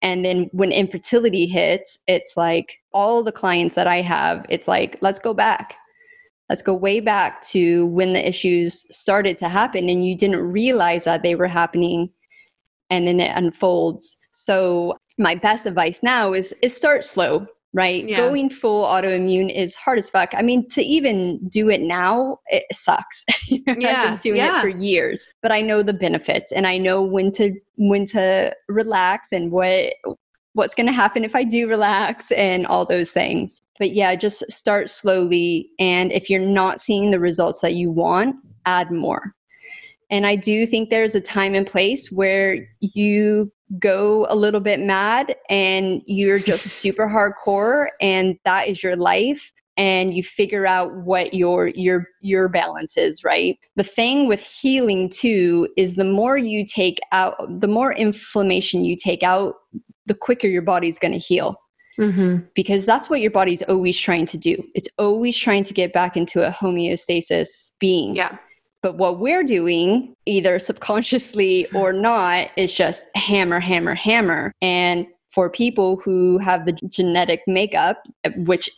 And 0.00 0.24
then 0.24 0.48
when 0.52 0.72
infertility 0.72 1.46
hits, 1.46 1.98
it's 2.06 2.34
like 2.34 2.78
all 2.92 3.22
the 3.22 3.32
clients 3.32 3.74
that 3.74 3.86
I 3.86 4.00
have, 4.00 4.46
it's 4.48 4.66
like, 4.66 4.96
let's 5.02 5.18
go 5.18 5.34
back. 5.34 5.76
Let's 6.48 6.62
go 6.62 6.72
way 6.72 7.00
back 7.00 7.42
to 7.48 7.86
when 7.88 8.14
the 8.14 8.26
issues 8.26 8.86
started 8.96 9.38
to 9.40 9.50
happen 9.50 9.90
and 9.90 10.06
you 10.06 10.16
didn't 10.16 10.40
realize 10.50 11.04
that 11.04 11.22
they 11.22 11.34
were 11.34 11.46
happening 11.46 12.08
and 12.90 13.06
then 13.06 13.20
it 13.20 13.32
unfolds. 13.34 14.16
So 14.32 14.96
my 15.18 15.34
best 15.34 15.66
advice 15.66 16.00
now 16.02 16.32
is 16.32 16.54
is 16.62 16.76
start 16.76 17.04
slow, 17.04 17.46
right? 17.72 18.08
Yeah. 18.08 18.16
Going 18.16 18.50
full 18.50 18.84
autoimmune 18.84 19.54
is 19.54 19.74
hard 19.74 19.98
as 19.98 20.10
fuck. 20.10 20.30
I 20.34 20.42
mean, 20.42 20.68
to 20.70 20.82
even 20.82 21.46
do 21.48 21.68
it 21.68 21.80
now, 21.80 22.38
it 22.46 22.64
sucks. 22.72 23.24
yeah, 23.48 23.62
I've 23.68 24.10
been 24.10 24.16
doing 24.18 24.36
yeah. 24.36 24.58
it 24.58 24.62
for 24.62 24.68
years, 24.68 25.28
but 25.42 25.52
I 25.52 25.60
know 25.60 25.82
the 25.82 25.92
benefits 25.92 26.52
and 26.52 26.66
I 26.66 26.78
know 26.78 27.02
when 27.02 27.32
to 27.32 27.52
when 27.76 28.06
to 28.06 28.54
relax 28.68 29.32
and 29.32 29.50
what 29.50 29.92
what's 30.54 30.74
going 30.74 30.86
to 30.86 30.92
happen 30.92 31.24
if 31.24 31.36
I 31.36 31.44
do 31.44 31.68
relax 31.68 32.32
and 32.32 32.66
all 32.66 32.84
those 32.84 33.12
things. 33.12 33.62
But 33.78 33.92
yeah, 33.92 34.16
just 34.16 34.50
start 34.50 34.90
slowly 34.90 35.70
and 35.78 36.10
if 36.10 36.28
you're 36.28 36.40
not 36.40 36.80
seeing 36.80 37.10
the 37.10 37.20
results 37.20 37.60
that 37.60 37.74
you 37.74 37.92
want, 37.92 38.36
add 38.66 38.90
more. 38.90 39.34
And 40.10 40.26
I 40.26 40.36
do 40.36 40.66
think 40.66 40.90
there's 40.90 41.14
a 41.14 41.20
time 41.20 41.54
and 41.54 41.66
place 41.66 42.10
where 42.10 42.66
you 42.80 43.52
go 43.78 44.26
a 44.28 44.36
little 44.36 44.60
bit 44.60 44.80
mad 44.80 45.36
and 45.50 46.02
you're 46.06 46.38
just 46.38 46.66
super 46.80 47.06
hardcore 47.06 47.88
and 48.00 48.38
that 48.44 48.68
is 48.68 48.82
your 48.82 48.96
life 48.96 49.52
and 49.76 50.12
you 50.14 50.22
figure 50.22 50.66
out 50.66 50.92
what 50.96 51.34
your 51.34 51.68
your 51.68 52.06
your 52.22 52.48
balance 52.48 52.96
is 52.96 53.22
right? 53.22 53.58
The 53.76 53.84
thing 53.84 54.26
with 54.26 54.40
healing 54.40 55.10
too 55.10 55.68
is 55.76 55.94
the 55.94 56.04
more 56.04 56.38
you 56.38 56.64
take 56.64 56.98
out 57.12 57.36
the 57.60 57.68
more 57.68 57.92
inflammation 57.92 58.84
you 58.84 58.96
take 58.96 59.22
out 59.22 59.56
the 60.06 60.14
quicker 60.14 60.46
your 60.46 60.62
body's 60.62 60.98
going 60.98 61.12
to 61.12 61.18
heal. 61.18 61.56
Mm-hmm. 62.00 62.44
because 62.54 62.86
that's 62.86 63.10
what 63.10 63.20
your 63.20 63.32
body's 63.32 63.60
always 63.62 63.98
trying 63.98 64.26
to 64.26 64.38
do. 64.38 64.54
It's 64.76 64.88
always 64.98 65.36
trying 65.36 65.64
to 65.64 65.74
get 65.74 65.92
back 65.92 66.16
into 66.16 66.46
a 66.46 66.52
homeostasis 66.52 67.72
being. 67.80 68.14
Yeah 68.14 68.38
but 68.82 68.96
what 68.96 69.18
we're 69.18 69.44
doing, 69.44 70.14
either 70.26 70.58
subconsciously 70.58 71.66
or 71.72 71.92
not, 72.08 72.48
is 72.56 72.72
just 72.72 73.04
hammer, 73.14 73.60
hammer, 73.60 73.94
hammer. 73.94 74.52
And 74.62 75.06
for 75.30 75.50
people 75.50 76.00
who 76.04 76.38
have 76.38 76.64
the 76.64 76.72
genetic 76.88 77.42
makeup, 77.46 78.02
uh, 78.24 78.30
which 78.36 78.70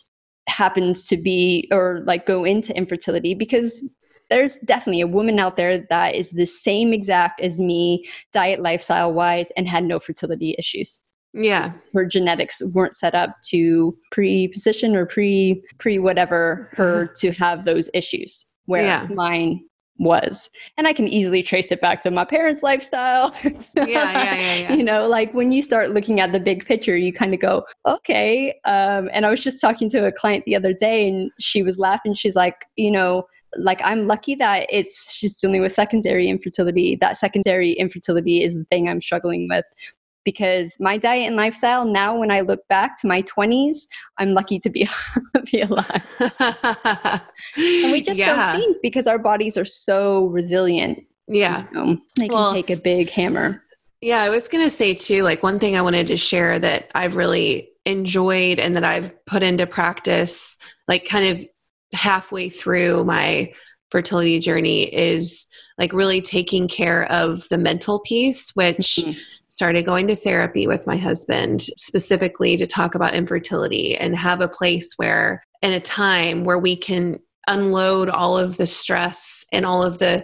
happens 0.47 1.07
to 1.07 1.17
be 1.17 1.69
or 1.71 2.01
like 2.05 2.25
go 2.25 2.43
into 2.43 2.75
infertility, 2.75 3.33
because 3.33 3.83
there's 4.29 4.57
definitely 4.59 5.01
a 5.01 5.07
woman 5.07 5.39
out 5.39 5.57
there 5.57 5.85
that 5.89 6.15
is 6.15 6.31
the 6.31 6.45
same 6.45 6.93
exact 6.93 7.41
as 7.41 7.59
me, 7.59 8.07
diet, 8.31 8.61
lifestyle 8.61 9.13
wise, 9.13 9.51
and 9.57 9.67
had 9.67 9.83
no 9.83 9.99
fertility 9.99 10.55
issues. 10.57 11.01
Yeah. 11.33 11.73
Her 11.93 12.05
genetics 12.05 12.61
weren't 12.73 12.95
set 12.95 13.13
up 13.13 13.35
to 13.49 13.97
pre-position 14.11 14.95
or 14.95 15.05
pre 15.05 15.63
pre 15.79 15.99
whatever 15.99 16.69
her 16.73 17.07
to 17.17 17.31
have 17.33 17.65
those 17.65 17.89
issues. 17.93 18.45
Where 18.65 18.83
yeah. 18.83 19.07
mine 19.09 19.65
was. 20.01 20.49
And 20.77 20.87
I 20.87 20.93
can 20.93 21.07
easily 21.07 21.43
trace 21.43 21.71
it 21.71 21.79
back 21.79 22.01
to 22.01 22.11
my 22.11 22.25
parents' 22.25 22.63
lifestyle. 22.63 23.33
yeah, 23.43 23.53
yeah, 23.75 24.35
yeah, 24.35 24.55
yeah. 24.55 24.73
You 24.73 24.83
know, 24.83 25.07
like 25.07 25.33
when 25.33 25.51
you 25.51 25.61
start 25.61 25.91
looking 25.91 26.19
at 26.19 26.31
the 26.31 26.39
big 26.39 26.65
picture, 26.65 26.97
you 26.97 27.13
kind 27.13 27.33
of 27.33 27.39
go, 27.39 27.65
okay. 27.85 28.59
Um, 28.65 29.09
and 29.13 29.25
I 29.25 29.29
was 29.29 29.39
just 29.39 29.61
talking 29.61 29.89
to 29.91 30.05
a 30.05 30.11
client 30.11 30.43
the 30.45 30.55
other 30.55 30.73
day 30.73 31.07
and 31.07 31.31
she 31.39 31.61
was 31.61 31.77
laughing. 31.77 32.15
She's 32.15 32.35
like, 32.35 32.65
you 32.75 32.91
know, 32.91 33.27
like 33.57 33.81
I'm 33.83 34.07
lucky 34.07 34.35
that 34.35 34.65
it's 34.69 35.13
she's 35.13 35.35
dealing 35.35 35.61
with 35.61 35.71
secondary 35.71 36.29
infertility. 36.29 36.97
That 36.99 37.17
secondary 37.17 37.73
infertility 37.73 38.43
is 38.43 38.55
the 38.55 38.65
thing 38.65 38.89
I'm 38.89 39.01
struggling 39.01 39.47
with 39.49 39.65
because 40.23 40.75
my 40.79 40.97
diet 40.97 41.27
and 41.27 41.35
lifestyle 41.35 41.85
now 41.85 42.17
when 42.17 42.31
I 42.31 42.41
look 42.41 42.67
back 42.67 42.99
to 43.01 43.07
my 43.07 43.21
20s, 43.23 43.87
I'm 44.17 44.33
lucky 44.33 44.59
to 44.59 44.69
be, 44.69 44.87
be 45.51 45.61
alive. 45.61 46.03
and 47.57 47.91
we 47.91 48.01
just 48.01 48.19
yeah. 48.19 48.51
don't 48.53 48.59
think 48.59 48.77
because 48.81 49.07
our 49.07 49.19
bodies 49.19 49.57
are 49.57 49.65
so 49.65 50.25
resilient. 50.25 50.99
Yeah. 51.27 51.65
You 51.71 51.77
know, 51.77 51.97
they 52.17 52.27
can 52.27 52.35
well, 52.35 52.53
take 52.53 52.69
a 52.69 52.77
big 52.77 53.09
hammer. 53.09 53.63
Yeah, 54.01 54.21
I 54.21 54.29
was 54.29 54.47
going 54.47 54.65
to 54.65 54.69
say 54.69 54.93
too, 54.93 55.23
like 55.23 55.43
one 55.43 55.59
thing 55.59 55.77
I 55.77 55.81
wanted 55.81 56.07
to 56.07 56.17
share 56.17 56.57
that 56.59 56.89
I've 56.95 57.15
really 57.15 57.69
enjoyed 57.85 58.59
and 58.59 58.75
that 58.75 58.83
I've 58.83 59.13
put 59.25 59.43
into 59.43 59.67
practice, 59.67 60.57
like 60.87 61.05
kind 61.05 61.27
of 61.27 61.39
halfway 61.93 62.49
through 62.49 63.03
my 63.03 63.53
fertility 63.91 64.39
journey, 64.39 64.83
is 64.83 65.47
like 65.77 65.93
really 65.93 66.21
taking 66.21 66.67
care 66.67 67.11
of 67.11 67.47
the 67.49 67.57
mental 67.57 67.99
piece, 67.99 68.51
which 68.51 68.99
mm-hmm. 68.99 69.11
started 69.47 69.85
going 69.85 70.07
to 70.07 70.15
therapy 70.15 70.67
with 70.67 70.87
my 70.87 70.97
husband 70.97 71.61
specifically 71.77 72.57
to 72.57 72.65
talk 72.65 72.95
about 72.95 73.13
infertility 73.13 73.95
and 73.97 74.15
have 74.15 74.41
a 74.41 74.47
place 74.47 74.93
where, 74.97 75.43
in 75.61 75.71
a 75.73 75.79
time 75.79 76.43
where 76.43 76.59
we 76.59 76.75
can 76.75 77.19
unload 77.47 78.09
all 78.09 78.37
of 78.37 78.57
the 78.57 78.67
stress 78.67 79.45
and 79.51 79.65
all 79.65 79.83
of 79.83 79.99
the 79.99 80.23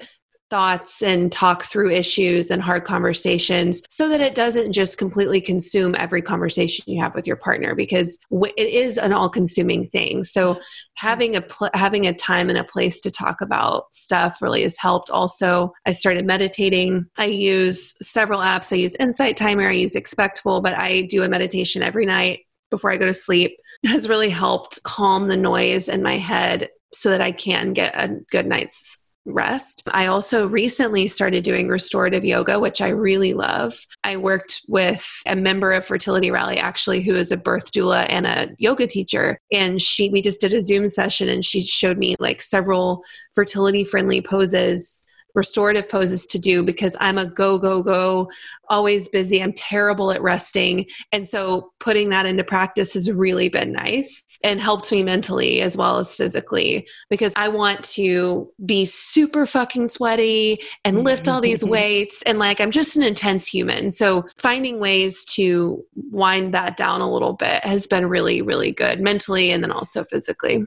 thoughts 0.50 1.02
and 1.02 1.32
talk 1.32 1.64
through 1.64 1.92
issues 1.92 2.52
and 2.52 2.62
hard 2.62 2.86
conversations 2.86 3.82
so 3.90 4.10
that 4.10 4.22
it 4.22 4.36
doesn't 4.36 4.72
just 4.72 4.98
completely 4.98 5.42
consume 5.42 5.96
every 5.96 6.22
conversation 6.22 6.84
you 6.88 7.02
have 7.02 7.14
with 7.14 7.28
your 7.28 7.36
partner 7.36 7.76
because 7.76 8.20
it 8.32 8.70
is 8.70 8.98
an 8.98 9.14
all 9.14 9.30
consuming 9.30 9.86
thing. 9.88 10.24
So 10.24 10.60
having 10.96 11.36
a 11.36 11.42
pl- 11.42 11.70
having 11.74 12.08
a 12.08 12.14
time 12.14 12.50
and 12.50 12.58
a 12.58 12.64
place 12.64 13.02
to 13.02 13.12
talk 13.12 13.42
about 13.42 13.94
stuff 13.94 14.42
really 14.42 14.64
has 14.64 14.78
helped. 14.78 15.10
Also 15.10 15.74
i 15.86 15.92
started 15.92 16.26
meditating. 16.26 17.06
I 17.18 17.26
use 17.26 17.96
several 18.02 18.40
apps. 18.40 18.72
I 18.72 18.78
use 18.78 18.96
insight 18.96 19.38
timer. 19.38 19.70
I 19.70 19.74
use 19.74 19.96
expectful 19.96 20.62
but 20.62 20.78
i 20.78 21.02
do 21.02 21.24
a 21.24 21.30
meditation 21.30 21.82
every 21.82 22.06
night 22.06 22.42
before 22.70 22.92
i 22.92 22.98
go 22.98 23.06
to 23.06 23.14
sleep. 23.14 23.58
It 23.84 23.90
has 23.90 24.10
really 24.10 24.30
helped 24.30 24.82
calm 24.84 25.28
the 25.28 25.38
noise 25.38 25.90
in 25.90 26.02
my 26.02 26.18
head 26.18 26.70
so 26.94 27.10
that 27.10 27.22
i 27.22 27.32
can 27.32 27.74
get 27.74 27.94
a 27.96 28.20
good 28.32 28.48
night's 28.48 28.98
rest. 29.28 29.84
I 29.92 30.08
also 30.08 30.48
recently 30.48 31.08
started 31.08 31.44
doing 31.44 31.68
restorative 31.68 32.26
yoga, 32.26 32.60
which 32.60 32.82
I 32.82 32.90
really 32.90 33.34
love. 33.34 33.78
I 34.04 34.18
worked 34.18 34.62
with 34.68 35.08
a 35.26 35.36
member 35.36 35.72
of 35.72 35.86
Fertility 35.86 36.32
Rally 36.32 36.58
actually 36.58 37.02
who 37.02 37.16
is 37.16 37.32
a 37.32 37.38
birth 37.38 37.72
doula 37.72 38.06
and 38.10 38.26
a 38.26 38.50
yoga 38.58 38.88
teacher 38.88 39.40
and 39.52 39.82
she 39.82 40.10
we 40.10 40.22
just 40.22 40.42
did 40.42 40.54
a 40.54 40.62
Zoom 40.62 40.88
session 40.88 41.30
and 41.30 41.44
she 41.44 41.62
showed 41.62 41.98
me 41.98 42.16
like 42.20 42.42
several 42.42 43.04
fertility 43.36 43.84
friendly 43.84 44.22
poses 44.22 45.08
restorative 45.38 45.88
poses 45.88 46.26
to 46.26 46.40
do 46.40 46.64
because 46.64 46.98
I'm 47.00 47.20
a 47.20 47.26
go, 47.26 47.60
go, 47.60 47.84
go, 47.84 48.30
always 48.70 49.08
busy. 49.08 49.42
I'm 49.42 49.54
terrible 49.54 50.12
at 50.12 50.22
resting. 50.22 50.88
And 51.14 51.28
so 51.28 51.72
putting 51.80 52.10
that 52.10 52.26
into 52.26 52.44
practice 52.44 52.96
has 52.96 53.10
really 53.10 53.48
been 53.48 53.72
nice 53.72 54.24
and 54.44 54.60
helped 54.60 54.92
me 54.92 55.04
mentally 55.04 55.62
as 55.62 55.78
well 55.78 56.00
as 56.00 56.16
physically 56.16 56.88
because 57.10 57.32
I 57.36 57.50
want 57.50 57.84
to 57.92 58.52
be 58.66 58.86
super 58.86 59.46
fucking 59.46 59.90
sweaty 59.90 60.60
and 60.84 60.98
mm-hmm. 60.98 61.06
lift 61.06 61.28
all 61.28 61.40
these 61.40 61.60
mm-hmm. 61.60 61.70
weights. 61.70 62.24
And 62.24 62.40
like, 62.40 62.60
I'm 62.60 62.72
just 62.72 62.98
an 62.98 63.04
intense 63.04 63.48
human. 63.48 63.92
So 63.92 64.28
finding 64.38 64.80
ways 64.80 65.24
to 65.36 65.86
wind 66.10 66.54
that 66.56 66.78
down 66.78 67.02
a 67.02 67.10
little 67.10 67.34
bit 67.34 67.64
has 67.64 67.86
been 67.86 68.08
really, 68.08 68.42
really 68.42 68.72
good 68.72 69.00
mentally 69.00 69.52
and 69.52 69.64
then 69.64 69.72
also 69.72 70.04
physically. 70.04 70.66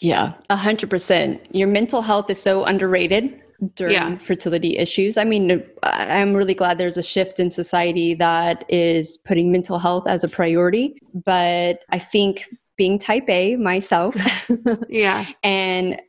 Yeah, 0.00 0.32
a 0.50 0.56
hundred 0.56 0.90
percent. 0.90 1.40
Your 1.54 1.68
mental 1.68 2.02
health 2.02 2.28
is 2.30 2.40
so 2.40 2.64
underrated 2.64 3.41
during 3.74 3.94
yeah. 3.94 4.16
fertility 4.18 4.76
issues. 4.76 5.16
I 5.16 5.24
mean, 5.24 5.62
I'm 5.82 6.34
really 6.34 6.54
glad 6.54 6.78
there's 6.78 6.96
a 6.96 7.02
shift 7.02 7.40
in 7.40 7.50
society 7.50 8.14
that 8.14 8.64
is 8.68 9.18
putting 9.18 9.52
mental 9.52 9.78
health 9.78 10.06
as 10.06 10.24
a 10.24 10.28
priority. 10.28 10.98
But 11.14 11.80
I 11.90 11.98
think 11.98 12.48
being 12.76 12.98
type 12.98 13.28
A 13.28 13.56
myself, 13.56 14.16
yeah, 14.88 15.26
and 15.42 16.00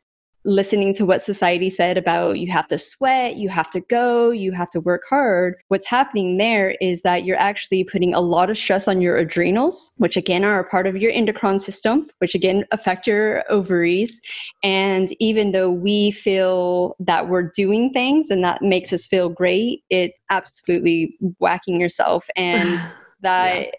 listening 0.46 0.94
to 0.94 1.06
what 1.06 1.22
society 1.22 1.70
said 1.70 1.98
about 1.98 2.40
you 2.40 2.52
have 2.52 2.68
to 2.68 2.78
sweat, 2.78 3.38
you 3.38 3.50
have 3.50 3.72
to 3.72 3.80
go, 3.82 4.32
you 4.32 4.52
have 4.52 4.70
to 4.72 4.80
work 4.82 5.04
hard, 5.10 5.56
what's 5.70 5.86
happening 5.86 6.38
there 6.38 6.76
is 6.82 7.02
that 7.04 7.24
you're 7.24 7.40
actually 7.40 7.84
putting 7.84 8.14
a 8.14 8.20
lot 8.20 8.50
of 8.50 8.58
stress 8.58 8.88
on 8.88 9.02
your 9.02 9.18
adrenals, 9.18 9.92
which 9.98 10.18
again 10.18 10.44
are 10.44 10.60
a 10.60 10.70
part 10.70 10.88
of 10.88 10.98
your 10.98 11.12
endocrine 11.12 11.60
system, 11.60 12.08
which 12.20 12.36
again 12.36 12.66
affect 12.72 13.08
your 13.08 13.44
ovaries. 13.50 14.22
And 14.64 15.12
even 15.20 15.52
though 15.52 15.72
we 15.72 16.12
feel 16.12 16.96
that 17.00 17.30
we're 17.30 17.52
doing 17.56 17.92
things 17.92 18.30
and 18.30 18.44
that 18.44 18.62
makes 18.62 18.92
us 18.92 19.08
feel 19.08 19.30
great, 19.30 19.84
it's 19.90 20.20
absolutely 20.30 21.18
whacking 21.40 21.80
yourself. 21.80 22.28
And 22.36 22.82
that 23.24 23.66
yeah 23.66 23.72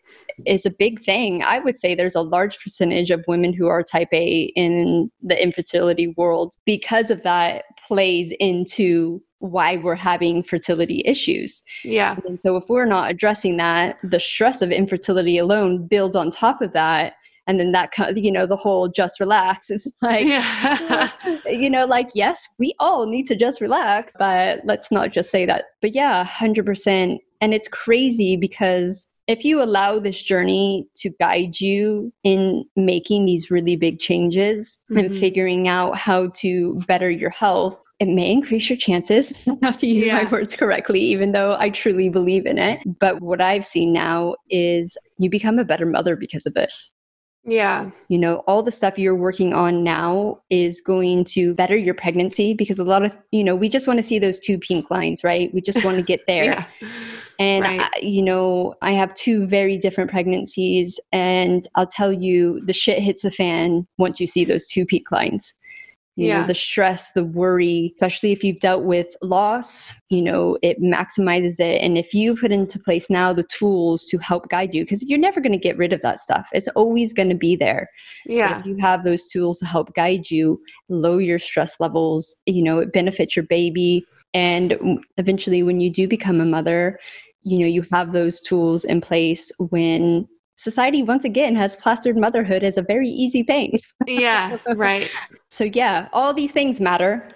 is 0.46 0.66
a 0.66 0.70
big 0.70 1.02
thing. 1.02 1.42
I 1.42 1.58
would 1.58 1.78
say 1.78 1.94
there's 1.94 2.14
a 2.14 2.20
large 2.20 2.58
percentage 2.60 3.10
of 3.10 3.24
women 3.28 3.52
who 3.52 3.68
are 3.68 3.82
type 3.82 4.08
A 4.12 4.52
in 4.56 5.10
the 5.22 5.40
infertility 5.40 6.08
world 6.16 6.54
because 6.64 7.10
of 7.10 7.22
that 7.22 7.64
plays 7.86 8.32
into 8.40 9.22
why 9.38 9.76
we're 9.76 9.94
having 9.94 10.42
fertility 10.42 11.02
issues. 11.04 11.62
Yeah. 11.84 12.16
And 12.26 12.40
so 12.40 12.56
if 12.56 12.64
we're 12.68 12.86
not 12.86 13.10
addressing 13.10 13.58
that, 13.58 13.98
the 14.02 14.20
stress 14.20 14.62
of 14.62 14.70
infertility 14.70 15.38
alone 15.38 15.86
builds 15.86 16.16
on 16.16 16.30
top 16.30 16.62
of 16.62 16.72
that 16.72 17.14
and 17.46 17.60
then 17.60 17.72
that 17.72 17.92
you 18.16 18.32
know 18.32 18.46
the 18.46 18.56
whole 18.56 18.88
just 18.88 19.20
relax 19.20 19.70
is 19.70 19.94
like 20.00 20.24
yeah. 20.24 21.10
you 21.46 21.68
know 21.68 21.84
like 21.84 22.08
yes 22.14 22.48
we 22.58 22.74
all 22.80 23.04
need 23.04 23.26
to 23.26 23.36
just 23.36 23.60
relax 23.60 24.14
but 24.18 24.60
let's 24.64 24.90
not 24.90 25.10
just 25.10 25.30
say 25.30 25.44
that 25.44 25.66
but 25.82 25.94
yeah 25.94 26.24
100% 26.24 27.18
and 27.42 27.52
it's 27.52 27.68
crazy 27.68 28.38
because 28.38 29.08
if 29.26 29.44
you 29.44 29.62
allow 29.62 29.98
this 29.98 30.22
journey 30.22 30.86
to 30.96 31.10
guide 31.18 31.60
you 31.60 32.12
in 32.24 32.64
making 32.76 33.24
these 33.24 33.50
really 33.50 33.76
big 33.76 33.98
changes 33.98 34.78
mm-hmm. 34.90 34.98
and 34.98 35.16
figuring 35.16 35.68
out 35.68 35.96
how 35.96 36.28
to 36.36 36.80
better 36.86 37.10
your 37.10 37.30
health, 37.30 37.76
it 38.00 38.08
may 38.08 38.30
increase 38.30 38.68
your 38.68 38.76
chances. 38.76 39.32
I 39.48 39.56
have 39.62 39.78
to 39.78 39.86
use 39.86 40.04
yeah. 40.04 40.22
my 40.22 40.30
words 40.30 40.56
correctly, 40.56 41.00
even 41.00 41.32
though 41.32 41.56
I 41.58 41.70
truly 41.70 42.08
believe 42.08 42.44
in 42.44 42.58
it. 42.58 42.80
But 42.98 43.20
what 43.22 43.40
I've 43.40 43.64
seen 43.64 43.92
now 43.92 44.34
is 44.50 44.96
you 45.18 45.30
become 45.30 45.58
a 45.58 45.64
better 45.64 45.86
mother 45.86 46.16
because 46.16 46.44
of 46.46 46.56
it. 46.56 46.72
Yeah. 47.46 47.90
You 48.08 48.18
know, 48.18 48.36
all 48.46 48.62
the 48.62 48.70
stuff 48.70 48.98
you're 48.98 49.14
working 49.14 49.52
on 49.52 49.84
now 49.84 50.40
is 50.48 50.80
going 50.80 51.24
to 51.24 51.54
better 51.54 51.76
your 51.76 51.94
pregnancy 51.94 52.54
because 52.54 52.78
a 52.78 52.84
lot 52.84 53.04
of, 53.04 53.16
you 53.32 53.44
know, 53.44 53.54
we 53.54 53.68
just 53.68 53.86
want 53.86 53.98
to 53.98 54.02
see 54.02 54.18
those 54.18 54.38
two 54.38 54.58
pink 54.58 54.90
lines, 54.90 55.22
right? 55.22 55.52
We 55.52 55.60
just 55.60 55.84
want 55.84 55.96
to 55.98 56.02
get 56.02 56.20
there. 56.26 56.44
yeah. 56.44 56.66
And, 57.38 57.64
right. 57.64 57.80
I, 57.82 57.98
you 58.00 58.22
know, 58.22 58.74
I 58.80 58.92
have 58.92 59.12
two 59.14 59.46
very 59.46 59.76
different 59.76 60.08
pregnancies, 60.08 61.00
and 61.10 61.66
I'll 61.74 61.86
tell 61.86 62.12
you, 62.12 62.60
the 62.64 62.72
shit 62.72 63.02
hits 63.02 63.22
the 63.22 63.30
fan 63.30 63.88
once 63.98 64.20
you 64.20 64.26
see 64.28 64.44
those 64.44 64.68
two 64.68 64.86
peak 64.86 65.10
lines 65.10 65.52
you 66.16 66.28
yeah. 66.28 66.40
know 66.40 66.46
the 66.46 66.54
stress 66.54 67.12
the 67.12 67.24
worry 67.24 67.92
especially 67.96 68.32
if 68.32 68.44
you've 68.44 68.60
dealt 68.60 68.84
with 68.84 69.16
loss 69.22 69.92
you 70.10 70.22
know 70.22 70.56
it 70.62 70.80
maximizes 70.80 71.60
it. 71.60 71.80
And 71.82 71.98
if 71.98 72.14
you 72.14 72.36
put 72.36 72.52
into 72.52 72.78
place 72.78 73.10
now 73.10 73.32
the 73.32 73.44
tools 73.44 74.04
to 74.06 74.18
help 74.18 74.48
guide 74.48 74.74
you 74.74 74.84
because 74.84 75.02
you're 75.02 75.18
never 75.18 75.40
going 75.40 75.52
to 75.52 75.58
get 75.58 75.76
rid 75.76 75.92
of 75.92 76.02
that 76.02 76.20
stuff. 76.20 76.48
It's 76.52 76.68
always 76.68 77.12
going 77.12 77.30
to 77.30 77.34
be 77.34 77.56
there. 77.56 77.88
Yeah. 78.26 78.60
if 78.60 78.66
you 78.66 78.76
have 78.76 79.02
those 79.02 79.24
tools 79.30 79.58
to 79.58 79.66
help 79.66 79.94
guide 79.94 80.30
you 80.30 80.60
lower 80.88 81.20
your 81.20 81.38
stress 81.38 81.80
levels 81.80 82.34
you 82.46 82.62
know 82.62 82.78
it 82.78 82.92
benefits 82.92 83.36
your 83.36 83.44
baby. 83.46 84.04
And 84.32 85.00
eventually 85.18 85.62
when 85.62 85.80
you 85.80 85.90
do 85.90 86.08
become 86.08 86.40
a 86.40 86.44
mother 86.44 86.98
you 87.42 87.58
know 87.58 87.66
you 87.66 87.84
have 87.92 88.12
those 88.12 88.40
tools 88.40 88.84
in 88.84 89.00
place 89.00 89.52
when 89.58 90.26
society 90.64 91.02
once 91.02 91.24
again 91.24 91.54
has 91.54 91.76
plastered 91.76 92.16
motherhood 92.16 92.64
as 92.64 92.78
a 92.78 92.82
very 92.82 93.08
easy 93.08 93.42
thing. 93.42 93.78
yeah, 94.06 94.56
right. 94.74 95.08
So, 95.50 95.64
yeah, 95.64 96.08
all 96.12 96.32
these 96.34 96.52
things 96.52 96.80
matter. 96.80 97.28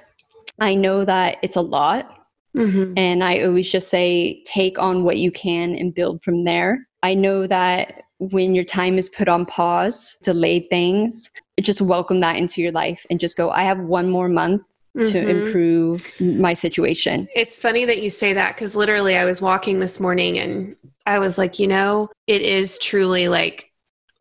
I 0.58 0.74
know 0.74 1.04
that 1.04 1.36
it's 1.42 1.56
a 1.56 1.60
lot. 1.60 2.14
Mm-hmm. 2.56 2.94
And 2.96 3.22
I 3.22 3.42
always 3.42 3.68
just 3.70 3.90
say, 3.90 4.42
take 4.44 4.78
on 4.78 5.04
what 5.04 5.18
you 5.18 5.30
can 5.30 5.74
and 5.76 5.94
build 5.94 6.22
from 6.22 6.44
there. 6.44 6.88
I 7.02 7.14
know 7.14 7.46
that 7.46 8.02
when 8.18 8.54
your 8.54 8.64
time 8.64 8.98
is 8.98 9.08
put 9.10 9.28
on 9.28 9.46
pause, 9.46 10.16
delayed 10.24 10.68
things, 10.70 11.30
just 11.60 11.80
welcome 11.80 12.20
that 12.20 12.36
into 12.36 12.62
your 12.62 12.72
life 12.72 13.06
and 13.10 13.20
just 13.20 13.36
go, 13.36 13.50
I 13.50 13.62
have 13.62 13.78
one 13.78 14.08
more 14.10 14.28
month 14.28 14.62
mm-hmm. 14.96 15.10
to 15.12 15.28
improve 15.28 16.12
my 16.20 16.54
situation. 16.54 17.28
It's 17.34 17.58
funny 17.58 17.84
that 17.84 18.02
you 18.02 18.10
say 18.10 18.32
that 18.32 18.54
because 18.54 18.76
literally 18.76 19.16
I 19.16 19.24
was 19.24 19.40
walking 19.40 19.80
this 19.80 20.00
morning 20.00 20.38
and 20.38 20.76
I 21.06 21.18
was 21.18 21.38
like, 21.38 21.58
you 21.58 21.66
know, 21.66 22.08
it 22.26 22.42
is 22.42 22.78
truly 22.78 23.28
like 23.28 23.70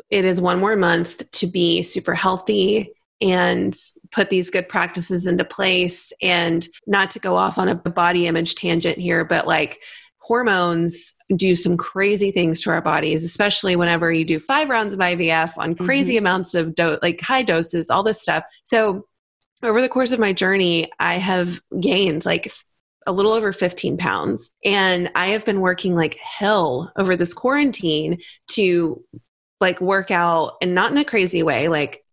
it 0.09 0.23
is 0.23 0.39
one 0.39 0.59
more 0.59 0.75
month 0.75 1.29
to 1.31 1.47
be 1.47 1.83
super 1.83 2.13
healthy 2.13 2.93
and 3.19 3.75
put 4.11 4.29
these 4.29 4.49
good 4.49 4.69
practices 4.69 5.27
into 5.27 5.43
place 5.43 6.13
and 6.21 6.67
not 6.85 7.09
to 7.11 7.19
go 7.19 7.35
off 7.35 7.57
on 7.57 7.67
a 7.67 7.75
body 7.75 8.27
image 8.27 8.55
tangent 8.55 8.97
here, 8.97 9.25
but 9.25 9.47
like 9.47 9.81
hormones 10.19 11.15
do 11.35 11.55
some 11.55 11.77
crazy 11.77 12.31
things 12.31 12.61
to 12.61 12.69
our 12.69 12.81
bodies, 12.81 13.23
especially 13.23 13.75
whenever 13.75 14.11
you 14.11 14.25
do 14.25 14.39
five 14.39 14.69
rounds 14.69 14.93
of 14.93 14.99
IVF 14.99 15.57
on 15.57 15.73
crazy 15.73 16.13
mm-hmm. 16.13 16.25
amounts 16.25 16.53
of 16.53 16.75
dose, 16.75 16.99
like 17.01 17.21
high 17.21 17.43
doses, 17.43 17.89
all 17.89 18.03
this 18.03 18.21
stuff. 18.21 18.43
So 18.63 19.07
over 19.63 19.81
the 19.81 19.89
course 19.89 20.11
of 20.11 20.19
my 20.19 20.33
journey, 20.33 20.91
I 20.99 21.15
have 21.15 21.61
gained 21.79 22.25
like 22.25 22.51
a 23.05 23.11
little 23.11 23.31
over 23.31 23.53
15 23.53 23.97
pounds. 23.97 24.51
And 24.63 25.09
I 25.15 25.27
have 25.27 25.45
been 25.45 25.61
working 25.61 25.95
like 25.95 26.15
hell 26.15 26.91
over 26.97 27.15
this 27.15 27.33
quarantine 27.33 28.19
to 28.49 29.03
like 29.59 29.81
work 29.81 30.11
out 30.11 30.57
and 30.61 30.75
not 30.75 30.91
in 30.91 30.97
a 30.97 31.05
crazy 31.05 31.41
way, 31.41 31.69
like 31.69 32.03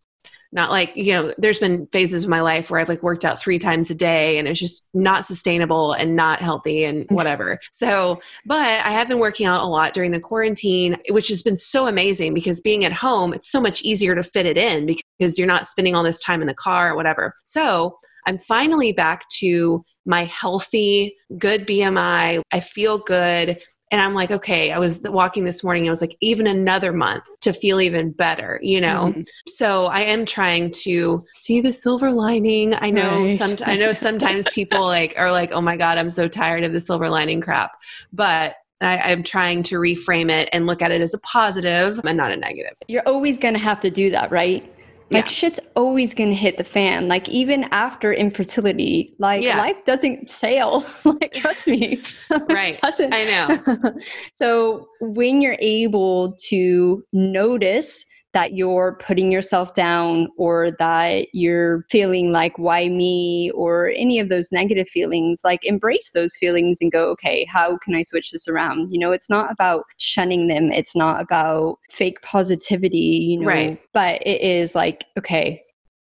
not 0.55 0.71
like 0.71 0.93
you 0.95 1.13
know 1.13 1.35
there's 1.37 1.59
been 1.59 1.87
phases 1.93 2.25
of 2.25 2.31
my 2.31 2.41
life 2.41 2.71
where 2.71 2.81
i've 2.81 2.89
like 2.89 3.03
worked 3.03 3.25
out 3.25 3.39
three 3.39 3.59
times 3.59 3.91
a 3.91 3.95
day 3.95 4.39
and 4.39 4.49
it's 4.49 4.61
just 4.61 4.89
not 4.95 5.25
sustainable 5.25 5.93
and 5.93 6.17
not 6.17 6.41
healthy 6.41 6.85
and 6.85 7.05
mm-hmm. 7.05 7.15
whatever. 7.15 7.59
So 7.73 8.21
but 8.47 8.85
i 8.85 8.91
have 8.91 9.09
been 9.09 9.19
working 9.19 9.47
out 9.47 9.63
a 9.63 9.67
lot 9.67 9.93
during 9.93 10.13
the 10.13 10.21
quarantine 10.21 10.97
which 11.11 11.29
has 11.29 11.43
been 11.43 11.57
so 11.57 11.87
amazing 11.87 12.33
because 12.33 12.61
being 12.61 12.85
at 12.85 12.93
home 12.93 13.35
it's 13.35 13.51
so 13.51 13.61
much 13.61 13.83
easier 13.83 14.15
to 14.15 14.23
fit 14.23 14.47
it 14.47 14.57
in 14.57 14.87
because 15.19 15.39
you're 15.39 15.49
not 15.49 15.67
spending 15.67 15.95
all 15.95 16.05
this 16.05 16.21
time 16.21 16.41
in 16.41 16.47
the 16.47 16.55
car 16.55 16.93
or 16.93 16.97
whatever. 16.97 17.35
So 17.45 17.99
i'm 18.27 18.39
finally 18.39 18.93
back 18.93 19.29
to 19.41 19.85
my 20.07 20.25
healthy 20.25 21.17
good 21.39 21.67
bmi 21.67 22.43
i 22.53 22.61
feel 22.61 22.99
good 22.99 23.59
and 23.95 24.03
I'm 24.03 24.13
like, 24.13 24.33
okay, 24.33 24.73
I 24.73 24.81
was 24.81 25.01
walking 25.03 25.45
this 25.45 25.63
morning. 25.63 25.87
I 25.87 25.91
was 25.91 26.01
like, 26.01 26.17
even 26.21 26.49
another 26.49 26.93
month 26.93 27.23
to 27.43 27.53
feel 27.53 27.81
even 27.81 28.11
better, 28.11 28.59
you 28.61 28.81
know? 28.81 29.13
Mm-hmm. 29.13 29.23
So 29.47 29.87
I 29.87 30.01
am 30.01 30.27
trying 30.27 30.73
to 30.83 31.25
see 31.33 31.61
the 31.61 31.71
silver 31.71 32.11
lining. 32.11 32.75
I 32.75 32.91
know 32.91 33.23
right. 33.23 33.39
some, 33.39 33.55
I 33.65 33.77
know 33.77 33.93
sometimes 33.93 34.51
people 34.53 34.81
like 34.81 35.15
are 35.17 35.31
like, 35.31 35.53
oh 35.53 35.61
my 35.61 35.77
God, 35.77 35.97
I'm 35.97 36.11
so 36.11 36.27
tired 36.27 36.65
of 36.65 36.73
the 36.73 36.81
silver 36.81 37.09
lining 37.09 37.41
crap. 37.41 37.71
But 38.13 38.57
I, 38.81 39.13
am 39.13 39.23
trying 39.23 39.63
to 39.63 39.77
reframe 39.77 40.29
it 40.29 40.49
and 40.53 40.67
look 40.67 40.83
at 40.83 40.91
it 40.91 41.01
as 41.01 41.15
a 41.15 41.19
positive 41.19 42.01
and 42.05 42.17
not 42.17 42.33
a 42.33 42.37
negative. 42.37 42.77
You're 42.89 43.07
always 43.07 43.39
going 43.39 43.55
to 43.55 43.61
have 43.61 43.79
to 43.79 43.91
do 43.93 44.11
that, 44.11 44.33
right? 44.33 44.74
Like 45.11 45.25
yeah. 45.27 45.31
shit's 45.31 45.61
always 45.77 46.15
gonna 46.15 46.35
hit 46.35 46.57
the 46.57 46.65
fan. 46.65 47.09
Like 47.09 47.29
even 47.29 47.65
after 47.65 48.13
infertility, 48.13 49.15
like 49.19 49.43
yeah. 49.43 49.59
life 49.59 49.85
doesn't 49.85 50.31
sail. 50.31 50.85
like 51.05 51.35
trust 51.35 51.67
me. 51.67 52.03
right. 52.49 52.79
doesn't. 52.81 53.13
I 53.13 53.25
know. 53.25 53.95
so 54.33 54.89
when 55.01 55.41
you're 55.43 55.59
able 55.61 56.37
to 56.49 57.05
notice 57.13 58.05
that 58.35 58.55
you're 58.55 58.99
putting 59.01 59.33
yourself 59.33 59.73
down 59.75 60.29
or 60.37 60.73
that 60.79 61.29
you're 61.33 61.85
feeling 61.89 62.33
like 62.33 62.59
why 62.59 62.89
me 62.89 63.51
or 63.55 63.91
any 63.97 64.19
of 64.19 64.29
those 64.29 64.53
negative 64.53 64.89
feelings 64.89 65.41
like 65.45 65.65
embrace 65.65 66.11
those 66.13 66.37
feelings 66.37 66.79
and 66.81 66.93
go 66.93 67.09
okay 67.11 67.45
how 67.47 67.79
can 67.79 67.95
i 67.95 68.03
switch 68.03 68.31
this 68.31 68.47
around 68.49 68.93
you 68.93 68.99
know 68.99 69.13
it's 69.13 69.31
not 69.31 69.51
about 69.51 69.85
shunning 69.97 70.49
them 70.49 70.71
it's 70.71 70.95
not 70.95 71.23
about 71.23 71.79
fake 71.91 72.21
positivity 72.23 72.99
you 72.99 73.41
know 73.41 73.47
right. 73.47 73.81
but 73.93 74.21
it 74.27 74.43
is 74.43 74.75
like 74.75 75.05
okay 75.17 75.61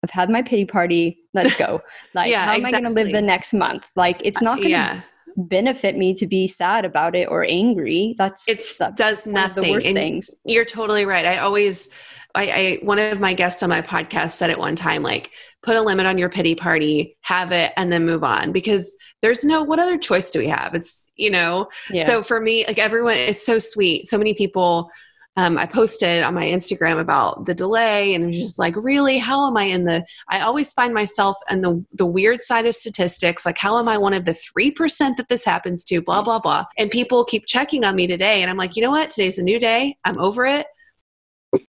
I've 0.03 0.11
had 0.11 0.31
my 0.31 0.41
pity 0.41 0.65
party. 0.65 1.19
Let's 1.35 1.55
go. 1.57 1.83
Like, 2.15 2.31
yeah, 2.31 2.45
how 2.45 2.53
am 2.53 2.61
exactly. 2.61 2.79
I 2.79 2.81
going 2.81 2.95
to 2.95 3.03
live 3.03 3.13
the 3.13 3.23
next 3.23 3.53
month? 3.53 3.85
Like, 3.95 4.21
it's 4.25 4.39
uh, 4.39 4.45
not 4.45 4.57
going 4.57 4.69
to 4.69 4.71
yeah. 4.71 5.03
Benefit 5.49 5.97
me 5.97 6.15
to 6.15 6.27
be 6.27 6.47
sad 6.47 6.85
about 6.85 7.15
it 7.15 7.29
or 7.29 7.45
angry. 7.45 8.15
That's 8.19 8.49
it 8.49 8.65
does 8.97 9.27
nothing. 9.27 9.63
the 9.63 9.71
worst 9.71 9.87
and 9.87 9.97
things. 9.97 10.31
You're 10.45 10.65
totally 10.65 11.05
right. 11.05 11.25
I 11.25 11.39
always 11.39 11.89
I, 12.35 12.43
I 12.51 12.79
one 12.83 12.99
of 12.99 13.21
my 13.21 13.33
guests 13.33 13.63
on 13.63 13.71
my 13.71 13.83
podcast 13.83 14.33
said 14.33 14.51
it 14.51 14.59
one 14.59 14.77
time 14.77 15.03
like 15.03 15.33
put 15.63 15.77
a 15.77 15.83
limit 15.83 16.07
on 16.07 16.19
your 16.19 16.29
pity 16.29 16.55
party 16.55 17.17
have 17.23 17.53
it 17.53 17.73
and 17.77 17.93
then 17.93 18.07
move 18.07 18.23
on 18.23 18.53
because 18.53 18.97
there's 19.21 19.45
no 19.45 19.63
what 19.63 19.79
other 19.79 19.99
choice 19.99 20.31
do 20.31 20.39
we 20.39 20.47
have 20.47 20.75
it's 20.75 21.09
you 21.17 21.31
know 21.31 21.69
yeah. 21.91 22.07
so 22.07 22.23
for 22.23 22.41
me 22.41 22.65
like 22.67 22.79
everyone 22.79 23.17
is 23.17 23.45
so 23.45 23.59
sweet 23.59 24.07
so 24.07 24.17
many 24.17 24.33
people 24.33 24.91
um, 25.41 25.57
I 25.57 25.65
posted 25.65 26.23
on 26.23 26.35
my 26.35 26.45
Instagram 26.45 27.01
about 27.01 27.47
the 27.47 27.55
delay 27.55 28.15
and 28.15 28.31
just 28.31 28.59
like, 28.59 28.75
really, 28.77 29.17
how 29.17 29.47
am 29.47 29.57
I 29.57 29.65
in 29.65 29.85
the? 29.85 30.05
I 30.29 30.41
always 30.41 30.73
find 30.75 30.93
myself 30.93 31.35
in 31.49 31.63
the 31.63 31.83
the 31.95 32.05
weird 32.05 32.43
side 32.43 32.67
of 32.67 32.77
statistics. 32.77 33.47
Like, 33.47 33.57
how 33.57 33.79
am 33.79 33.89
I 33.89 33.97
one 33.97 34.13
of 34.13 34.27
the 34.27 34.35
three 34.35 34.71
percent 34.71 35.17
that 35.17 35.29
this 35.29 35.43
happens 35.43 35.83
to? 35.85 36.03
Blah 36.03 36.23
blah 36.23 36.41
blah. 36.41 36.67
And 36.77 36.91
people 36.91 37.25
keep 37.25 37.47
checking 37.47 37.87
on 37.87 37.97
me 37.97 38.07
today, 38.07 38.43
and 38.43 38.51
I'm 38.51 38.59
like, 38.59 38.77
you 38.77 38.83
know 38.83 38.91
what? 38.91 39.09
Today's 39.09 39.39
a 39.39 39.43
new 39.43 39.59
day. 39.59 39.97
I'm 40.05 40.19
over 40.19 40.45
it. 40.45 40.67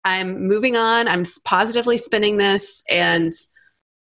I'm 0.03 0.47
moving 0.47 0.75
on. 0.75 1.07
I'm 1.07 1.25
positively 1.45 1.97
spinning 1.97 2.37
this 2.37 2.83
and 2.89 3.31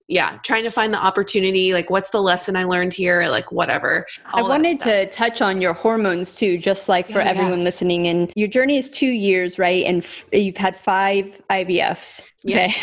yeah, 0.10 0.39
trying 0.41 0.63
to 0.63 0.72
find 0.72 0.91
the 0.91 0.98
opportunity. 0.98 1.72
Like, 1.72 1.91
what's 1.91 2.10
the 2.10 2.22
lesson 2.22 2.56
I 2.56 2.63
learned 2.63 2.95
here? 2.95 3.28
Like, 3.28 3.52
whatever. 3.52 4.08
I 4.26 4.41
wanted 4.41 4.82
to 4.82 5.08
touch 5.12 5.39
on 5.39 5.62
your 5.62 5.74
hormones 5.74 6.34
too, 6.34 6.58
just 6.58 6.89
like 6.89 7.06
for 7.06 7.19
yeah, 7.19 7.30
everyone 7.30 7.60
yeah. 7.60 7.65
listening. 7.65 8.08
And 8.08 8.34
your 8.36 8.48
journey 8.48 8.80
is 8.80 8.89
two 8.89 9.12
years, 9.12 9.60
right? 9.60 9.86
And 9.86 10.04
f- 10.04 10.26
you've 10.34 10.58
had 10.58 10.76
five 10.76 11.39
IVFs. 11.52 12.22
Okay. 12.43 12.74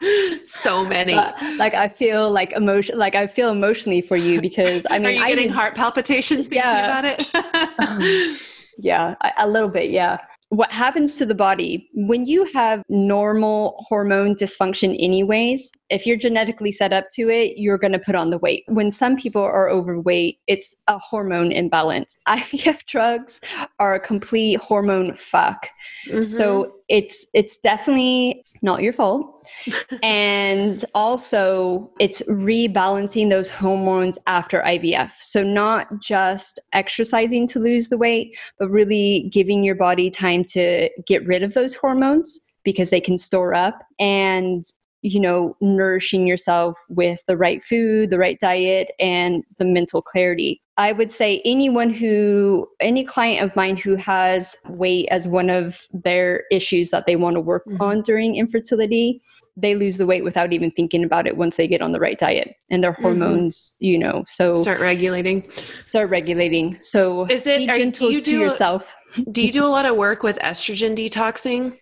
Yes. 0.00 0.50
so 0.50 0.86
many. 0.86 1.12
Uh, 1.12 1.32
like 1.58 1.74
I 1.74 1.88
feel 1.88 2.30
like 2.30 2.52
emotion, 2.52 2.96
like 2.96 3.14
I 3.14 3.26
feel 3.26 3.50
emotionally 3.50 4.00
for 4.00 4.16
you 4.16 4.40
because 4.40 4.86
I 4.88 4.98
mean, 5.00 5.06
are 5.06 5.10
you 5.10 5.26
getting 5.26 5.50
I, 5.50 5.54
heart 5.54 5.74
palpitations 5.74 6.46
thinking 6.46 6.64
yeah. 6.64 6.98
about 6.98 7.04
it? 7.04 7.34
um, 7.90 8.36
yeah, 8.78 9.16
a, 9.20 9.44
a 9.44 9.46
little 9.46 9.68
bit. 9.68 9.90
Yeah 9.90 10.16
what 10.50 10.72
happens 10.72 11.16
to 11.16 11.26
the 11.26 11.34
body 11.34 11.88
when 11.94 12.26
you 12.26 12.44
have 12.54 12.82
normal 12.88 13.76
hormone 13.88 14.34
dysfunction 14.34 14.96
anyways 14.98 15.70
if 15.90 16.06
you're 16.06 16.16
genetically 16.16 16.72
set 16.72 16.92
up 16.92 17.06
to 17.12 17.28
it 17.28 17.56
you're 17.56 17.78
going 17.78 17.92
to 17.92 17.98
put 17.98 18.14
on 18.14 18.30
the 18.30 18.38
weight 18.38 18.64
when 18.68 18.90
some 18.90 19.16
people 19.16 19.42
are 19.42 19.70
overweight 19.70 20.38
it's 20.46 20.74
a 20.88 20.98
hormone 20.98 21.52
imbalance 21.52 22.16
ivf 22.28 22.84
drugs 22.86 23.40
are 23.78 23.94
a 23.94 24.00
complete 24.00 24.58
hormone 24.60 25.14
fuck 25.14 25.68
mm-hmm. 26.08 26.24
so 26.24 26.74
it's 26.88 27.26
it's 27.34 27.58
definitely 27.58 28.44
not 28.64 28.82
your 28.82 28.94
fault. 28.94 29.46
and 30.02 30.84
also, 30.94 31.92
it's 32.00 32.22
rebalancing 32.22 33.30
those 33.30 33.50
hormones 33.50 34.18
after 34.26 34.62
IVF. 34.62 35.12
So, 35.20 35.44
not 35.44 36.00
just 36.00 36.58
exercising 36.72 37.46
to 37.48 37.60
lose 37.60 37.90
the 37.90 37.98
weight, 37.98 38.36
but 38.58 38.70
really 38.70 39.28
giving 39.30 39.62
your 39.62 39.74
body 39.76 40.10
time 40.10 40.44
to 40.44 40.88
get 41.06 41.24
rid 41.26 41.42
of 41.44 41.54
those 41.54 41.74
hormones 41.74 42.40
because 42.64 42.88
they 42.90 43.00
can 43.00 43.18
store 43.18 43.54
up 43.54 43.78
and 44.00 44.64
you 45.04 45.20
know, 45.20 45.54
nourishing 45.60 46.26
yourself 46.26 46.78
with 46.88 47.22
the 47.26 47.36
right 47.36 47.62
food, 47.62 48.08
the 48.08 48.18
right 48.18 48.40
diet, 48.40 48.90
and 48.98 49.44
the 49.58 49.64
mental 49.66 50.00
clarity. 50.00 50.62
I 50.78 50.92
would 50.92 51.12
say 51.12 51.42
anyone 51.44 51.90
who, 51.90 52.66
any 52.80 53.04
client 53.04 53.44
of 53.44 53.54
mine 53.54 53.76
who 53.76 53.96
has 53.96 54.56
weight 54.66 55.06
as 55.10 55.28
one 55.28 55.50
of 55.50 55.86
their 55.92 56.44
issues 56.50 56.88
that 56.88 57.04
they 57.04 57.16
want 57.16 57.34
to 57.34 57.40
work 57.42 57.66
mm-hmm. 57.66 57.82
on 57.82 58.00
during 58.00 58.36
infertility, 58.36 59.20
they 59.58 59.74
lose 59.74 59.98
the 59.98 60.06
weight 60.06 60.24
without 60.24 60.54
even 60.54 60.70
thinking 60.70 61.04
about 61.04 61.26
it 61.26 61.36
once 61.36 61.56
they 61.56 61.68
get 61.68 61.82
on 61.82 61.92
the 61.92 62.00
right 62.00 62.18
diet 62.18 62.56
and 62.70 62.82
their 62.82 62.94
mm-hmm. 62.94 63.02
hormones, 63.02 63.76
you 63.80 63.98
know, 63.98 64.24
so 64.26 64.56
start 64.56 64.80
regulating. 64.80 65.46
Start 65.82 66.08
regulating. 66.08 66.80
So 66.80 67.26
is 67.26 67.46
it 67.46 67.58
be 67.58 67.66
gentle 67.66 68.10
you 68.10 68.22
to 68.22 68.30
do, 68.30 68.38
yourself. 68.38 68.96
do 69.32 69.42
you 69.42 69.52
do 69.60 69.66
a 69.66 69.68
lot 69.68 69.84
of 69.84 69.96
work 69.96 70.22
with 70.22 70.38
estrogen 70.38 70.96
detoxing? 70.96 71.78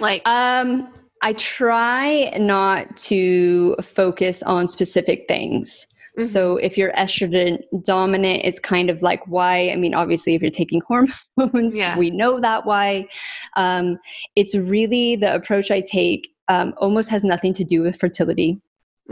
Like, 0.00 0.20
um, 0.28 0.92
I 1.24 1.32
try 1.32 2.30
not 2.38 2.98
to 2.98 3.76
focus 3.82 4.42
on 4.42 4.68
specific 4.68 5.24
things. 5.26 5.86
Mm-hmm. 6.18 6.24
So 6.24 6.58
if 6.58 6.76
you're 6.76 6.92
estrogen 6.92 7.62
dominant, 7.82 8.42
it's 8.44 8.60
kind 8.60 8.90
of 8.90 9.00
like 9.00 9.26
why. 9.26 9.70
I 9.70 9.76
mean, 9.76 9.94
obviously, 9.94 10.34
if 10.34 10.42
you're 10.42 10.50
taking 10.50 10.82
hormones, 11.36 11.74
yeah. 11.74 11.96
we 11.96 12.10
know 12.10 12.40
that 12.40 12.66
why. 12.66 13.08
Um, 13.56 13.98
it's 14.36 14.54
really 14.54 15.16
the 15.16 15.34
approach 15.34 15.70
I 15.70 15.80
take. 15.80 16.28
Um, 16.48 16.74
almost 16.76 17.08
has 17.08 17.24
nothing 17.24 17.54
to 17.54 17.64
do 17.64 17.80
with 17.80 17.98
fertility 17.98 18.60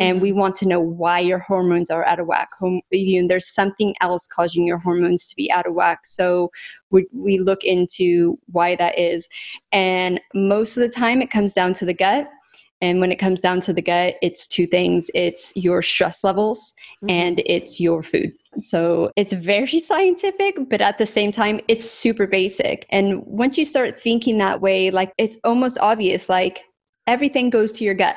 and 0.00 0.20
we 0.20 0.30
mm-hmm. 0.30 0.38
want 0.40 0.54
to 0.56 0.68
know 0.68 0.80
why 0.80 1.20
your 1.20 1.38
hormones 1.38 1.90
are 1.90 2.04
out 2.06 2.18
of 2.18 2.26
whack. 2.26 2.50
Hom- 2.58 2.80
you 2.90 3.20
know, 3.20 3.28
there's 3.28 3.52
something 3.52 3.94
else 4.00 4.26
causing 4.26 4.66
your 4.66 4.78
hormones 4.78 5.28
to 5.28 5.36
be 5.36 5.50
out 5.52 5.66
of 5.66 5.74
whack. 5.74 6.06
So 6.06 6.50
we, 6.90 7.06
we 7.12 7.38
look 7.38 7.64
into 7.64 8.38
why 8.50 8.76
that 8.76 8.98
is. 8.98 9.28
And 9.70 10.20
most 10.34 10.76
of 10.76 10.80
the 10.82 10.88
time, 10.88 11.20
it 11.20 11.30
comes 11.30 11.52
down 11.52 11.74
to 11.74 11.84
the 11.84 11.94
gut. 11.94 12.28
And 12.80 13.00
when 13.00 13.12
it 13.12 13.20
comes 13.20 13.40
down 13.40 13.60
to 13.60 13.72
the 13.72 13.82
gut, 13.82 14.16
it's 14.22 14.48
two 14.48 14.66
things 14.66 15.08
it's 15.14 15.52
your 15.54 15.82
stress 15.82 16.24
levels 16.24 16.74
mm-hmm. 16.96 17.10
and 17.10 17.42
it's 17.46 17.78
your 17.78 18.02
food. 18.02 18.32
So 18.58 19.12
it's 19.16 19.32
very 19.32 19.78
scientific, 19.78 20.56
but 20.68 20.80
at 20.80 20.98
the 20.98 21.06
same 21.06 21.32
time, 21.32 21.60
it's 21.68 21.88
super 21.88 22.26
basic. 22.26 22.86
And 22.90 23.24
once 23.26 23.58
you 23.58 23.64
start 23.64 24.00
thinking 24.00 24.38
that 24.38 24.60
way, 24.60 24.90
like 24.90 25.12
it's 25.18 25.36
almost 25.44 25.78
obvious, 25.80 26.28
like 26.28 26.64
everything 27.06 27.50
goes 27.50 27.72
to 27.74 27.84
your 27.84 27.94
gut. 27.94 28.16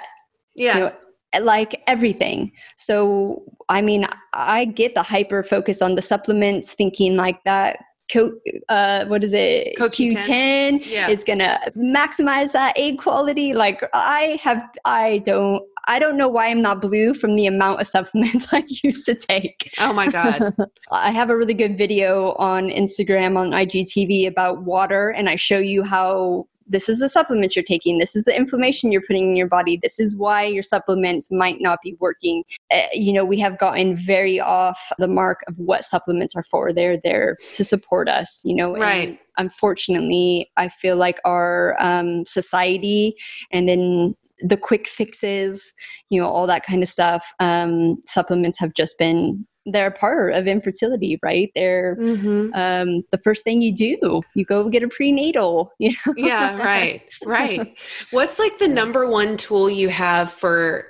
Yeah. 0.56 0.74
You 0.74 0.80
know, 0.80 0.94
like 1.44 1.82
everything. 1.88 2.52
So, 2.78 3.44
I 3.70 3.82
mean, 3.82 4.08
I 4.34 4.66
get 4.66 4.94
the 4.94 5.04
hyper 5.04 5.44
focus 5.44 5.82
on 5.82 5.96
the 5.96 6.02
supplements, 6.02 6.74
thinking 6.74 7.16
like 7.16 7.44
that. 7.46 7.80
Co- 8.14 8.38
uh, 8.70 9.06
what 9.06 9.24
is 9.24 9.34
it? 9.34 9.76
CoQ10 9.78 10.86
yeah. 10.86 11.10
is 11.10 11.24
gonna 11.24 11.60
maximize 11.76 12.52
that 12.52 12.78
egg 12.78 13.00
quality. 13.00 13.54
Like 13.54 13.84
I 13.94 14.38
have, 14.44 14.62
I 14.86 15.20
don't, 15.26 15.64
I 15.88 16.00
don't 16.00 16.18
know 16.18 16.28
why 16.28 16.48
I'm 16.48 16.62
not 16.62 16.82
blue 16.82 17.14
from 17.14 17.36
the 17.36 17.48
amount 17.48 17.82
of 17.82 17.88
supplements 17.88 18.48
I 18.52 18.64
used 18.68 19.06
to 19.06 19.16
take. 19.16 19.74
Oh 19.80 19.94
my 19.94 20.08
god! 20.08 20.56
I 20.92 21.12
have 21.12 21.30
a 21.30 21.38
really 21.38 21.54
good 21.54 21.78
video 21.78 22.34
on 22.34 22.70
Instagram 22.70 23.38
on 23.38 23.52
IGTV 23.52 24.28
about 24.28 24.64
water, 24.64 25.10
and 25.10 25.30
I 25.30 25.36
show 25.36 25.60
you 25.60 25.84
how 25.84 26.48
this 26.68 26.90
is 26.90 27.00
the 27.00 27.10
supplements 27.10 27.56
you're 27.56 27.64
taking. 27.64 27.98
This 27.98 28.16
is 28.16 28.24
the 28.24 28.36
inflammation 28.36 28.92
you're 28.92 29.02
putting 29.02 29.30
in 29.30 29.36
your 29.36 29.48
body. 29.48 29.80
This 29.82 30.00
is 30.00 30.16
why 30.16 30.46
your 30.46 30.64
supplements 30.64 31.32
might 31.32 31.58
not 31.60 31.80
be 31.84 31.96
working. 32.00 32.44
Uh, 32.72 32.88
you 32.94 33.14
know, 33.14 33.24
we 33.26 33.40
have 33.40 33.60
gotten 33.60 33.96
very 33.96 34.40
off 34.40 34.80
the 34.98 35.08
mark 35.08 35.42
of 35.48 35.58
what 35.58 35.84
supplements 35.84 36.36
are 36.36 36.44
for. 36.44 36.74
They're 36.74 37.00
there 37.04 37.38
to 37.52 37.64
support 37.64 38.10
us, 38.10 38.42
you 38.44 38.56
know. 38.56 38.76
Right. 38.76 39.20
unfortunately, 39.38 40.52
I 40.58 40.70
feel 40.70 40.96
like 40.96 41.20
our 41.26 41.76
um, 41.80 42.26
society 42.26 43.16
and 43.52 43.68
then 43.68 44.16
the 44.40 44.58
quick 44.58 44.88
fixes, 44.88 45.74
you 46.10 46.22
know, 46.22 46.28
all 46.28 46.48
that 46.48 46.66
kind 46.66 46.84
of 46.84 46.90
stuff, 46.90 47.34
um, 47.40 48.02
supplements 48.06 48.60
have 48.60 48.74
just 48.74 48.98
been 48.98 49.46
they're 49.66 49.92
part 49.92 50.34
of 50.34 50.48
infertility, 50.48 51.20
right? 51.24 51.52
They're 51.56 51.96
mm-hmm. 51.96 52.54
um, 52.54 53.04
the 53.12 53.18
first 53.24 53.44
thing 53.44 53.62
you 53.62 53.74
do. 53.74 54.22
You 54.36 54.46
go 54.46 54.70
get 54.70 54.84
a 54.84 54.88
prenatal. 54.88 55.72
You 55.80 55.92
know? 56.06 56.14
yeah, 56.18 56.58
right, 56.58 57.14
right. 57.26 57.78
What's 58.12 58.40
like 58.40 58.58
the 58.58 58.68
number 58.68 59.08
one 59.08 59.38
tool 59.38 59.70
you 59.70 59.90
have 59.90 60.32
for? 60.32 60.88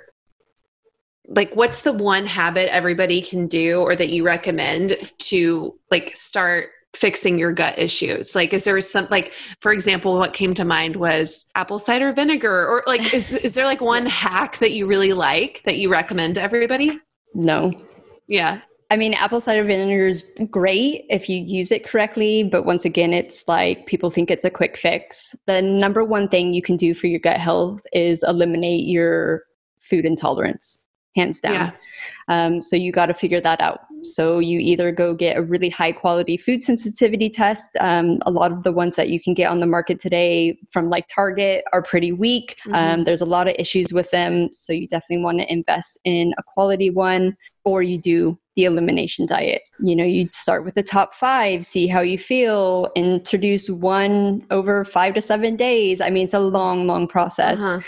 Like, 1.28 1.54
what's 1.54 1.82
the 1.82 1.92
one 1.92 2.24
habit 2.24 2.72
everybody 2.72 3.20
can 3.20 3.46
do, 3.46 3.80
or 3.80 3.96
that 3.96 4.10
you 4.10 4.24
recommend 4.24 4.96
to 5.18 5.78
like 5.90 6.16
start 6.16 6.70
fixing 6.94 7.38
your 7.38 7.52
gut 7.52 7.78
issues 7.78 8.34
like 8.34 8.54
is 8.54 8.64
there 8.64 8.80
some 8.80 9.06
like 9.10 9.30
for 9.60 9.70
example 9.70 10.16
what 10.16 10.32
came 10.32 10.54
to 10.54 10.64
mind 10.64 10.96
was 10.96 11.44
apple 11.54 11.78
cider 11.78 12.10
vinegar 12.10 12.66
or 12.66 12.82
like 12.86 13.12
is 13.12 13.34
is 13.34 13.52
there 13.52 13.66
like 13.66 13.80
one 13.82 14.06
hack 14.06 14.56
that 14.58 14.72
you 14.72 14.86
really 14.86 15.12
like 15.12 15.60
that 15.66 15.76
you 15.76 15.90
recommend 15.90 16.34
to 16.34 16.42
everybody 16.42 16.98
no 17.34 17.70
yeah. 18.28 18.60
I 18.88 18.96
mean, 18.96 19.14
apple 19.14 19.40
cider 19.40 19.64
vinegar 19.64 20.06
is 20.06 20.24
great 20.48 21.06
if 21.10 21.28
you 21.28 21.42
use 21.42 21.72
it 21.72 21.84
correctly, 21.84 22.44
but 22.44 22.64
once 22.64 22.84
again, 22.84 23.12
it's 23.12 23.42
like 23.48 23.86
people 23.86 24.10
think 24.10 24.30
it's 24.30 24.44
a 24.44 24.50
quick 24.50 24.76
fix. 24.76 25.34
The 25.46 25.60
number 25.60 26.04
one 26.04 26.28
thing 26.28 26.52
you 26.52 26.62
can 26.62 26.76
do 26.76 26.94
for 26.94 27.08
your 27.08 27.18
gut 27.18 27.38
health 27.38 27.80
is 27.92 28.22
eliminate 28.22 28.86
your 28.86 29.42
food 29.80 30.04
intolerance, 30.04 30.82
hands 31.16 31.40
down. 31.40 31.54
Yeah. 31.54 31.70
Um, 32.28 32.60
so 32.60 32.76
you 32.76 32.92
got 32.92 33.06
to 33.06 33.14
figure 33.14 33.40
that 33.40 33.60
out. 33.60 33.80
So 34.02 34.38
you 34.38 34.60
either 34.60 34.92
go 34.92 35.14
get 35.14 35.36
a 35.36 35.42
really 35.42 35.70
high 35.70 35.92
quality 35.92 36.36
food 36.36 36.62
sensitivity 36.62 37.30
test. 37.30 37.70
Um, 37.80 38.18
a 38.26 38.30
lot 38.30 38.52
of 38.52 38.62
the 38.62 38.72
ones 38.72 38.94
that 38.96 39.08
you 39.08 39.20
can 39.20 39.34
get 39.34 39.50
on 39.50 39.58
the 39.58 39.66
market 39.66 39.98
today 39.98 40.58
from 40.70 40.90
like 40.90 41.08
Target 41.08 41.64
are 41.72 41.82
pretty 41.82 42.12
weak. 42.12 42.56
Mm-hmm. 42.66 42.74
Um, 42.74 43.04
there's 43.04 43.22
a 43.22 43.26
lot 43.26 43.48
of 43.48 43.56
issues 43.58 43.92
with 43.92 44.10
them. 44.10 44.50
So 44.52 44.72
you 44.72 44.86
definitely 44.86 45.24
want 45.24 45.40
to 45.40 45.52
invest 45.52 45.98
in 46.04 46.34
a 46.38 46.42
quality 46.42 46.90
one 46.90 47.36
or 47.66 47.82
you 47.82 47.98
do 47.98 48.38
the 48.54 48.64
elimination 48.64 49.26
diet. 49.26 49.68
You 49.80 49.96
know, 49.96 50.04
you 50.04 50.28
start 50.32 50.64
with 50.64 50.76
the 50.76 50.84
top 50.84 51.14
five, 51.14 51.66
see 51.66 51.88
how 51.88 52.00
you 52.00 52.16
feel, 52.16 52.90
introduce 52.94 53.68
one 53.68 54.46
over 54.50 54.84
five 54.84 55.14
to 55.14 55.20
seven 55.20 55.56
days. 55.56 56.00
I 56.00 56.08
mean, 56.08 56.24
it's 56.24 56.32
a 56.32 56.38
long, 56.38 56.86
long 56.86 57.08
process. 57.08 57.60
Uh-huh. 57.60 57.80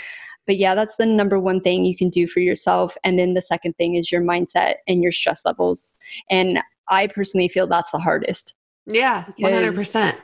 But 0.45 0.57
yeah, 0.57 0.75
that's 0.75 0.97
the 0.97 1.05
number 1.05 1.39
one 1.39 1.61
thing 1.61 1.85
you 1.85 1.95
can 1.95 2.09
do 2.09 2.27
for 2.27 2.41
yourself. 2.41 2.97
And 3.05 3.17
then 3.17 3.35
the 3.35 3.41
second 3.41 3.77
thing 3.77 3.95
is 3.95 4.11
your 4.11 4.21
mindset 4.21 4.75
and 4.87 5.01
your 5.01 5.13
stress 5.13 5.45
levels. 5.45 5.93
And 6.29 6.61
I 6.89 7.07
personally 7.07 7.47
feel 7.47 7.65
that's 7.65 7.91
the 7.91 7.99
hardest. 7.99 8.55
Yeah, 8.85 9.25
100% 9.39 10.15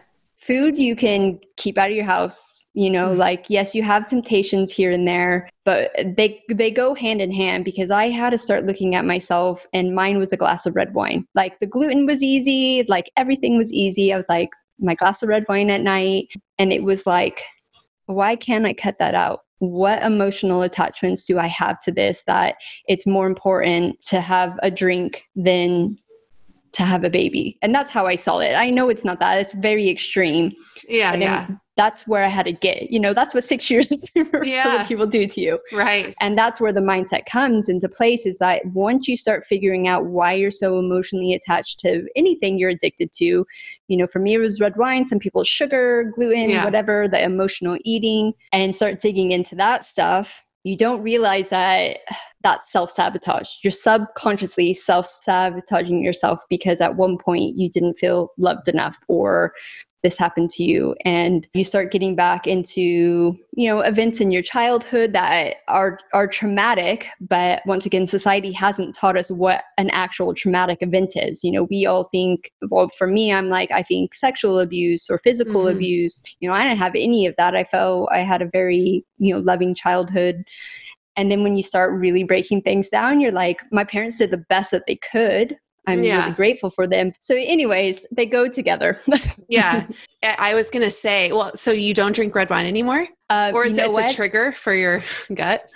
food 0.46 0.78
you 0.78 0.96
can 0.96 1.40
keep 1.58 1.78
out 1.78 1.90
of 1.90 1.96
your 1.96 2.06
house 2.06 2.68
you 2.74 2.90
know 2.90 3.10
mm. 3.10 3.18
like 3.18 3.46
yes 3.50 3.74
you 3.74 3.82
have 3.82 4.06
temptations 4.06 4.72
here 4.72 4.92
and 4.92 5.08
there 5.08 5.50
but 5.64 5.92
they 6.18 6.44
they 6.50 6.70
go 6.70 6.94
hand 6.94 7.22
in 7.22 7.32
hand 7.32 7.64
because 7.66 7.90
i 7.90 8.10
had 8.10 8.32
to 8.32 8.38
start 8.38 8.66
looking 8.66 8.96
at 8.96 9.06
myself 9.06 9.66
and 9.74 9.96
mine 9.96 10.18
was 10.18 10.32
a 10.34 10.38
glass 10.38 10.66
of 10.66 10.76
red 10.76 10.94
wine. 10.94 11.26
Like 11.36 11.60
the 11.60 11.68
gluten 11.68 12.06
was 12.06 12.22
easy 12.22 12.86
like 12.88 13.12
everything 13.18 13.58
was 13.58 13.72
easy. 13.74 14.14
I 14.14 14.18
was 14.18 14.30
like 14.30 14.50
my 14.80 14.96
glass 14.96 15.24
of 15.24 15.30
red 15.30 15.46
wine 15.48 15.70
at 15.70 15.82
night. 15.82 16.28
And 16.60 16.72
it 16.72 16.84
was 16.84 17.06
like 17.06 17.42
why 18.08 18.36
can't 18.36 18.66
i 18.66 18.74
cut 18.74 19.00
that 19.00 19.16
out? 19.16 19.42
What 19.60 20.04
emotional 20.04 20.62
attachments 20.64 21.26
do 21.26 21.40
i 21.40 21.48
have 21.48 21.80
to 21.82 21.92
this 21.92 22.24
that 22.28 22.56
it's 22.88 23.08
more 23.08 23.28
important 23.28 24.02
to 24.08 24.22
have 24.22 24.60
a 24.62 24.70
drink 24.70 25.24
than 25.36 25.98
to 26.76 26.84
have 26.84 27.06
a 27.06 27.10
baby. 27.10 27.58
And 27.62 27.74
that's 27.74 27.90
how 27.90 28.06
I 28.06 28.18
saw 28.18 28.40
it. 28.40 28.54
I 28.54 28.70
know 28.70 28.90
it's 28.90 29.06
not 29.06 29.20
that, 29.22 29.40
it's 29.40 29.54
very 29.54 29.90
extreme. 29.90 30.52
Yeah. 30.90 31.16
yeah. 31.16 31.48
That's 31.78 32.06
where 32.06 32.24
I 32.24 32.28
had 32.28 32.46
to 32.46 32.52
get, 32.52 32.92
you 32.92 33.00
know, 33.00 33.14
that's 33.14 33.34
what 33.34 33.46
six 33.46 33.70
years 33.72 33.94
of 33.94 34.04
yeah. 34.44 34.86
people 34.86 35.08
do 35.08 35.26
to 35.26 35.42
you. 35.42 35.60
Right. 35.72 36.14
And 36.20 36.38
that's 36.38 36.60
where 36.60 36.74
the 36.74 36.82
mindset 36.82 37.26
comes 37.26 37.70
into 37.70 37.88
place 37.88 38.26
is 38.26 38.38
that 38.40 38.66
once 38.68 39.08
you 39.08 39.16
start 39.16 39.46
figuring 39.46 39.88
out 39.88 40.06
why 40.06 40.34
you're 40.34 40.52
so 40.52 40.78
emotionally 40.78 41.34
attached 41.34 41.80
to 41.80 42.06
anything 42.18 42.60
you're 42.60 42.72
addicted 42.72 43.12
to, 43.14 43.46
you 43.88 43.98
know, 43.98 44.08
for 44.08 44.20
me 44.20 44.34
it 44.34 44.40
was 44.40 44.60
red 44.60 44.76
wine, 44.76 45.06
some 45.06 45.20
people 45.20 45.46
sugar, 45.46 46.12
gluten, 46.16 46.50
yeah. 46.50 46.66
whatever, 46.66 47.08
the 47.08 47.24
emotional 47.24 47.78
eating, 47.86 48.34
and 48.52 48.76
start 48.76 49.00
digging 49.00 49.32
into 49.32 49.56
that 49.56 49.86
stuff 49.86 50.45
you 50.66 50.76
don't 50.76 51.04
realize 51.04 51.50
that 51.50 52.00
that's 52.42 52.72
self 52.72 52.90
sabotage. 52.90 53.50
You're 53.64 53.72
subconsciously 53.72 54.74
self 54.74 55.06
sabotaging 55.06 56.04
yourself 56.04 56.42
because 56.50 56.82
at 56.82 56.96
one 56.96 57.18
point 57.18 57.56
you 57.56 57.70
didn't 57.70 58.00
feel 58.00 58.32
loved 58.38 58.68
enough 58.68 58.98
or 59.08 59.54
this 60.06 60.20
happened 60.20 60.52
to 60.52 60.64
you 60.64 60.96
and 61.04 61.48
you 61.56 61.64
start 61.64 61.92
getting 61.92 62.16
back 62.16 62.46
into 62.46 63.36
you 63.54 63.68
know 63.68 63.80
events 63.80 64.22
in 64.22 64.30
your 64.30 64.44
childhood 64.44 65.14
that 65.14 65.56
are 65.68 65.98
are 66.14 66.28
traumatic 66.28 67.08
but 67.20 67.64
once 67.66 67.88
again 67.88 68.06
society 68.06 68.52
hasn't 68.52 68.94
taught 68.94 69.18
us 69.18 69.32
what 69.32 69.64
an 69.80 69.90
actual 69.90 70.36
traumatic 70.36 70.78
event 70.82 71.14
is. 71.16 71.44
You 71.44 71.54
know 71.54 71.64
we 71.72 71.88
all 71.88 72.04
think 72.04 72.52
well 72.70 72.88
for 72.90 73.08
me 73.08 73.34
i'm 73.34 73.50
like 73.50 73.72
i 73.72 73.82
think 73.82 74.14
sexual 74.14 74.60
abuse 74.60 75.10
or 75.10 75.18
physical 75.18 75.62
mm-hmm. 75.62 75.76
abuse. 75.76 76.22
You 76.40 76.50
know 76.50 76.54
i 76.54 76.64
didn't 76.64 76.78
have 76.78 76.94
any 76.96 77.26
of 77.26 77.34
that. 77.40 77.56
I 77.56 77.64
felt 77.64 78.10
i 78.12 78.20
had 78.20 78.44
a 78.44 78.50
very 78.54 79.04
you 79.18 79.34
know 79.34 79.40
loving 79.40 79.74
childhood. 79.74 80.44
And 81.18 81.32
then 81.32 81.44
when 81.44 81.56
you 81.56 81.64
start 81.64 81.94
really 81.94 82.26
breaking 82.26 82.62
things 82.62 82.90
down 82.90 83.22
you're 83.22 83.32
like 83.32 83.64
my 83.72 83.86
parents 83.86 84.20
did 84.20 84.30
the 84.30 84.46
best 84.50 84.70
that 84.70 84.84
they 84.86 84.98
could 84.98 85.58
I'm 85.88 86.04
yeah. 86.04 86.24
really 86.24 86.36
grateful 86.36 86.70
for 86.70 86.88
them. 86.88 87.14
So, 87.20 87.36
anyways, 87.36 88.06
they 88.12 88.26
go 88.26 88.48
together. 88.48 89.00
yeah. 89.50 89.88
I 90.24 90.54
was 90.54 90.70
going 90.70 90.84
to 90.84 90.92
say, 90.92 91.32
well, 91.32 91.52
so 91.56 91.72
you 91.72 91.94
don't 91.94 92.16
drink 92.16 92.34
red 92.36 92.50
wine 92.50 92.66
anymore? 92.66 93.08
Uh, 93.30 93.52
or 93.54 93.66
is 93.66 93.78
it 93.78 93.90
a 93.90 94.14
trigger 94.14 94.54
for 94.54 94.74
your 94.74 95.04
gut? 95.34 95.70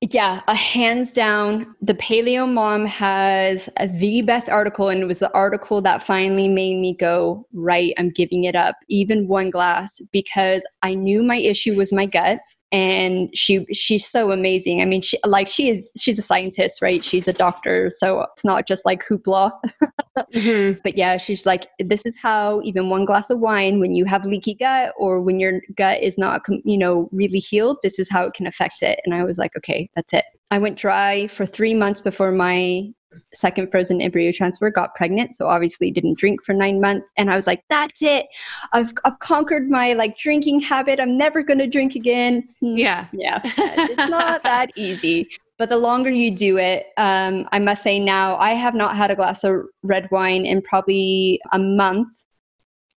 Yeah, 0.00 0.42
a 0.46 0.54
hands 0.54 1.12
down. 1.12 1.74
The 1.82 1.94
Paleo 1.94 2.50
Mom 2.50 2.86
has 2.86 3.68
the 3.94 4.22
best 4.22 4.48
article, 4.48 4.90
and 4.90 5.00
it 5.00 5.06
was 5.06 5.18
the 5.18 5.32
article 5.34 5.82
that 5.82 6.04
finally 6.04 6.46
made 6.46 6.78
me 6.78 6.94
go, 6.94 7.44
right, 7.52 7.92
I'm 7.98 8.10
giving 8.10 8.44
it 8.44 8.54
up, 8.54 8.76
even 8.88 9.26
one 9.26 9.50
glass, 9.50 10.00
because 10.12 10.64
I 10.82 10.94
knew 10.94 11.24
my 11.24 11.38
issue 11.38 11.74
was 11.74 11.92
my 11.92 12.06
gut 12.06 12.38
and 12.70 13.34
she 13.34 13.66
she's 13.72 14.06
so 14.06 14.30
amazing. 14.30 14.82
I 14.82 14.84
mean, 14.84 15.00
she 15.00 15.18
like 15.24 15.48
she 15.48 15.70
is 15.70 15.92
she's 15.98 16.18
a 16.18 16.22
scientist, 16.22 16.82
right? 16.82 17.02
She's 17.02 17.26
a 17.26 17.32
doctor, 17.32 17.90
so 17.90 18.26
it's 18.32 18.44
not 18.44 18.66
just 18.66 18.84
like 18.84 19.02
hoopla. 19.08 19.52
mm-hmm. 20.34 20.78
But 20.84 20.96
yeah, 20.96 21.16
she's 21.16 21.46
like, 21.46 21.68
this 21.78 22.04
is 22.04 22.14
how 22.20 22.60
even 22.62 22.90
one 22.90 23.06
glass 23.06 23.30
of 23.30 23.40
wine, 23.40 23.80
when 23.80 23.94
you 23.94 24.04
have 24.04 24.24
leaky 24.24 24.54
gut 24.54 24.94
or 24.98 25.20
when 25.20 25.40
your 25.40 25.60
gut 25.76 26.02
is 26.02 26.18
not 26.18 26.42
you 26.64 26.76
know 26.76 27.08
really 27.12 27.38
healed, 27.38 27.78
this 27.82 27.98
is 27.98 28.08
how 28.10 28.24
it 28.24 28.34
can 28.34 28.46
affect 28.46 28.82
it. 28.82 29.00
And 29.04 29.14
I 29.14 29.24
was 29.24 29.38
like, 29.38 29.56
okay, 29.56 29.88
that's 29.94 30.12
it. 30.12 30.24
I 30.50 30.58
went 30.58 30.78
dry 30.78 31.26
for 31.28 31.46
three 31.46 31.74
months 31.74 32.00
before 32.00 32.32
my 32.32 32.92
second 33.32 33.70
frozen 33.70 34.00
embryo 34.00 34.32
transfer, 34.32 34.70
got 34.70 34.94
pregnant, 34.94 35.34
so 35.34 35.46
obviously 35.46 35.90
didn't 35.90 36.18
drink 36.18 36.44
for 36.44 36.52
nine 36.52 36.80
months. 36.80 37.10
And 37.16 37.30
I 37.30 37.34
was 37.34 37.46
like, 37.46 37.62
that's 37.68 38.02
it. 38.02 38.26
I've 38.72 38.92
I've 39.04 39.18
conquered 39.18 39.68
my 39.68 39.94
like 39.94 40.16
drinking 40.18 40.60
habit. 40.60 41.00
I'm 41.00 41.16
never 41.16 41.42
gonna 41.42 41.66
drink 41.66 41.94
again. 41.94 42.48
Hmm. 42.60 42.76
Yeah. 42.76 43.06
Yeah. 43.12 43.40
it's 43.44 44.10
not 44.10 44.42
that 44.42 44.70
easy. 44.76 45.28
But 45.58 45.70
the 45.70 45.76
longer 45.76 46.10
you 46.10 46.30
do 46.30 46.56
it, 46.56 46.86
um, 46.98 47.48
I 47.50 47.58
must 47.58 47.82
say 47.82 47.98
now 47.98 48.36
I 48.36 48.50
have 48.50 48.76
not 48.76 48.96
had 48.96 49.10
a 49.10 49.16
glass 49.16 49.42
of 49.42 49.62
red 49.82 50.08
wine 50.12 50.46
in 50.46 50.62
probably 50.62 51.40
a 51.52 51.58
month 51.58 52.08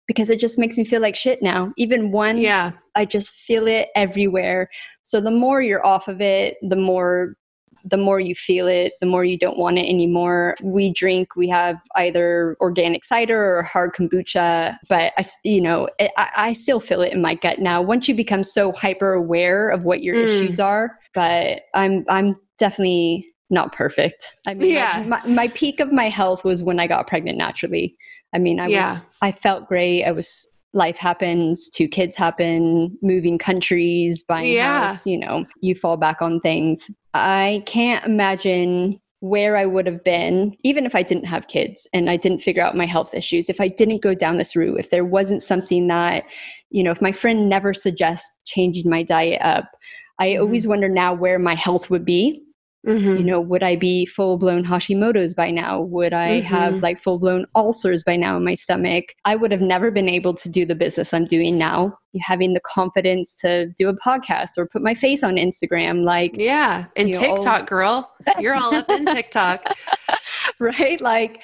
because 0.08 0.28
it 0.28 0.40
just 0.40 0.58
makes 0.58 0.76
me 0.76 0.84
feel 0.84 1.00
like 1.00 1.14
shit 1.14 1.40
now. 1.40 1.72
Even 1.76 2.10
one, 2.10 2.38
yeah, 2.38 2.72
I 2.96 3.04
just 3.04 3.30
feel 3.30 3.68
it 3.68 3.88
everywhere. 3.94 4.68
So 5.04 5.20
the 5.20 5.30
more 5.30 5.62
you're 5.62 5.86
off 5.86 6.08
of 6.08 6.20
it, 6.20 6.56
the 6.62 6.76
more 6.76 7.36
the 7.90 7.96
more 7.96 8.20
you 8.20 8.34
feel 8.34 8.66
it, 8.66 8.92
the 9.00 9.06
more 9.06 9.24
you 9.24 9.38
don't 9.38 9.58
want 9.58 9.78
it 9.78 9.88
anymore. 9.88 10.54
We 10.62 10.92
drink, 10.92 11.36
we 11.36 11.48
have 11.48 11.80
either 11.96 12.56
organic 12.60 13.04
cider 13.04 13.58
or 13.58 13.62
hard 13.62 13.94
kombucha, 13.94 14.76
but 14.88 15.12
I, 15.16 15.24
you 15.44 15.60
know, 15.60 15.88
it, 15.98 16.10
I, 16.16 16.30
I, 16.36 16.52
still 16.52 16.80
feel 16.80 17.02
it 17.02 17.12
in 17.12 17.22
my 17.22 17.34
gut 17.34 17.60
now. 17.60 17.80
Once 17.82 18.08
you 18.08 18.14
become 18.14 18.42
so 18.42 18.72
hyper 18.72 19.12
aware 19.14 19.68
of 19.70 19.84
what 19.84 20.02
your 20.02 20.16
mm. 20.16 20.24
issues 20.24 20.60
are, 20.60 20.98
but 21.14 21.62
I'm, 21.74 22.04
I'm 22.08 22.36
definitely 22.58 23.32
not 23.50 23.72
perfect. 23.72 24.36
I 24.46 24.54
mean, 24.54 24.72
yeah. 24.72 25.04
my, 25.06 25.26
my 25.26 25.48
peak 25.48 25.80
of 25.80 25.92
my 25.92 26.08
health 26.08 26.44
was 26.44 26.62
when 26.62 26.78
I 26.78 26.86
got 26.86 27.06
pregnant 27.06 27.38
naturally. 27.38 27.96
I 28.34 28.38
mean, 28.38 28.60
I 28.60 28.66
yeah. 28.66 28.92
was, 28.92 29.04
I 29.22 29.32
felt 29.32 29.68
great. 29.68 30.04
I 30.04 30.12
was 30.12 30.48
life 30.74 30.96
happens, 30.96 31.68
two 31.68 31.88
kids 31.88 32.16
happen, 32.16 32.96
moving 33.02 33.38
countries, 33.38 34.22
buying 34.22 34.52
yeah. 34.52 34.88
house, 34.88 35.06
you 35.06 35.18
know, 35.18 35.44
you 35.60 35.74
fall 35.74 35.96
back 35.96 36.20
on 36.20 36.40
things. 36.40 36.90
I 37.14 37.62
can't 37.66 38.04
imagine 38.04 39.00
where 39.20 39.56
I 39.56 39.66
would 39.66 39.86
have 39.86 40.04
been, 40.04 40.54
even 40.62 40.86
if 40.86 40.94
I 40.94 41.02
didn't 41.02 41.24
have 41.24 41.48
kids 41.48 41.88
and 41.92 42.08
I 42.08 42.16
didn't 42.16 42.42
figure 42.42 42.62
out 42.62 42.76
my 42.76 42.86
health 42.86 43.14
issues, 43.14 43.48
if 43.48 43.60
I 43.60 43.68
didn't 43.68 44.02
go 44.02 44.14
down 44.14 44.36
this 44.36 44.54
route, 44.54 44.78
if 44.78 44.90
there 44.90 45.04
wasn't 45.04 45.42
something 45.42 45.88
that, 45.88 46.24
you 46.70 46.82
know, 46.82 46.92
if 46.92 47.02
my 47.02 47.12
friend 47.12 47.48
never 47.48 47.74
suggests 47.74 48.30
changing 48.44 48.88
my 48.88 49.02
diet 49.02 49.40
up, 49.42 49.70
I 50.20 50.28
mm-hmm. 50.28 50.42
always 50.42 50.66
wonder 50.66 50.88
now 50.88 51.14
where 51.14 51.38
my 51.38 51.54
health 51.54 51.90
would 51.90 52.04
be 52.04 52.44
Mm-hmm. 52.88 53.16
You 53.18 53.24
know, 53.24 53.40
would 53.40 53.62
I 53.62 53.76
be 53.76 54.06
full 54.06 54.38
blown 54.38 54.64
Hashimoto's 54.64 55.34
by 55.34 55.50
now? 55.50 55.82
Would 55.82 56.14
I 56.14 56.40
mm-hmm. 56.40 56.46
have 56.46 56.82
like 56.82 56.98
full 56.98 57.18
blown 57.18 57.44
ulcers 57.54 58.02
by 58.02 58.16
now 58.16 58.38
in 58.38 58.44
my 58.44 58.54
stomach? 58.54 59.14
I 59.26 59.36
would 59.36 59.52
have 59.52 59.60
never 59.60 59.90
been 59.90 60.08
able 60.08 60.32
to 60.34 60.48
do 60.48 60.64
the 60.64 60.74
business 60.74 61.12
I'm 61.12 61.26
doing 61.26 61.58
now. 61.58 61.98
Having 62.20 62.54
the 62.54 62.60
confidence 62.60 63.36
to 63.42 63.66
do 63.76 63.90
a 63.90 63.96
podcast 63.96 64.56
or 64.56 64.66
put 64.66 64.82
my 64.82 64.94
face 64.94 65.22
on 65.22 65.36
Instagram, 65.36 66.04
like 66.04 66.36
yeah, 66.36 66.86
and 66.96 67.12
TikTok, 67.12 67.60
all... 67.60 67.66
girl, 67.66 68.10
you're 68.38 68.54
all 68.54 68.74
up 68.74 68.88
in 68.88 69.04
TikTok, 69.04 69.62
right? 70.58 71.00
Like 71.00 71.42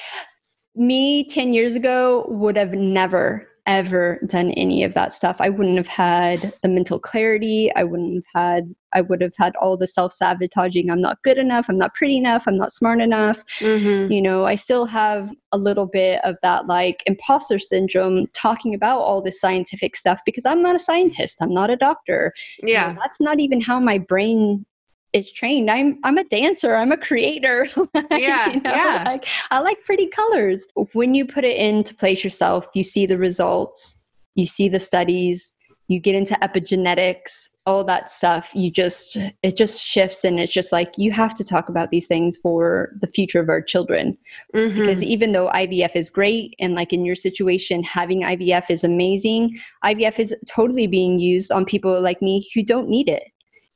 me 0.74 1.28
10 1.28 1.52
years 1.52 1.76
ago 1.76 2.26
would 2.28 2.56
have 2.56 2.72
never 2.72 3.46
ever 3.66 4.20
done 4.26 4.50
any 4.52 4.84
of 4.84 4.94
that 4.94 5.12
stuff, 5.12 5.36
I 5.40 5.48
wouldn't 5.48 5.76
have 5.76 5.88
had 5.88 6.52
the 6.62 6.68
mental 6.68 6.98
clarity. 6.98 7.72
I 7.74 7.84
wouldn't 7.84 8.24
have 8.32 8.42
had, 8.42 8.74
I 8.92 9.00
would 9.00 9.20
have 9.20 9.34
had 9.36 9.56
all 9.56 9.76
the 9.76 9.86
self 9.86 10.12
sabotaging. 10.12 10.90
I'm 10.90 11.00
not 11.00 11.22
good 11.22 11.38
enough. 11.38 11.66
I'm 11.68 11.78
not 11.78 11.94
pretty 11.94 12.16
enough. 12.16 12.44
I'm 12.46 12.56
not 12.56 12.72
smart 12.72 13.00
enough. 13.00 13.44
Mm-hmm. 13.58 14.12
You 14.12 14.22
know, 14.22 14.44
I 14.44 14.54
still 14.54 14.86
have 14.86 15.30
a 15.52 15.58
little 15.58 15.86
bit 15.86 16.20
of 16.24 16.36
that 16.42 16.66
like 16.66 17.02
imposter 17.06 17.58
syndrome 17.58 18.26
talking 18.34 18.74
about 18.74 19.00
all 19.00 19.22
this 19.22 19.40
scientific 19.40 19.96
stuff 19.96 20.20
because 20.26 20.44
I'm 20.44 20.62
not 20.62 20.76
a 20.76 20.80
scientist. 20.80 21.38
I'm 21.40 21.54
not 21.54 21.70
a 21.70 21.76
doctor. 21.76 22.32
Yeah. 22.62 22.88
You 22.88 22.94
know, 22.94 23.00
that's 23.00 23.20
not 23.20 23.40
even 23.40 23.60
how 23.60 23.80
my 23.80 23.98
brain 23.98 24.66
is 25.14 25.30
trained. 25.30 25.70
I'm 25.70 25.98
I'm 26.04 26.18
a 26.18 26.24
dancer. 26.24 26.74
I'm 26.74 26.92
a 26.92 26.96
creator. 26.96 27.66
yeah, 28.10 28.50
you 28.50 28.60
know, 28.60 28.70
yeah. 28.70 29.02
Like 29.06 29.26
I 29.50 29.60
like 29.60 29.82
pretty 29.84 30.08
colors. 30.08 30.64
When 30.92 31.14
you 31.14 31.24
put 31.24 31.44
it 31.44 31.56
into 31.56 31.94
place 31.94 32.22
yourself, 32.24 32.66
you 32.74 32.82
see 32.82 33.06
the 33.06 33.16
results. 33.16 34.04
You 34.34 34.44
see 34.44 34.68
the 34.68 34.80
studies. 34.80 35.52
You 35.86 36.00
get 36.00 36.14
into 36.14 36.32
epigenetics, 36.36 37.50
all 37.66 37.84
that 37.84 38.08
stuff. 38.10 38.50
You 38.54 38.70
just 38.70 39.16
it 39.42 39.56
just 39.56 39.82
shifts, 39.82 40.24
and 40.24 40.40
it's 40.40 40.52
just 40.52 40.72
like 40.72 40.94
you 40.96 41.12
have 41.12 41.34
to 41.34 41.44
talk 41.44 41.68
about 41.68 41.90
these 41.90 42.06
things 42.06 42.36
for 42.36 42.96
the 43.00 43.06
future 43.06 43.38
of 43.38 43.50
our 43.50 43.60
children. 43.62 44.18
Mm-hmm. 44.54 44.80
Because 44.80 45.04
even 45.04 45.32
though 45.32 45.48
IVF 45.50 45.94
is 45.94 46.10
great, 46.10 46.56
and 46.58 46.74
like 46.74 46.92
in 46.92 47.04
your 47.04 47.16
situation, 47.16 47.82
having 47.84 48.22
IVF 48.22 48.70
is 48.70 48.82
amazing, 48.82 49.58
IVF 49.84 50.18
is 50.18 50.34
totally 50.48 50.86
being 50.86 51.18
used 51.18 51.52
on 51.52 51.64
people 51.66 52.00
like 52.00 52.20
me 52.20 52.48
who 52.54 52.64
don't 52.64 52.88
need 52.88 53.08
it. 53.08 53.24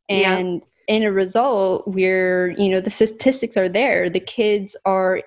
And 0.09 0.61
yeah 0.61 0.66
in 0.88 1.02
a 1.02 1.12
result 1.12 1.86
we're 1.86 2.54
you 2.59 2.70
know 2.70 2.80
the 2.80 2.90
statistics 2.90 3.56
are 3.56 3.68
there. 3.68 4.11
The 4.11 4.20
kids 4.20 4.74
are 4.84 5.22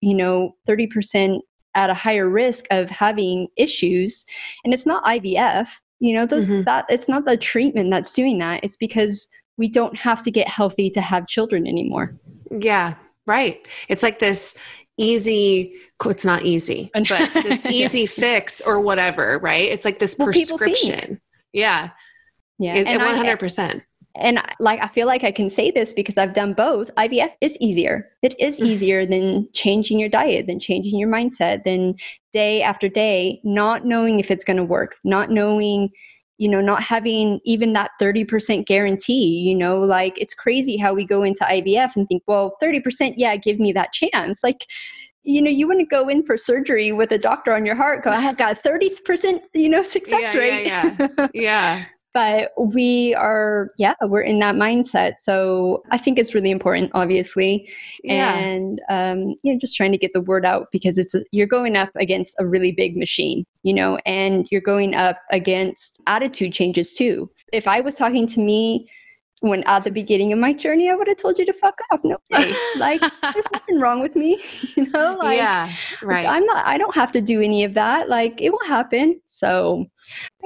you 0.00 0.14
know 0.14 0.54
30% 0.68 1.40
at 1.74 1.90
a 1.90 1.94
higher 1.94 2.28
risk 2.28 2.66
of 2.70 2.90
having 2.90 3.48
issues. 3.56 4.24
And 4.64 4.74
it's 4.74 4.84
not 4.84 5.04
ivf 5.04 5.68
you 6.00 6.14
know 6.14 6.26
those 6.26 6.50
mm-hmm. 6.50 6.64
that 6.64 6.84
it's 6.90 7.08
not 7.08 7.24
the 7.24 7.36
treatment 7.36 7.90
that's 7.90 8.12
doing 8.12 8.38
that. 8.40 8.62
It's 8.64 8.76
because 8.76 9.28
we 9.56 9.68
don't 9.68 9.96
have 9.98 10.22
to 10.24 10.30
get 10.30 10.48
healthy 10.48 10.90
to 10.90 11.00
have 11.00 11.26
children 11.26 11.66
anymore. 11.66 12.14
Yeah 12.50 12.94
right. 13.26 13.66
It's 13.88 14.02
like 14.02 14.18
this 14.18 14.54
easy 14.98 15.74
it's 16.04 16.24
not 16.24 16.44
easy 16.44 16.90
but 16.94 17.06
this 17.34 17.66
easy 17.66 18.00
yeah. 18.00 18.06
fix 18.06 18.60
or 18.60 18.80
whatever 18.80 19.38
right? 19.38 19.70
It's 19.70 19.84
like 19.84 20.00
this 20.00 20.16
well, 20.18 20.26
prescription. 20.26 21.20
Yeah. 21.52 21.90
Yeah 22.58 22.74
it, 22.74 22.86
and 22.86 23.00
100% 23.00 23.82
and 24.18 24.42
like 24.60 24.80
i 24.82 24.88
feel 24.88 25.06
like 25.06 25.24
i 25.24 25.30
can 25.30 25.48
say 25.48 25.70
this 25.70 25.92
because 25.92 26.18
i've 26.18 26.34
done 26.34 26.52
both 26.52 26.94
ivf 26.96 27.30
is 27.40 27.56
easier 27.60 28.08
it 28.22 28.34
is 28.38 28.60
mm. 28.60 28.66
easier 28.66 29.06
than 29.06 29.48
changing 29.52 29.98
your 29.98 30.08
diet 30.08 30.46
than 30.46 30.60
changing 30.60 30.98
your 30.98 31.08
mindset 31.08 31.64
than 31.64 31.94
day 32.32 32.62
after 32.62 32.88
day 32.88 33.40
not 33.44 33.84
knowing 33.84 34.18
if 34.20 34.30
it's 34.30 34.44
going 34.44 34.56
to 34.56 34.64
work 34.64 34.96
not 35.04 35.30
knowing 35.30 35.90
you 36.38 36.48
know 36.48 36.60
not 36.60 36.82
having 36.82 37.40
even 37.44 37.72
that 37.72 37.90
30% 38.00 38.66
guarantee 38.66 39.40
you 39.48 39.54
know 39.54 39.78
like 39.78 40.20
it's 40.20 40.34
crazy 40.34 40.76
how 40.76 40.92
we 40.92 41.06
go 41.06 41.22
into 41.22 41.44
ivf 41.44 41.96
and 41.96 42.06
think 42.08 42.22
well 42.26 42.56
30% 42.62 43.14
yeah 43.16 43.36
give 43.36 43.58
me 43.58 43.72
that 43.72 43.92
chance 43.92 44.40
like 44.42 44.66
you 45.28 45.42
know, 45.42 45.50
you 45.50 45.66
wouldn't 45.66 45.90
go 45.90 46.08
in 46.08 46.24
for 46.24 46.36
surgery 46.36 46.92
with 46.92 47.10
a 47.10 47.18
doctor 47.18 47.52
on 47.52 47.66
your 47.66 47.74
heart. 47.74 48.04
Go, 48.04 48.10
I 48.10 48.32
got 48.34 48.58
thirty 48.58 48.88
percent, 49.04 49.42
you 49.54 49.68
know, 49.68 49.82
success 49.82 50.32
yeah, 50.32 50.38
rate. 50.38 50.66
Yeah, 50.66 50.96
yeah, 51.08 51.28
yeah 51.34 51.84
but 52.16 52.50
we 52.56 53.14
are 53.16 53.72
yeah 53.76 53.92
we're 54.04 54.22
in 54.22 54.38
that 54.38 54.54
mindset. 54.54 55.18
So 55.18 55.82
i 55.90 55.98
think 55.98 56.18
it's 56.18 56.34
really 56.34 56.50
important 56.50 56.90
obviously. 56.94 57.68
Yeah. 58.02 58.34
and 58.38 58.80
um, 58.88 59.18
you 59.42 59.52
know 59.52 59.58
just 59.58 59.76
trying 59.76 59.92
to 59.92 59.98
get 59.98 60.14
the 60.14 60.22
word 60.22 60.46
out 60.46 60.68
because 60.72 60.96
it's 60.96 61.14
you're 61.30 61.46
going 61.58 61.76
up 61.76 61.90
against 61.96 62.34
a 62.38 62.46
really 62.46 62.72
big 62.72 62.96
machine 62.96 63.44
you 63.64 63.74
know 63.74 63.98
and 64.06 64.48
you're 64.50 64.62
going 64.62 64.94
up 64.94 65.18
against 65.30 66.00
attitude 66.06 66.54
changes 66.54 66.94
too. 66.94 67.30
If 67.52 67.68
i 67.68 67.82
was 67.82 67.94
talking 67.94 68.26
to 68.28 68.40
me 68.40 68.88
when 69.40 69.62
at 69.64 69.84
the 69.84 69.90
beginning 69.90 70.32
of 70.32 70.38
my 70.38 70.52
journey, 70.52 70.90
I 70.90 70.94
would 70.94 71.08
have 71.08 71.18
told 71.18 71.38
you 71.38 71.44
to 71.44 71.52
fuck 71.52 71.78
off. 71.90 72.02
No 72.04 72.16
way. 72.30 72.54
like, 72.78 73.00
there's 73.00 73.44
nothing 73.52 73.78
wrong 73.78 74.00
with 74.00 74.16
me. 74.16 74.42
You 74.76 74.90
know, 74.90 75.16
like, 75.16 75.38
yeah, 75.38 75.72
right. 76.02 76.26
I'm 76.26 76.44
not, 76.44 76.66
I 76.66 76.76
don't 76.76 76.94
have 76.94 77.10
to 77.12 77.22
do 77.22 77.40
any 77.40 77.64
of 77.64 77.72
that. 77.74 78.10
Like, 78.10 78.42
it 78.42 78.50
will 78.50 78.64
happen. 78.66 79.20
So, 79.24 79.86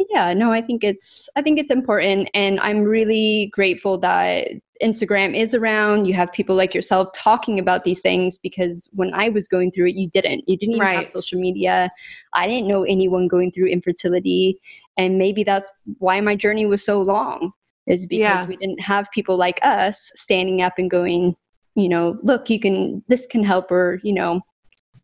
yeah, 0.08 0.34
no, 0.34 0.52
I 0.52 0.62
think 0.62 0.84
it's, 0.84 1.28
I 1.34 1.42
think 1.42 1.58
it's 1.58 1.70
important. 1.70 2.30
And 2.32 2.60
I'm 2.60 2.82
really 2.82 3.50
grateful 3.52 3.98
that 3.98 4.48
Instagram 4.82 5.36
is 5.36 5.52
around. 5.54 6.06
You 6.06 6.14
have 6.14 6.32
people 6.32 6.54
like 6.54 6.74
yourself 6.74 7.08
talking 7.12 7.58
about 7.58 7.82
these 7.82 8.00
things 8.00 8.38
because 8.38 8.88
when 8.92 9.12
I 9.14 9.30
was 9.30 9.48
going 9.48 9.72
through 9.72 9.88
it, 9.88 9.96
you 9.96 10.08
didn't. 10.10 10.44
You 10.48 10.56
didn't 10.56 10.76
even 10.76 10.86
right. 10.86 10.98
have 10.98 11.08
social 11.08 11.40
media. 11.40 11.90
I 12.32 12.46
didn't 12.46 12.68
know 12.68 12.84
anyone 12.84 13.26
going 13.26 13.50
through 13.50 13.66
infertility. 13.66 14.60
And 14.96 15.18
maybe 15.18 15.42
that's 15.42 15.72
why 15.98 16.20
my 16.20 16.36
journey 16.36 16.66
was 16.66 16.84
so 16.84 17.00
long 17.00 17.52
is 17.90 18.06
because 18.06 18.20
yeah. 18.20 18.46
we 18.46 18.56
didn't 18.56 18.80
have 18.80 19.10
people 19.10 19.36
like 19.36 19.58
us 19.62 20.10
standing 20.14 20.62
up 20.62 20.74
and 20.78 20.90
going, 20.90 21.34
you 21.74 21.88
know, 21.88 22.18
look, 22.22 22.48
you 22.48 22.60
can, 22.60 23.02
this 23.08 23.26
can 23.26 23.42
help, 23.42 23.70
or, 23.70 24.00
you 24.04 24.12
know, 24.12 24.40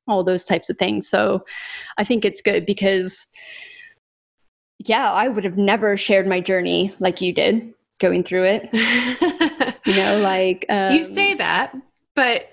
all 0.09 0.23
those 0.23 0.45
types 0.45 0.71
of 0.71 0.79
things. 0.79 1.09
So 1.09 1.45
I 1.99 2.05
think 2.05 2.25
it's 2.25 2.41
good 2.41 2.65
because, 2.65 3.27
yeah, 4.79 5.11
I 5.11 5.29
would 5.29 5.45
have 5.45 5.59
never 5.59 5.97
shared 5.97 6.29
my 6.29 6.41
journey 6.41 6.95
like 7.01 7.21
you 7.21 7.33
did 7.33 7.75
going 7.99 8.23
through 8.23 8.45
it. 8.45 8.69
you 9.87 9.97
know, 9.97 10.21
like. 10.21 10.65
Um, 10.69 10.95
you 10.95 11.05
say 11.05 11.35
that, 11.35 11.75
but 12.15 12.49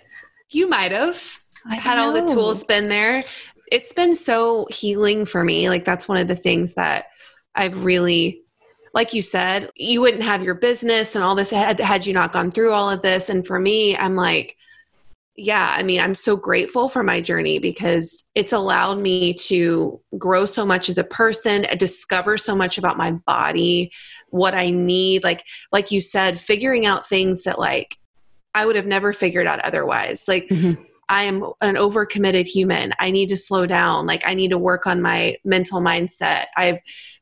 you 0.50 0.68
might 0.68 0.92
have 0.92 1.40
had 1.70 2.00
all 2.00 2.12
the 2.12 2.26
tools 2.34 2.64
been 2.64 2.90
there. 2.90 3.24
It's 3.72 3.94
been 3.94 4.16
so 4.16 4.68
healing 4.72 5.26
for 5.26 5.44
me. 5.44 5.70
Like, 5.70 5.86
that's 5.86 6.08
one 6.08 6.18
of 6.18 6.28
the 6.28 6.36
things 6.36 6.74
that 6.74 7.06
I've 7.56 7.84
really 7.84 8.42
like 8.94 9.14
you 9.14 9.22
said, 9.22 9.72
you 9.76 10.02
wouldn't 10.02 10.24
have 10.24 10.44
your 10.44 10.54
business 10.54 11.16
and 11.16 11.24
all 11.24 11.36
this 11.36 11.50
had, 11.50 11.80
had 11.80 12.06
you 12.06 12.14
not 12.14 12.32
gone 12.32 12.52
through 12.52 12.72
all 12.72 12.90
of 12.90 13.02
this. 13.02 13.30
And 13.30 13.46
for 13.46 13.60
me, 13.60 13.98
I'm 13.98 14.16
like, 14.16 14.56
yeah, 15.36 15.74
I 15.76 15.82
mean, 15.82 16.00
I'm 16.00 16.14
so 16.14 16.38
grateful 16.38 16.90
for 16.90 17.02
my 17.02 17.20
journey 17.20 17.58
because 17.58 18.24
it's 18.36 18.54
allowed 18.54 19.00
me 19.00 19.34
to 19.34 20.00
grow 20.16 20.46
so 20.46 20.64
much 20.64 20.90
as 20.90 21.00
a 21.00 21.04
person, 21.04 21.66
discover 21.78 22.38
so 22.38 22.56
much 22.56 22.78
about 22.78 22.98
my 22.98 23.12
body, 23.12 23.92
what 24.30 24.54
I 24.54 24.70
need. 24.70 25.24
Like, 25.24 25.44
like 25.72 25.90
you 25.90 26.00
said, 26.00 26.40
figuring 26.40 26.86
out 26.86 27.10
things 27.10 27.44
that 27.44 27.58
like 27.58 27.98
I 28.54 28.68
would 28.68 28.76
have 28.76 28.86
never 28.86 29.12
figured 29.12 29.48
out 29.48 29.60
otherwise. 29.62 30.28
Like, 30.28 30.48
mm-hmm 30.50 30.84
I 31.10 31.24
am 31.24 31.44
an 31.62 31.76
overcommitted 31.76 32.48
human. 32.48 32.94
I 33.00 33.12
need 33.12 33.30
to 33.30 33.38
slow 33.38 33.66
down. 33.66 34.06
Like, 34.06 34.24
I 34.26 34.34
need 34.34 34.50
to 34.50 34.58
work 34.58 34.88
on 34.88 35.02
my 35.02 35.36
mental 35.44 35.82
mindset. 35.82 36.46
I've 36.58 36.80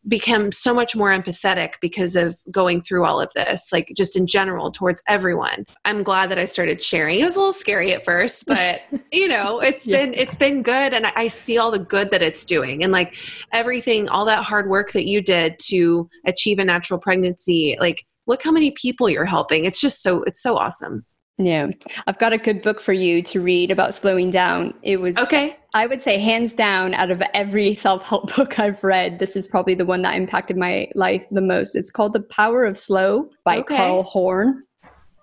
become 0.08 0.52
so 0.52 0.74
much 0.74 0.96
more 0.96 1.10
empathetic 1.10 1.74
because 1.82 2.16
of 2.16 2.38
going 2.52 2.82
through 2.82 3.06
all 3.06 3.20
of 3.20 3.32
this, 3.34 3.72
like, 3.72 3.92
just 3.96 4.16
in 4.16 4.28
general 4.28 4.72
towards 4.72 5.02
everyone. 5.08 5.66
I'm 5.86 6.04
glad 6.04 6.32
that 6.32 6.40
I 6.40 6.46
started 6.46 6.84
sharing. 6.84 7.20
It 7.20 7.26
was 7.26 7.36
a 7.36 7.40
little 7.40 7.54
scary 7.54 7.94
at 7.94 8.06
first, 8.06 8.46
but 8.48 8.82
you 9.12 9.28
know, 9.28 9.60
it's 9.60 9.88
yeah. 9.88 9.98
been, 9.98 10.14
it's 10.14 10.38
been 10.38 10.64
good. 10.64 10.94
And 10.94 11.08
I 11.08 11.28
see 11.28 11.58
all 11.58 11.72
the 11.72 11.80
good 11.80 12.12
that 12.12 12.22
it's 12.22 12.46
doing. 12.46 12.84
And 12.84 12.92
like 12.92 13.16
everything, 13.52 14.10
all 14.10 14.26
that 14.26 14.44
hard 14.44 14.70
work 14.70 14.92
that 14.94 15.08
you 15.08 15.22
did 15.22 15.58
to 15.68 16.10
achieve 16.26 16.60
a 16.60 16.66
natural 16.66 17.00
pregnancy, 17.00 17.78
like, 17.80 18.06
look 18.28 18.44
how 18.44 18.52
many 18.52 18.72
people 18.72 19.10
you're 19.10 19.26
helping. 19.26 19.66
It's 19.66 19.82
just 19.82 20.02
so, 20.04 20.24
it's 20.24 20.42
so 20.42 20.56
awesome. 20.58 21.06
Yeah. 21.46 21.68
I've 22.08 22.20
got 22.20 22.34
a 22.34 22.38
good 22.38 22.62
book 22.62 22.82
for 22.82 22.94
you 22.94 23.22
to 23.24 23.42
read 23.42 23.72
about 23.72 23.94
slowing 23.94 24.32
down. 24.32 24.74
It 24.84 24.98
was 24.98 25.18
Okay. 25.18 25.58
I 25.74 25.88
would 25.88 26.02
say 26.02 26.20
hands 26.20 26.54
down 26.54 26.94
out 26.94 27.12
of 27.12 27.22
every 27.34 27.74
self-help 27.86 28.36
book 28.36 28.60
I've 28.60 28.84
read, 28.84 29.20
this 29.20 29.36
is 29.36 29.48
probably 29.48 29.76
the 29.76 29.86
one 29.86 30.02
that 30.02 30.16
impacted 30.16 30.58
my 30.58 30.90
life 30.96 31.24
the 31.32 31.42
most. 31.42 31.76
It's 31.76 31.92
called 31.92 32.14
The 32.14 32.22
Power 32.22 32.64
of 32.64 32.78
Slow 32.78 33.30
by 33.44 33.60
okay. 33.60 33.78
Carl 33.78 34.04
Honoré. 34.04 34.54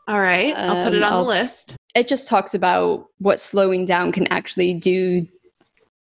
All 0.09 0.21
right. 0.21 0.57
I'll 0.57 0.85
put 0.85 0.95
it 0.95 1.03
on 1.03 1.13
um, 1.13 1.25
the 1.25 1.29
list. 1.29 1.77
It 1.95 2.09
just 2.09 2.29
talks 2.29 2.55
about 2.55 3.07
what 3.19 3.39
slowing 3.39 3.85
down 3.85 4.11
can 4.11 4.27
actually 4.29 4.73
do 4.75 5.27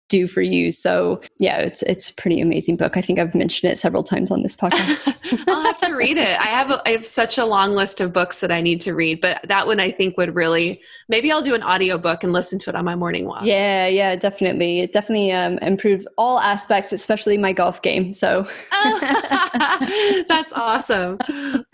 do 0.07 0.27
for 0.27 0.41
you. 0.41 0.71
So 0.71 1.21
yeah, 1.39 1.57
it's 1.57 1.81
it's 1.83 2.09
a 2.09 2.13
pretty 2.13 2.39
amazing 2.39 2.77
book. 2.77 2.97
I 2.97 3.01
think 3.01 3.19
I've 3.19 3.33
mentioned 3.33 3.71
it 3.71 3.79
several 3.79 4.03
times 4.03 4.31
on 4.31 4.43
this 4.43 4.55
podcast. 4.55 5.15
I'll 5.47 5.63
have 5.63 5.77
to 5.79 5.93
read 5.93 6.17
it. 6.17 6.39
I 6.39 6.45
have 6.45 6.71
a, 6.71 6.81
I 6.87 6.91
have 6.91 7.05
such 7.05 7.37
a 7.37 7.45
long 7.45 7.73
list 7.73 8.01
of 8.01 8.13
books 8.13 8.39
that 8.41 8.51
I 8.51 8.61
need 8.61 8.81
to 8.81 8.93
read, 8.93 9.21
but 9.21 9.41
that 9.47 9.67
one 9.67 9.79
I 9.79 9.91
think 9.91 10.17
would 10.17 10.35
really 10.35 10.81
maybe 11.09 11.31
I'll 11.31 11.41
do 11.41 11.55
an 11.55 11.63
audiobook 11.63 12.23
and 12.23 12.33
listen 12.33 12.59
to 12.59 12.69
it 12.69 12.75
on 12.75 12.85
my 12.85 12.95
morning 12.95 13.25
walk. 13.25 13.43
Yeah, 13.43 13.87
yeah, 13.87 14.15
definitely. 14.15 14.81
It 14.81 14.93
definitely 14.93 15.31
um, 15.31 15.57
improved 15.59 16.07
all 16.17 16.39
aspects, 16.39 16.93
especially 16.93 17.37
my 17.37 17.53
golf 17.53 17.81
game. 17.81 18.13
So 18.13 18.47
that's 20.27 20.53
awesome. 20.53 21.17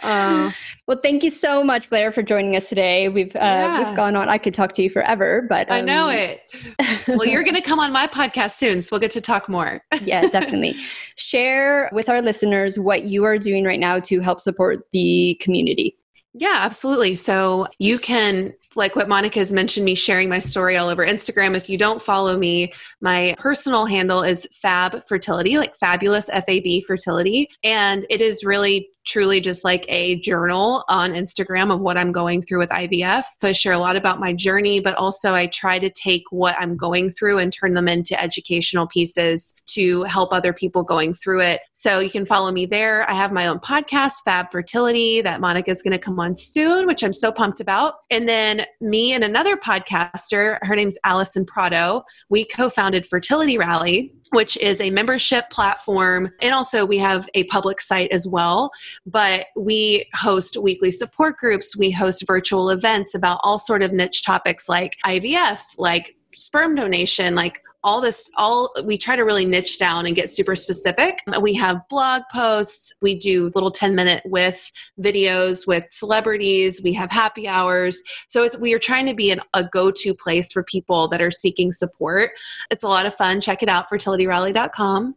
Uh, 0.02 0.52
well, 0.92 1.00
thank 1.02 1.24
you 1.24 1.30
so 1.30 1.64
much, 1.64 1.90
Blair, 1.90 2.12
for 2.12 2.22
joining 2.22 2.58
us 2.58 2.68
today. 2.68 3.08
We've 3.08 3.34
uh, 3.38 3.40
yeah. 3.40 3.78
we've 3.82 3.96
gone 3.96 4.18
on. 4.18 4.28
I 4.28 4.38
could 4.38 4.54
talk 4.54 4.74
to 4.74 4.84
you 4.84 4.90
forever, 4.90 5.42
but 5.48 5.72
um, 5.72 5.78
I 5.78 5.80
know 5.80 6.10
um, 6.10 6.16
it. 6.16 6.54
well, 7.08 7.26
you're 7.26 7.44
going 7.44 7.56
to 7.56 7.62
come 7.62 7.80
on 7.80 7.94
my 7.94 8.08
podcast 8.08 8.58
soon, 8.58 8.82
so 8.82 8.90
we'll 8.92 9.00
get 9.00 9.12
to 9.12 9.22
talk 9.22 9.48
more. 9.48 9.82
yeah, 10.02 10.28
definitely. 10.28 10.76
Share 11.16 11.90
with 11.94 12.10
our 12.10 12.22
listeners 12.22 12.78
what 12.78 13.06
you 13.06 13.24
are 13.24 13.38
doing 13.38 13.64
right 13.64 13.80
now 13.80 14.02
to 14.02 14.20
help 14.20 14.42
support 14.42 14.86
the 14.92 15.40
community. 15.40 15.96
Yeah, 16.34 16.58
absolutely. 16.60 17.16
So 17.16 17.68
you 17.80 17.98
can 17.98 18.54
like 18.76 18.96
what 18.96 19.08
Monica 19.08 19.40
has 19.40 19.52
mentioned 19.52 19.86
me 19.86 19.96
sharing 19.96 20.30
my 20.30 20.40
story 20.40 20.78
all 20.78 20.90
over 20.90 21.06
Instagram. 21.06 21.56
If 21.56 21.70
you 21.70 21.78
don't 21.78 22.02
follow 22.02 22.38
me, 22.38 22.74
my 23.02 23.36
personal 23.38 23.86
handle 23.86 24.24
is 24.24 24.48
Fab 24.52 25.06
Fertility, 25.08 25.58
like 25.58 25.76
fabulous 25.76 26.30
F 26.30 26.46
A 26.48 26.60
B 26.60 26.82
fertility. 26.82 27.50
And 27.64 28.06
it 28.10 28.22
is 28.22 28.44
really 28.44 28.90
truly 29.06 29.40
just 29.40 29.64
like 29.64 29.86
a 29.88 30.16
journal 30.16 30.84
on 30.88 31.12
Instagram 31.12 31.74
of 31.74 31.80
what 31.80 31.98
I'm 31.98 32.12
going 32.12 32.42
through 32.42 32.60
with 32.60 32.70
IVF. 32.70 33.24
So 33.42 33.50
I 33.50 33.52
share 33.52 33.74
a 33.74 33.80
lot 33.80 33.96
about 33.96 34.20
my 34.20 34.34
journey, 34.34 34.80
but 34.80 34.96
also 34.96 35.34
I 35.34 35.48
try 35.48 35.80
to 35.80 35.90
take 35.90 36.24
what 36.30 36.56
I'm 36.60 36.78
going 36.78 37.10
through 37.10 37.40
and 37.40 37.52
turn 37.52 37.74
them 37.74 37.88
into 37.88 38.20
educational 38.22 38.88
pieces 38.88 39.56
to 39.68 40.04
help 40.04 40.34
other 40.34 40.54
people 40.54 40.84
going 40.84 41.14
through 41.14 41.42
it. 41.42 41.62
So 41.74 42.00
you 42.00 42.10
can 42.10 42.26
follow 42.26 42.52
me 42.52 42.66
there. 42.66 43.10
I 43.10 43.14
have 43.14 43.32
my 43.32 43.48
own 43.48 43.60
podcast, 43.60 44.24
Fab 44.26 44.52
Fertility, 44.52 45.22
that 45.22 45.42
Monica 45.42 45.72
is 45.72 45.82
going 45.82 45.92
to 45.92 46.00
come 46.00 46.20
on 46.20 46.36
soon, 46.36 46.88
which 46.88 47.04
I'm 47.04 47.14
so 47.14 47.32
pumped 47.32 47.60
about. 47.60 47.96
And 48.10 48.28
then 48.28 48.66
me 48.80 49.14
and 49.14 49.24
another 49.24 49.58
podcaster, 49.58 50.60
her 50.62 50.76
name's 50.76 50.98
Allison 51.04 51.46
Prado, 51.46 52.04
we 52.30 52.46
co 52.46 52.70
founded 52.70 53.06
Fertility 53.06 53.58
Rally 53.58 54.14
which 54.32 54.58
is 54.58 54.80
a 54.80 54.90
membership 54.90 55.50
platform. 55.50 56.32
And 56.42 56.54
also, 56.54 56.86
we 56.86 56.98
have 56.98 57.30
a 57.34 57.44
public 57.46 57.82
site 57.82 58.12
as 58.12 58.26
well. 58.26 58.72
But 59.06 59.48
we 59.56 60.06
host 60.14 60.58
weekly 60.58 60.92
support 60.92 61.38
groups. 61.38 61.78
We 61.78 61.92
host 61.92 62.26
virtual 62.28 62.70
events 62.70 63.16
about 63.16 63.40
all 63.44 63.58
sort 63.58 63.84
of 63.84 63.92
niche 63.92 64.24
topics 64.24 64.68
like 64.70 64.98
IVF, 65.06 65.60
like 65.78 66.16
sperm 66.34 66.76
donation, 66.76 67.36
like 67.36 67.62
all 67.84 68.00
this 68.00 68.30
all 68.38 68.74
we 68.86 68.98
try 68.98 69.16
to 69.16 69.24
really 69.24 69.46
niche 69.46 69.80
down 69.80 70.06
and 70.06 70.16
get 70.16 70.30
super 70.30 70.56
specific. 70.56 71.20
We 71.42 71.54
have 71.56 71.88
blog 71.90 72.24
posts. 72.32 72.94
We 73.02 73.16
do 73.16 73.52
little 73.56 73.72
10 73.72 73.96
minute 73.96 74.22
with 74.26 74.72
videos 75.00 75.66
with 75.66 75.86
celebrities. 75.92 76.82
We 76.84 76.94
have 76.94 77.10
happy 77.10 77.48
hours. 77.48 78.02
So 78.28 78.44
it's 78.44 78.58
we 78.58 78.74
are 78.74 78.80
trying 78.80 79.08
to 79.08 79.16
be 79.16 79.32
an, 79.32 79.42
a 79.54 79.64
go-to 79.64 80.14
place 80.14 80.52
for 80.52 80.64
people 80.64 81.08
that 81.08 81.22
are 81.22 81.32
seeking 81.32 81.72
support. 81.72 82.32
It's 82.70 82.84
a 82.84 82.88
lot 82.88 83.06
of 83.06 83.16
fun. 83.16 83.42
Check 83.42 83.64
it 83.64 83.70
out 83.70 83.90
fertilityrally.com 83.90 85.16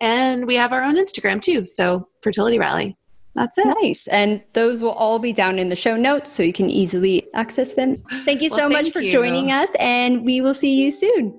and 0.00 0.46
we 0.46 0.54
have 0.54 0.72
our 0.72 0.82
own 0.82 0.96
instagram 0.96 1.42
too. 1.42 1.66
So 1.66 2.08
fertility 2.22 2.58
rally 2.58 2.96
that's 3.38 3.58
it. 3.58 3.66
Nice. 3.82 4.06
And 4.08 4.42
those 4.52 4.82
will 4.82 4.92
all 4.92 5.18
be 5.18 5.32
down 5.32 5.58
in 5.58 5.68
the 5.68 5.76
show 5.76 5.96
notes 5.96 6.30
so 6.30 6.42
you 6.42 6.52
can 6.52 6.68
easily 6.68 7.26
access 7.34 7.74
them. 7.74 8.02
Thank 8.24 8.42
you 8.42 8.50
well, 8.50 8.58
so 8.58 8.68
thank 8.68 8.86
much 8.86 8.92
for 8.92 9.00
you. 9.00 9.12
joining 9.12 9.50
us, 9.52 9.70
and 9.78 10.24
we 10.24 10.40
will 10.40 10.54
see 10.54 10.74
you 10.74 10.90
soon. 10.90 11.38